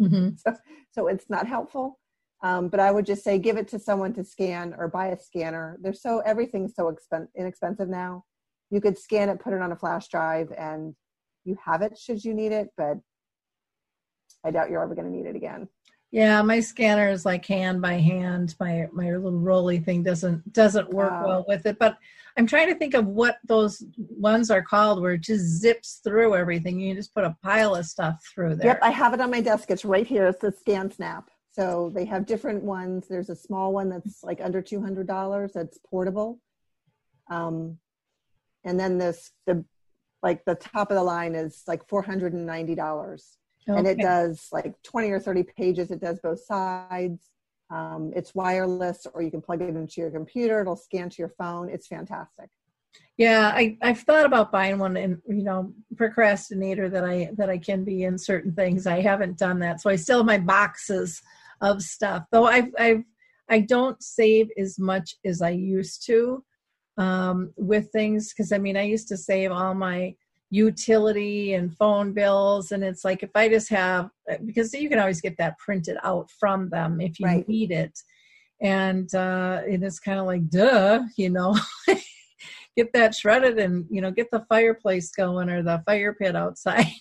Mm-hmm. 0.00 0.30
so, 0.36 0.56
so 0.92 1.08
it's 1.08 1.28
not 1.28 1.48
helpful. 1.48 1.98
Um, 2.44 2.68
but 2.68 2.78
I 2.78 2.92
would 2.92 3.06
just 3.06 3.24
say 3.24 3.38
give 3.38 3.56
it 3.56 3.66
to 3.68 3.78
someone 3.78 4.12
to 4.14 4.24
scan 4.24 4.74
or 4.78 4.86
buy 4.86 5.08
a 5.08 5.18
scanner. 5.18 5.78
They're 5.80 5.94
so 5.94 6.20
everything's 6.20 6.76
so 6.76 6.92
expen- 6.92 7.28
inexpensive 7.36 7.88
now 7.88 8.24
you 8.70 8.80
could 8.80 8.98
scan 8.98 9.28
it, 9.28 9.40
put 9.40 9.52
it 9.52 9.60
on 9.60 9.72
a 9.72 9.76
flash 9.76 10.08
drive, 10.08 10.52
and 10.56 10.94
you 11.44 11.56
have 11.64 11.82
it 11.82 11.98
should 11.98 12.24
you 12.24 12.34
need 12.34 12.52
it. 12.52 12.68
But 12.76 12.98
I 14.44 14.50
doubt 14.50 14.70
you're 14.70 14.82
ever 14.82 14.94
going 14.94 15.10
to 15.10 15.16
need 15.16 15.26
it 15.26 15.36
again. 15.36 15.68
Yeah, 16.10 16.42
my 16.42 16.60
scanner 16.60 17.08
is 17.08 17.24
like 17.24 17.44
hand 17.44 17.82
by 17.82 17.94
hand. 17.94 18.54
My 18.60 18.86
my 18.92 19.10
little 19.10 19.32
rolly 19.32 19.80
thing 19.80 20.04
doesn't 20.04 20.52
doesn't 20.52 20.90
work 20.90 21.10
wow. 21.10 21.26
well 21.26 21.44
with 21.48 21.66
it. 21.66 21.76
But 21.76 21.98
I'm 22.36 22.46
trying 22.46 22.68
to 22.68 22.76
think 22.76 22.94
of 22.94 23.06
what 23.06 23.38
those 23.44 23.82
ones 23.98 24.48
are 24.48 24.62
called, 24.62 25.02
where 25.02 25.14
it 25.14 25.22
just 25.22 25.44
zips 25.44 26.00
through 26.04 26.36
everything. 26.36 26.78
You 26.78 26.94
just 26.94 27.14
put 27.14 27.24
a 27.24 27.36
pile 27.42 27.74
of 27.74 27.86
stuff 27.86 28.24
through 28.32 28.54
there. 28.56 28.66
Yep, 28.68 28.78
I 28.82 28.90
have 28.90 29.12
it 29.12 29.20
on 29.20 29.30
my 29.32 29.40
desk. 29.40 29.72
It's 29.72 29.84
right 29.84 30.06
here. 30.06 30.28
It's 30.28 30.40
the 30.40 30.52
ScanSnap. 30.52 31.24
So 31.50 31.90
they 31.92 32.04
have 32.04 32.26
different 32.26 32.62
ones. 32.62 33.06
There's 33.08 33.30
a 33.30 33.36
small 33.36 33.72
one 33.72 33.88
that's 33.88 34.22
like 34.22 34.40
under 34.40 34.62
two 34.62 34.80
hundred 34.80 35.08
dollars. 35.08 35.50
That's 35.52 35.78
portable. 35.78 36.38
Um, 37.28 37.78
and 38.64 38.78
then 38.78 38.98
this 38.98 39.30
the 39.46 39.64
like 40.22 40.44
the 40.46 40.54
top 40.54 40.90
of 40.90 40.96
the 40.96 41.02
line 41.02 41.34
is 41.34 41.62
like 41.66 41.86
four 41.88 42.02
hundred 42.02 42.32
and 42.32 42.46
ninety 42.46 42.74
dollars, 42.74 43.38
okay. 43.68 43.78
and 43.78 43.86
it 43.86 43.98
does 43.98 44.48
like 44.52 44.74
twenty 44.82 45.10
or 45.10 45.20
thirty 45.20 45.42
pages. 45.42 45.90
It 45.90 46.00
does 46.00 46.18
both 46.20 46.44
sides. 46.44 47.30
Um, 47.70 48.12
it's 48.14 48.34
wireless, 48.34 49.06
or 49.12 49.22
you 49.22 49.30
can 49.30 49.40
plug 49.40 49.62
it 49.62 49.70
into 49.70 50.00
your 50.00 50.10
computer. 50.10 50.60
It'll 50.60 50.76
scan 50.76 51.08
to 51.10 51.16
your 51.18 51.32
phone. 51.38 51.68
It's 51.68 51.86
fantastic. 51.86 52.48
Yeah, 53.16 53.52
I, 53.54 53.76
I've 53.80 54.00
thought 54.00 54.26
about 54.26 54.52
buying 54.52 54.78
one, 54.78 54.96
and 54.96 55.18
you 55.28 55.44
know, 55.44 55.72
procrastinator 55.96 56.88
that 56.88 57.04
I 57.04 57.30
that 57.36 57.50
I 57.50 57.58
can 57.58 57.84
be 57.84 58.04
in 58.04 58.18
certain 58.18 58.52
things. 58.52 58.86
I 58.86 59.00
haven't 59.00 59.38
done 59.38 59.58
that, 59.60 59.80
so 59.80 59.90
I 59.90 59.96
still 59.96 60.18
have 60.18 60.26
my 60.26 60.38
boxes 60.38 61.20
of 61.60 61.82
stuff. 61.82 62.24
Though 62.32 62.46
I've 62.46 62.72
I've 62.78 63.04
I 63.48 63.60
don't 63.60 64.02
save 64.02 64.48
as 64.58 64.78
much 64.78 65.16
as 65.24 65.42
I 65.42 65.50
used 65.50 66.06
to 66.06 66.44
um, 66.98 67.52
with 67.56 67.90
things 67.90 68.32
because 68.32 68.52
I 68.52 68.58
mean 68.58 68.76
I 68.76 68.82
used 68.82 69.08
to 69.08 69.16
save 69.16 69.52
all 69.52 69.74
my 69.74 70.14
utility 70.50 71.54
and 71.54 71.76
phone 71.76 72.12
bills 72.12 72.70
and 72.70 72.84
it's 72.84 73.04
like 73.04 73.22
if 73.22 73.30
I 73.34 73.48
just 73.48 73.68
have 73.70 74.10
because 74.44 74.72
you 74.72 74.88
can 74.88 75.00
always 75.00 75.20
get 75.20 75.36
that 75.38 75.58
printed 75.58 75.96
out 76.04 76.30
from 76.30 76.68
them 76.70 77.00
if 77.00 77.18
you 77.18 77.26
right. 77.26 77.48
need 77.48 77.72
it. 77.72 77.98
And 78.60 79.12
uh, 79.14 79.62
it 79.66 79.82
is 79.82 79.98
kind 79.98 80.20
of 80.20 80.26
like 80.26 80.48
duh 80.48 81.02
you 81.16 81.30
know 81.30 81.58
get 82.76 82.92
that 82.92 83.14
shredded 83.14 83.58
and 83.58 83.86
you 83.90 84.00
know 84.00 84.10
get 84.10 84.30
the 84.30 84.44
fireplace 84.48 85.10
going 85.10 85.48
or 85.48 85.62
the 85.62 85.82
fire 85.86 86.14
pit 86.14 86.36
outside. 86.36 86.86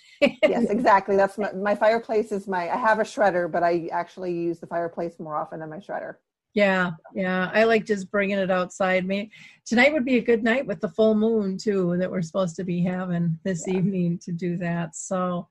Yes 0.47 0.69
exactly 0.69 1.17
that's 1.17 1.38
my, 1.38 1.51
my 1.51 1.75
fireplace 1.75 2.32
is 2.32 2.47
my 2.47 2.69
i 2.69 2.77
have 2.77 2.99
a 2.99 3.03
shredder 3.03 3.51
but 3.51 3.62
i 3.62 3.89
actually 3.91 4.32
use 4.32 4.58
the 4.58 4.67
fireplace 4.67 5.19
more 5.19 5.36
often 5.36 5.60
than 5.60 5.69
my 5.69 5.79
shredder 5.79 6.15
yeah, 6.53 6.91
yeah. 7.15 7.49
I 7.53 7.63
like 7.63 7.85
just 7.85 8.11
bringing 8.11 8.37
it 8.37 8.51
outside. 8.51 9.05
Me 9.05 9.31
tonight 9.65 9.93
would 9.93 10.05
be 10.05 10.17
a 10.17 10.23
good 10.23 10.43
night 10.43 10.65
with 10.65 10.81
the 10.81 10.89
full 10.89 11.15
moon 11.15 11.57
too 11.57 11.97
that 11.97 12.09
we're 12.09 12.21
supposed 12.21 12.55
to 12.57 12.63
be 12.63 12.81
having 12.83 13.37
this 13.43 13.63
yeah. 13.67 13.75
evening 13.77 14.19
to 14.23 14.31
do 14.31 14.57
that. 14.57 14.95
So 14.95 15.47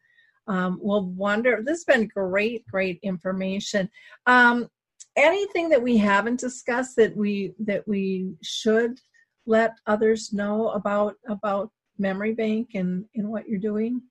um, 0.47 0.79
we'll 0.81 1.07
wonder. 1.07 1.63
This 1.65 1.85
has 1.87 1.97
been 1.97 2.09
great, 2.09 2.67
great 2.69 3.01
information. 3.03 3.91
Um, 4.27 4.69
anything 5.17 5.69
that 5.71 5.83
we 5.83 5.97
haven't 5.97 6.41
discussed 6.41 6.97
that 6.97 7.17
we 7.17 7.55
that 7.59 7.87
we 7.87 8.35
should 8.43 8.99
let 9.47 9.73
others 9.87 10.33
know 10.33 10.69
about 10.71 11.15
about 11.29 11.71
MemoryBanc 12.01 12.69
and 12.75 13.05
and 13.15 13.29
what 13.29 13.49
you're 13.49 13.59
doing? 13.59 14.03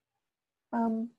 Um, 0.74 1.10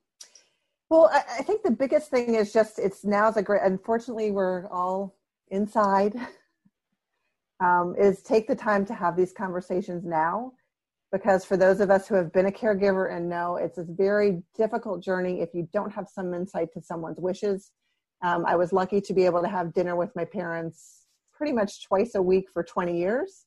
well, 0.90 1.11
I, 1.12 1.22
I 1.38 1.42
think 1.42 1.62
the 1.62 1.70
biggest 1.70 2.11
thing 2.11 2.35
is 2.35 2.52
just 2.52 2.78
it's 2.78 3.04
now 3.04 3.28
is 3.28 3.37
a 3.37 3.42
great. 3.42 3.62
Unfortunately, 3.62 4.30
we're 4.30 4.66
all 4.68 5.16
inside 5.53 6.17
um, 7.61 7.95
is 7.99 8.23
take 8.23 8.49
the 8.49 8.57
time 8.57 8.85
to 8.87 8.95
have 8.95 9.17
these 9.17 9.33
conversations 9.33 10.05
now 10.05 10.53
because 11.12 11.45
for 11.45 11.57
those 11.57 11.81
of 11.81 11.91
us 11.91 12.09
who 12.09 12.15
have 12.15 12.33
been 12.33 12.47
a 12.47 12.51
caregiver 12.51 13.15
and 13.15 13.29
know 13.29 13.57
it's 13.57 13.79
a 13.79 13.85
very 13.85 14.43
difficult 14.57 15.03
journey 15.03 15.41
if 15.41 15.51
you 15.55 15.69
don't 15.73 15.93
have 15.93 16.09
some 16.09 16.35
insight 16.35 16.73
to 16.73 16.83
someone's 16.83 17.21
wishes. 17.21 17.71
Um, 18.23 18.45
i 18.47 18.57
was 18.57 18.73
lucky 18.73 19.01
to 19.01 19.15
be 19.15 19.25
able 19.27 19.43
to 19.43 19.49
have 19.49 19.75
dinner 19.75 19.95
with 19.95 20.11
my 20.17 20.25
parents 20.25 21.07
pretty 21.33 21.53
much 21.53 21.85
twice 21.87 22.15
a 22.15 22.23
week 22.23 22.47
for 22.53 22.62
20 22.62 22.99
years. 22.99 23.45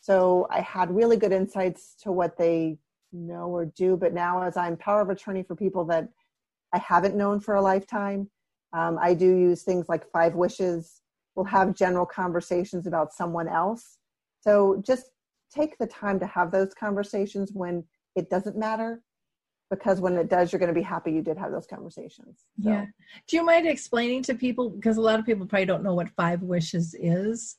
So 0.00 0.48
i 0.50 0.60
had 0.60 0.90
really 0.90 1.16
good 1.16 1.32
insights 1.32 1.94
to 2.02 2.10
what 2.10 2.36
they 2.36 2.78
know 3.12 3.48
or 3.48 3.66
do 3.66 3.96
but 3.96 4.14
now 4.14 4.42
as 4.42 4.56
i'm 4.56 4.76
power 4.76 5.02
of 5.02 5.10
attorney 5.10 5.42
for 5.42 5.54
people 5.54 5.84
that 5.84 6.08
i 6.72 6.78
haven't 6.78 7.14
known 7.14 7.40
for 7.40 7.56
a 7.56 7.62
lifetime 7.62 8.28
um, 8.72 8.98
i 9.00 9.12
do 9.12 9.26
use 9.26 9.62
things 9.62 9.86
like 9.88 10.10
five 10.10 10.34
wishes 10.34 11.01
we'll 11.34 11.46
have 11.46 11.74
general 11.74 12.06
conversations 12.06 12.86
about 12.86 13.12
someone 13.12 13.48
else. 13.48 13.98
So 14.40 14.82
just 14.84 15.10
take 15.54 15.78
the 15.78 15.86
time 15.86 16.18
to 16.20 16.26
have 16.26 16.50
those 16.50 16.74
conversations 16.74 17.50
when 17.52 17.84
it 18.16 18.30
doesn't 18.30 18.56
matter 18.56 19.02
because 19.70 20.00
when 20.00 20.16
it 20.16 20.28
does 20.28 20.52
you're 20.52 20.60
going 20.60 20.72
to 20.72 20.78
be 20.78 20.82
happy 20.82 21.10
you 21.12 21.22
did 21.22 21.38
have 21.38 21.50
those 21.50 21.66
conversations 21.66 22.44
so. 22.62 22.70
yeah 22.70 22.84
do 23.26 23.36
you 23.36 23.44
mind 23.44 23.66
explaining 23.66 24.22
to 24.22 24.34
people 24.34 24.68
because 24.68 24.98
a 24.98 25.00
lot 25.00 25.18
of 25.18 25.24
people 25.24 25.46
probably 25.46 25.64
don't 25.64 25.82
know 25.82 25.94
what 25.94 26.10
five 26.10 26.42
wishes 26.42 26.94
is 26.98 27.56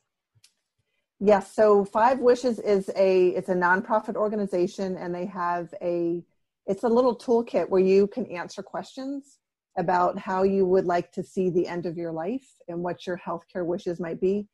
yes 1.18 1.52
so 1.54 1.84
five 1.84 2.20
wishes 2.20 2.60
is 2.60 2.88
a 2.96 3.28
it's 3.28 3.48
a 3.48 3.54
nonprofit 3.54 4.14
organization 4.14 4.96
and 4.96 5.12
they 5.14 5.26
have 5.26 5.74
a 5.82 6.22
it's 6.66 6.84
a 6.84 6.88
little 6.88 7.16
toolkit 7.16 7.68
where 7.68 7.82
you 7.82 8.06
can 8.06 8.26
answer 8.26 8.62
questions 8.62 9.38
about 9.76 10.18
how 10.18 10.42
you 10.42 10.66
would 10.66 10.84
like 10.84 11.10
to 11.12 11.22
see 11.22 11.50
the 11.50 11.66
end 11.66 11.86
of 11.86 11.96
your 11.96 12.12
life 12.12 12.46
and 12.68 12.80
what 12.80 13.06
your 13.06 13.18
healthcare 13.18 13.66
wishes 13.66 14.00
might 14.00 14.20
be. 14.20 14.46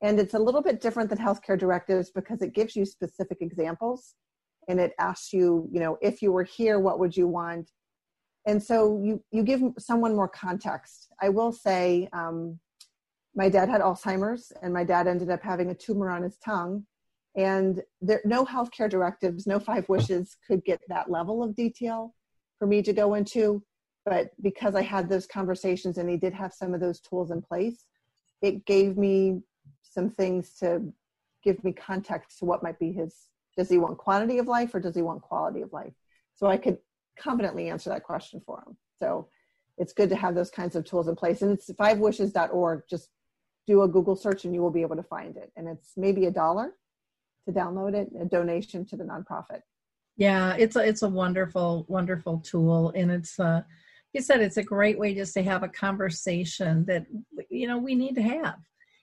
And 0.00 0.20
it's 0.20 0.34
a 0.34 0.38
little 0.38 0.62
bit 0.62 0.80
different 0.80 1.10
than 1.10 1.18
healthcare 1.18 1.58
directives 1.58 2.10
because 2.10 2.42
it 2.42 2.54
gives 2.54 2.76
you 2.76 2.84
specific 2.84 3.38
examples 3.40 4.14
and 4.68 4.78
it 4.78 4.92
asks 5.00 5.32
you, 5.32 5.68
you 5.72 5.80
know, 5.80 5.98
if 6.00 6.22
you 6.22 6.30
were 6.30 6.44
here, 6.44 6.78
what 6.78 6.98
would 7.00 7.16
you 7.16 7.26
want? 7.26 7.70
And 8.46 8.62
so 8.62 9.00
you, 9.02 9.22
you 9.32 9.42
give 9.42 9.62
someone 9.78 10.14
more 10.14 10.28
context. 10.28 11.08
I 11.20 11.30
will 11.30 11.52
say, 11.52 12.08
um, 12.12 12.58
my 13.34 13.48
dad 13.48 13.68
had 13.68 13.80
Alzheimer's, 13.80 14.52
and 14.62 14.72
my 14.72 14.84
dad 14.84 15.06
ended 15.06 15.30
up 15.30 15.42
having 15.42 15.70
a 15.70 15.74
tumor 15.74 16.10
on 16.10 16.22
his 16.22 16.36
tongue. 16.38 16.84
And 17.36 17.82
there, 18.00 18.20
no 18.24 18.44
healthcare 18.44 18.90
directives, 18.90 19.46
no 19.46 19.58
five 19.58 19.88
wishes 19.88 20.36
could 20.46 20.64
get 20.64 20.80
that 20.88 21.10
level 21.10 21.42
of 21.42 21.54
detail 21.54 22.14
for 22.58 22.66
me 22.66 22.82
to 22.82 22.92
go 22.92 23.14
into. 23.14 23.62
But 24.04 24.30
because 24.42 24.74
I 24.74 24.82
had 24.82 25.08
those 25.08 25.26
conversations 25.26 25.98
and 25.98 26.08
he 26.08 26.16
did 26.16 26.32
have 26.32 26.52
some 26.52 26.74
of 26.74 26.80
those 26.80 27.00
tools 27.00 27.30
in 27.30 27.42
place, 27.42 27.84
it 28.40 28.64
gave 28.64 28.96
me 28.96 29.42
some 29.82 30.10
things 30.10 30.54
to 30.60 30.92
give 31.42 31.62
me 31.64 31.72
context 31.72 32.38
to 32.38 32.44
what 32.44 32.62
might 32.62 32.78
be 32.78 32.92
his 32.92 33.28
does 33.56 33.68
he 33.68 33.76
want 33.76 33.98
quantity 33.98 34.38
of 34.38 34.46
life 34.46 34.72
or 34.72 34.78
does 34.78 34.94
he 34.94 35.02
want 35.02 35.20
quality 35.20 35.62
of 35.62 35.72
life? 35.72 35.92
So 36.36 36.46
i 36.46 36.56
could 36.56 36.78
confidently 37.18 37.68
answer 37.68 37.90
that 37.90 38.04
question 38.04 38.40
for 38.46 38.62
him. 38.64 38.76
So 39.00 39.28
it's 39.76 39.92
good 39.92 40.08
to 40.10 40.16
have 40.16 40.36
those 40.36 40.50
kinds 40.50 40.76
of 40.76 40.84
tools 40.84 41.08
in 41.08 41.16
place. 41.16 41.42
And 41.42 41.52
it's 41.52 41.68
fivewishes.org 41.70 42.82
just 42.88 43.08
do 43.66 43.82
a 43.82 43.88
google 43.88 44.14
search 44.14 44.44
and 44.44 44.54
you 44.54 44.62
will 44.62 44.70
be 44.70 44.82
able 44.82 44.94
to 44.94 45.02
find 45.02 45.36
it. 45.36 45.50
And 45.56 45.68
it's 45.68 45.92
maybe 45.96 46.26
a 46.26 46.30
dollar 46.30 46.74
to 47.46 47.52
download 47.52 47.94
it 47.94 48.08
a 48.20 48.24
donation 48.24 48.84
to 48.86 48.96
the 48.96 49.02
nonprofit. 49.02 49.62
Yeah 50.16 50.54
it's 50.56 50.76
a 50.76 50.86
it's 50.86 51.02
a 51.02 51.08
wonderful 51.08 51.84
wonderful 51.88 52.38
tool. 52.38 52.92
And 52.94 53.10
it's 53.10 53.40
uh 53.40 53.62
you 54.12 54.20
said 54.20 54.40
it's 54.40 54.56
a 54.56 54.62
great 54.62 54.98
way 54.98 55.14
just 55.14 55.34
to 55.34 55.42
have 55.42 55.62
a 55.62 55.68
conversation 55.68 56.84
that 56.86 57.06
you 57.50 57.66
know 57.66 57.78
we 57.78 57.94
need 57.94 58.14
to 58.14 58.22
have 58.22 58.56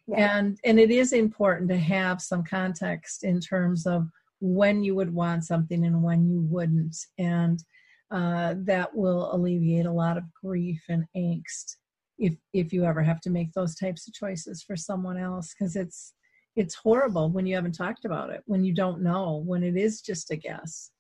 yeah. 0.08 0.38
and 0.38 0.58
and 0.64 0.80
it 0.80 0.92
is 0.92 1.14
important 1.14 1.70
to 1.70 1.78
have 1.78 2.22
some 2.22 2.44
context 2.44 3.24
in 3.24 3.40
terms 3.40 3.86
of 3.86 4.08
when 4.42 4.84
you 4.84 4.96
would 4.96 5.14
want 5.14 5.44
something 5.44 5.86
and 5.86 6.02
when 6.02 6.28
you 6.28 6.42
wouldn't 6.42 6.96
and 7.18 7.64
uh, 8.12 8.54
that 8.60 8.96
will 8.96 9.34
alleviate 9.34 9.88
a 9.88 9.92
lot 9.92 10.18
of 10.18 10.24
grief 10.34 10.82
and 10.90 11.06
angst 11.16 11.78
if 12.18 12.36
if 12.54 12.72
you 12.72 12.86
ever 12.86 13.02
have 13.02 13.20
to 13.20 13.30
make 13.30 13.52
those 13.54 13.76
types 13.76 14.08
of 14.08 14.14
choices 14.14 14.64
for 14.64 14.76
someone 14.76 15.18
else 15.18 15.54
because 15.54 15.76
it's 15.76 16.14
it's 16.56 16.76
horrible 16.76 17.30
when 17.30 17.46
you 17.46 17.56
haven't 17.56 17.74
talked 17.74 18.06
about 18.06 18.30
it 18.30 18.42
when 18.46 18.64
you 18.64 18.74
don't 18.74 19.02
know 19.02 19.44
when 19.46 19.64
it 19.64 19.76
is 19.76 20.02
just 20.02 20.32
a 20.32 20.36
guess 20.36 20.92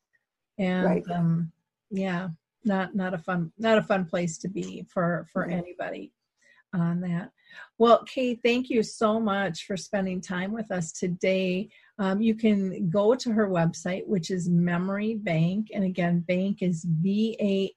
and 0.57 0.85
right. 0.85 1.03
um 1.11 1.51
yeah 1.91 2.27
not 2.65 2.95
not 2.95 3.13
a 3.13 3.17
fun 3.17 3.51
not 3.57 3.77
a 3.77 3.83
fun 3.83 4.05
place 4.05 4.37
to 4.39 4.47
be 4.47 4.85
for 4.89 5.27
for 5.31 5.43
mm-hmm. 5.43 5.59
anybody 5.59 6.11
on 6.73 6.99
that. 7.01 7.31
Well 7.77 8.03
kay 8.03 8.35
thank 8.35 8.69
you 8.69 8.83
so 8.83 9.19
much 9.19 9.65
for 9.65 9.77
spending 9.77 10.19
time 10.21 10.51
with 10.51 10.71
us 10.71 10.91
today. 10.91 11.69
Um, 11.97 12.21
you 12.21 12.35
can 12.35 12.89
go 12.89 13.15
to 13.15 13.31
her 13.31 13.47
website 13.47 14.05
which 14.05 14.29
is 14.31 14.49
memorybanc 14.49 15.67
and 15.73 15.83
again 15.85 16.19
bank 16.21 16.61
is 16.61 16.83
b-a-n-c 16.85 17.73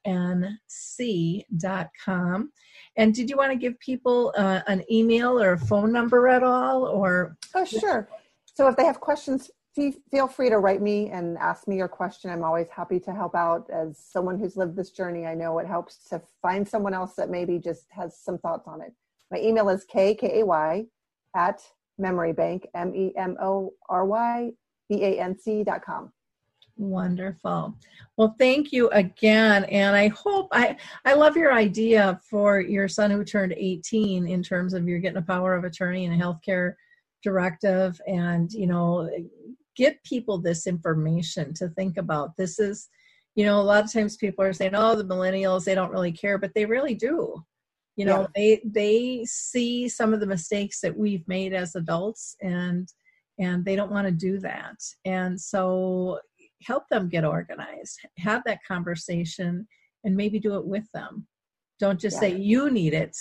dot 1.56 1.90
com. 2.04 2.50
And 2.96 3.14
did 3.14 3.30
you 3.30 3.36
want 3.36 3.52
to 3.52 3.58
give 3.58 3.78
people 3.78 4.34
uh, 4.36 4.62
an 4.66 4.82
email 4.90 5.40
or 5.40 5.52
a 5.52 5.58
phone 5.58 5.92
number 5.92 6.26
at 6.28 6.42
all 6.42 6.84
or? 6.84 7.36
Oh 7.54 7.64
sure. 7.64 8.08
So 8.54 8.66
if 8.66 8.74
they 8.76 8.84
have 8.84 8.98
questions 8.98 9.50
feel 10.10 10.28
free 10.28 10.50
to 10.50 10.58
write 10.58 10.82
me 10.82 11.10
and 11.10 11.38
ask 11.38 11.68
me 11.68 11.76
your 11.76 11.88
question. 11.88 12.30
I'm 12.30 12.44
always 12.44 12.68
happy 12.68 12.98
to 13.00 13.12
help 13.12 13.34
out. 13.34 13.68
As 13.70 13.98
someone 13.98 14.38
who's 14.38 14.56
lived 14.56 14.76
this 14.76 14.90
journey, 14.90 15.26
I 15.26 15.34
know 15.34 15.58
it 15.58 15.66
helps 15.66 16.08
to 16.10 16.20
find 16.42 16.66
someone 16.66 16.94
else 16.94 17.14
that 17.14 17.30
maybe 17.30 17.58
just 17.58 17.86
has 17.90 18.16
some 18.18 18.38
thoughts 18.38 18.66
on 18.66 18.80
it. 18.80 18.92
My 19.30 19.38
email 19.38 19.68
is 19.68 19.84
kkay 19.86 20.86
at 21.36 21.62
memorybanc, 22.00 22.64
M 22.74 22.94
E 22.94 23.12
M 23.16 23.36
O 23.40 23.72
R 23.88 24.04
Y 24.04 24.50
B 24.88 25.04
A 25.04 25.20
N 25.20 25.38
C 25.38 25.64
dot 25.64 25.84
com. 25.84 26.12
Wonderful. 26.76 27.74
Well, 28.16 28.36
thank 28.38 28.72
you 28.72 28.88
again. 28.90 29.64
And 29.64 29.96
I 29.96 30.08
hope 30.08 30.48
I, 30.52 30.76
I 31.04 31.14
love 31.14 31.36
your 31.36 31.52
idea 31.52 32.20
for 32.22 32.60
your 32.60 32.86
son 32.86 33.10
who 33.10 33.24
turned 33.24 33.52
18 33.52 34.28
in 34.28 34.42
terms 34.42 34.74
of 34.74 34.86
you're 34.88 35.00
getting 35.00 35.18
a 35.18 35.22
power 35.22 35.56
of 35.56 35.64
attorney 35.64 36.04
and 36.04 36.14
a 36.14 36.24
healthcare 36.24 36.74
directive 37.22 38.00
and 38.06 38.52
you 38.52 38.68
know 38.68 39.10
get 39.78 40.02
people 40.02 40.38
this 40.38 40.66
information 40.66 41.54
to 41.54 41.68
think 41.70 41.96
about. 41.96 42.36
This 42.36 42.58
is, 42.58 42.88
you 43.36 43.46
know, 43.46 43.60
a 43.60 43.62
lot 43.62 43.84
of 43.84 43.92
times 43.92 44.16
people 44.16 44.44
are 44.44 44.52
saying, 44.52 44.74
"Oh, 44.74 44.96
the 44.96 45.04
millennials, 45.04 45.64
they 45.64 45.76
don't 45.76 45.92
really 45.92 46.12
care," 46.12 46.36
but 46.36 46.52
they 46.54 46.66
really 46.66 46.94
do. 46.94 47.42
You 47.96 48.04
know, 48.04 48.22
yeah. 48.22 48.26
they 48.34 48.62
they 48.64 49.24
see 49.24 49.88
some 49.88 50.12
of 50.12 50.20
the 50.20 50.26
mistakes 50.26 50.80
that 50.80 50.96
we've 50.96 51.26
made 51.28 51.54
as 51.54 51.76
adults, 51.76 52.36
and 52.42 52.88
and 53.38 53.64
they 53.64 53.76
don't 53.76 53.92
want 53.92 54.06
to 54.08 54.12
do 54.12 54.40
that. 54.40 54.76
And 55.04 55.40
so, 55.40 56.18
help 56.64 56.88
them 56.88 57.08
get 57.08 57.24
organized. 57.24 58.00
Have 58.18 58.42
that 58.46 58.64
conversation, 58.66 59.66
and 60.04 60.16
maybe 60.16 60.40
do 60.40 60.56
it 60.56 60.66
with 60.66 60.90
them. 60.92 61.26
Don't 61.78 62.00
just 62.00 62.16
yeah. 62.16 62.20
say 62.20 62.36
you 62.36 62.70
need 62.70 62.94
it, 62.94 63.16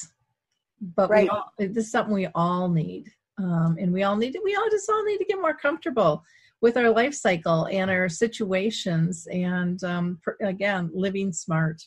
but 0.95 1.12
right. 1.12 1.24
we 1.24 1.30
all, 1.30 1.51
this 1.60 1.86
is 1.86 1.91
something 1.91 2.16
we 2.16 2.28
all 2.34 2.68
need. 2.68 3.05
Um, 3.39 3.78
and 3.80 3.93
we 3.93 4.01
all 4.01 4.16
need 4.16 4.34
to, 4.34 4.41
we 4.43 4.55
all 4.55 4.68
just 4.72 4.89
all 4.89 5.05
need 5.05 5.20
to 5.20 5.26
get 5.26 5.39
more 5.39 5.55
comfortable 5.55 6.24
with 6.62 6.78
our 6.78 6.89
life 6.89 7.14
cycle 7.14 7.66
and 7.66 7.89
our 7.91 8.10
situations 8.10 9.28
and 9.32 9.84
um, 9.84 10.20
again 10.41 10.89
living 10.93 11.32
smart. 11.32 11.82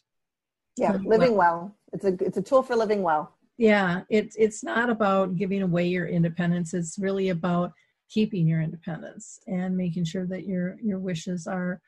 Yeah 0.77 0.99
living 1.05 1.37
well. 1.37 1.75
well. 1.75 1.77
It's 1.93 2.05
a 2.05 2.25
it's 2.25 2.39
a 2.39 2.43
tool 2.43 2.62
for 2.62 2.77
living 2.77 3.03
well. 3.03 3.35
Yeah 3.59 4.03
it's 4.09 4.37
it's 4.37 4.62
not 4.62 4.91
about 4.91 5.37
giving 5.37 5.62
away 5.62 5.87
your 5.87 6.07
independence. 6.07 6.75
It's 6.75 6.99
really 6.99 7.31
about 7.31 7.73
keeping 8.09 8.47
your 8.47 8.61
independence 8.61 9.39
and 9.47 9.77
making 9.77 10.05
sure 10.05 10.27
that 10.27 10.47
your 10.47 10.77
your 10.83 10.99
wishes 10.99 11.47
are 11.47 11.81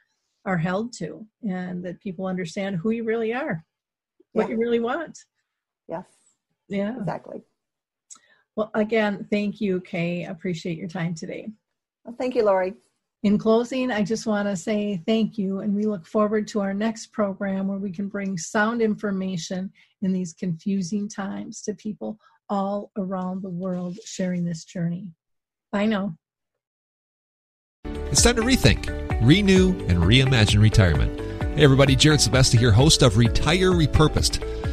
are 0.44 0.58
held 0.58 0.92
to 0.92 1.24
and 1.48 1.84
that 1.84 2.00
people 2.00 2.26
understand 2.26 2.76
who 2.76 2.90
you 2.90 3.04
really 3.04 3.32
are 3.32 3.64
what 4.32 4.48
yeah. 4.48 4.54
you 4.54 4.58
really 4.58 4.80
want. 4.80 5.18
Yes. 5.88 6.06
Yeah. 6.68 6.96
Exactly. 6.96 7.42
Well 8.56 8.70
again 8.74 9.26
thank 9.30 9.60
you 9.60 9.80
kay. 9.80 10.24
Appreciate 10.24 10.76
your 10.76 10.88
time 10.88 11.14
today 11.14 11.48
well, 12.04 12.14
thank 12.18 12.34
you, 12.34 12.44
Lori. 12.44 12.74
In 13.22 13.38
closing, 13.38 13.92
I 13.92 14.02
just 14.02 14.26
want 14.26 14.48
to 14.48 14.56
say 14.56 15.00
thank 15.06 15.38
you, 15.38 15.60
and 15.60 15.74
we 15.74 15.86
look 15.86 16.06
forward 16.06 16.48
to 16.48 16.60
our 16.60 16.74
next 16.74 17.12
program 17.12 17.68
where 17.68 17.78
we 17.78 17.92
can 17.92 18.08
bring 18.08 18.36
sound 18.36 18.82
information 18.82 19.70
in 20.02 20.12
these 20.12 20.32
confusing 20.32 21.08
times 21.08 21.62
to 21.62 21.74
people 21.74 22.18
all 22.48 22.90
around 22.98 23.42
the 23.42 23.50
world 23.50 23.96
sharing 24.04 24.44
this 24.44 24.64
journey. 24.64 25.06
Bye 25.70 25.86
now. 25.86 26.16
It's 27.84 28.22
time 28.22 28.36
to 28.36 28.42
rethink, 28.42 28.88
renew, 29.22 29.70
and 29.86 30.02
reimagine 30.02 30.60
retirement. 30.60 31.18
Hey, 31.56 31.64
everybody, 31.64 31.94
Jared 31.94 32.20
Sebesta 32.20 32.58
here, 32.58 32.72
host 32.72 33.02
of 33.02 33.16
Retire 33.16 33.70
Repurposed. 33.70 34.61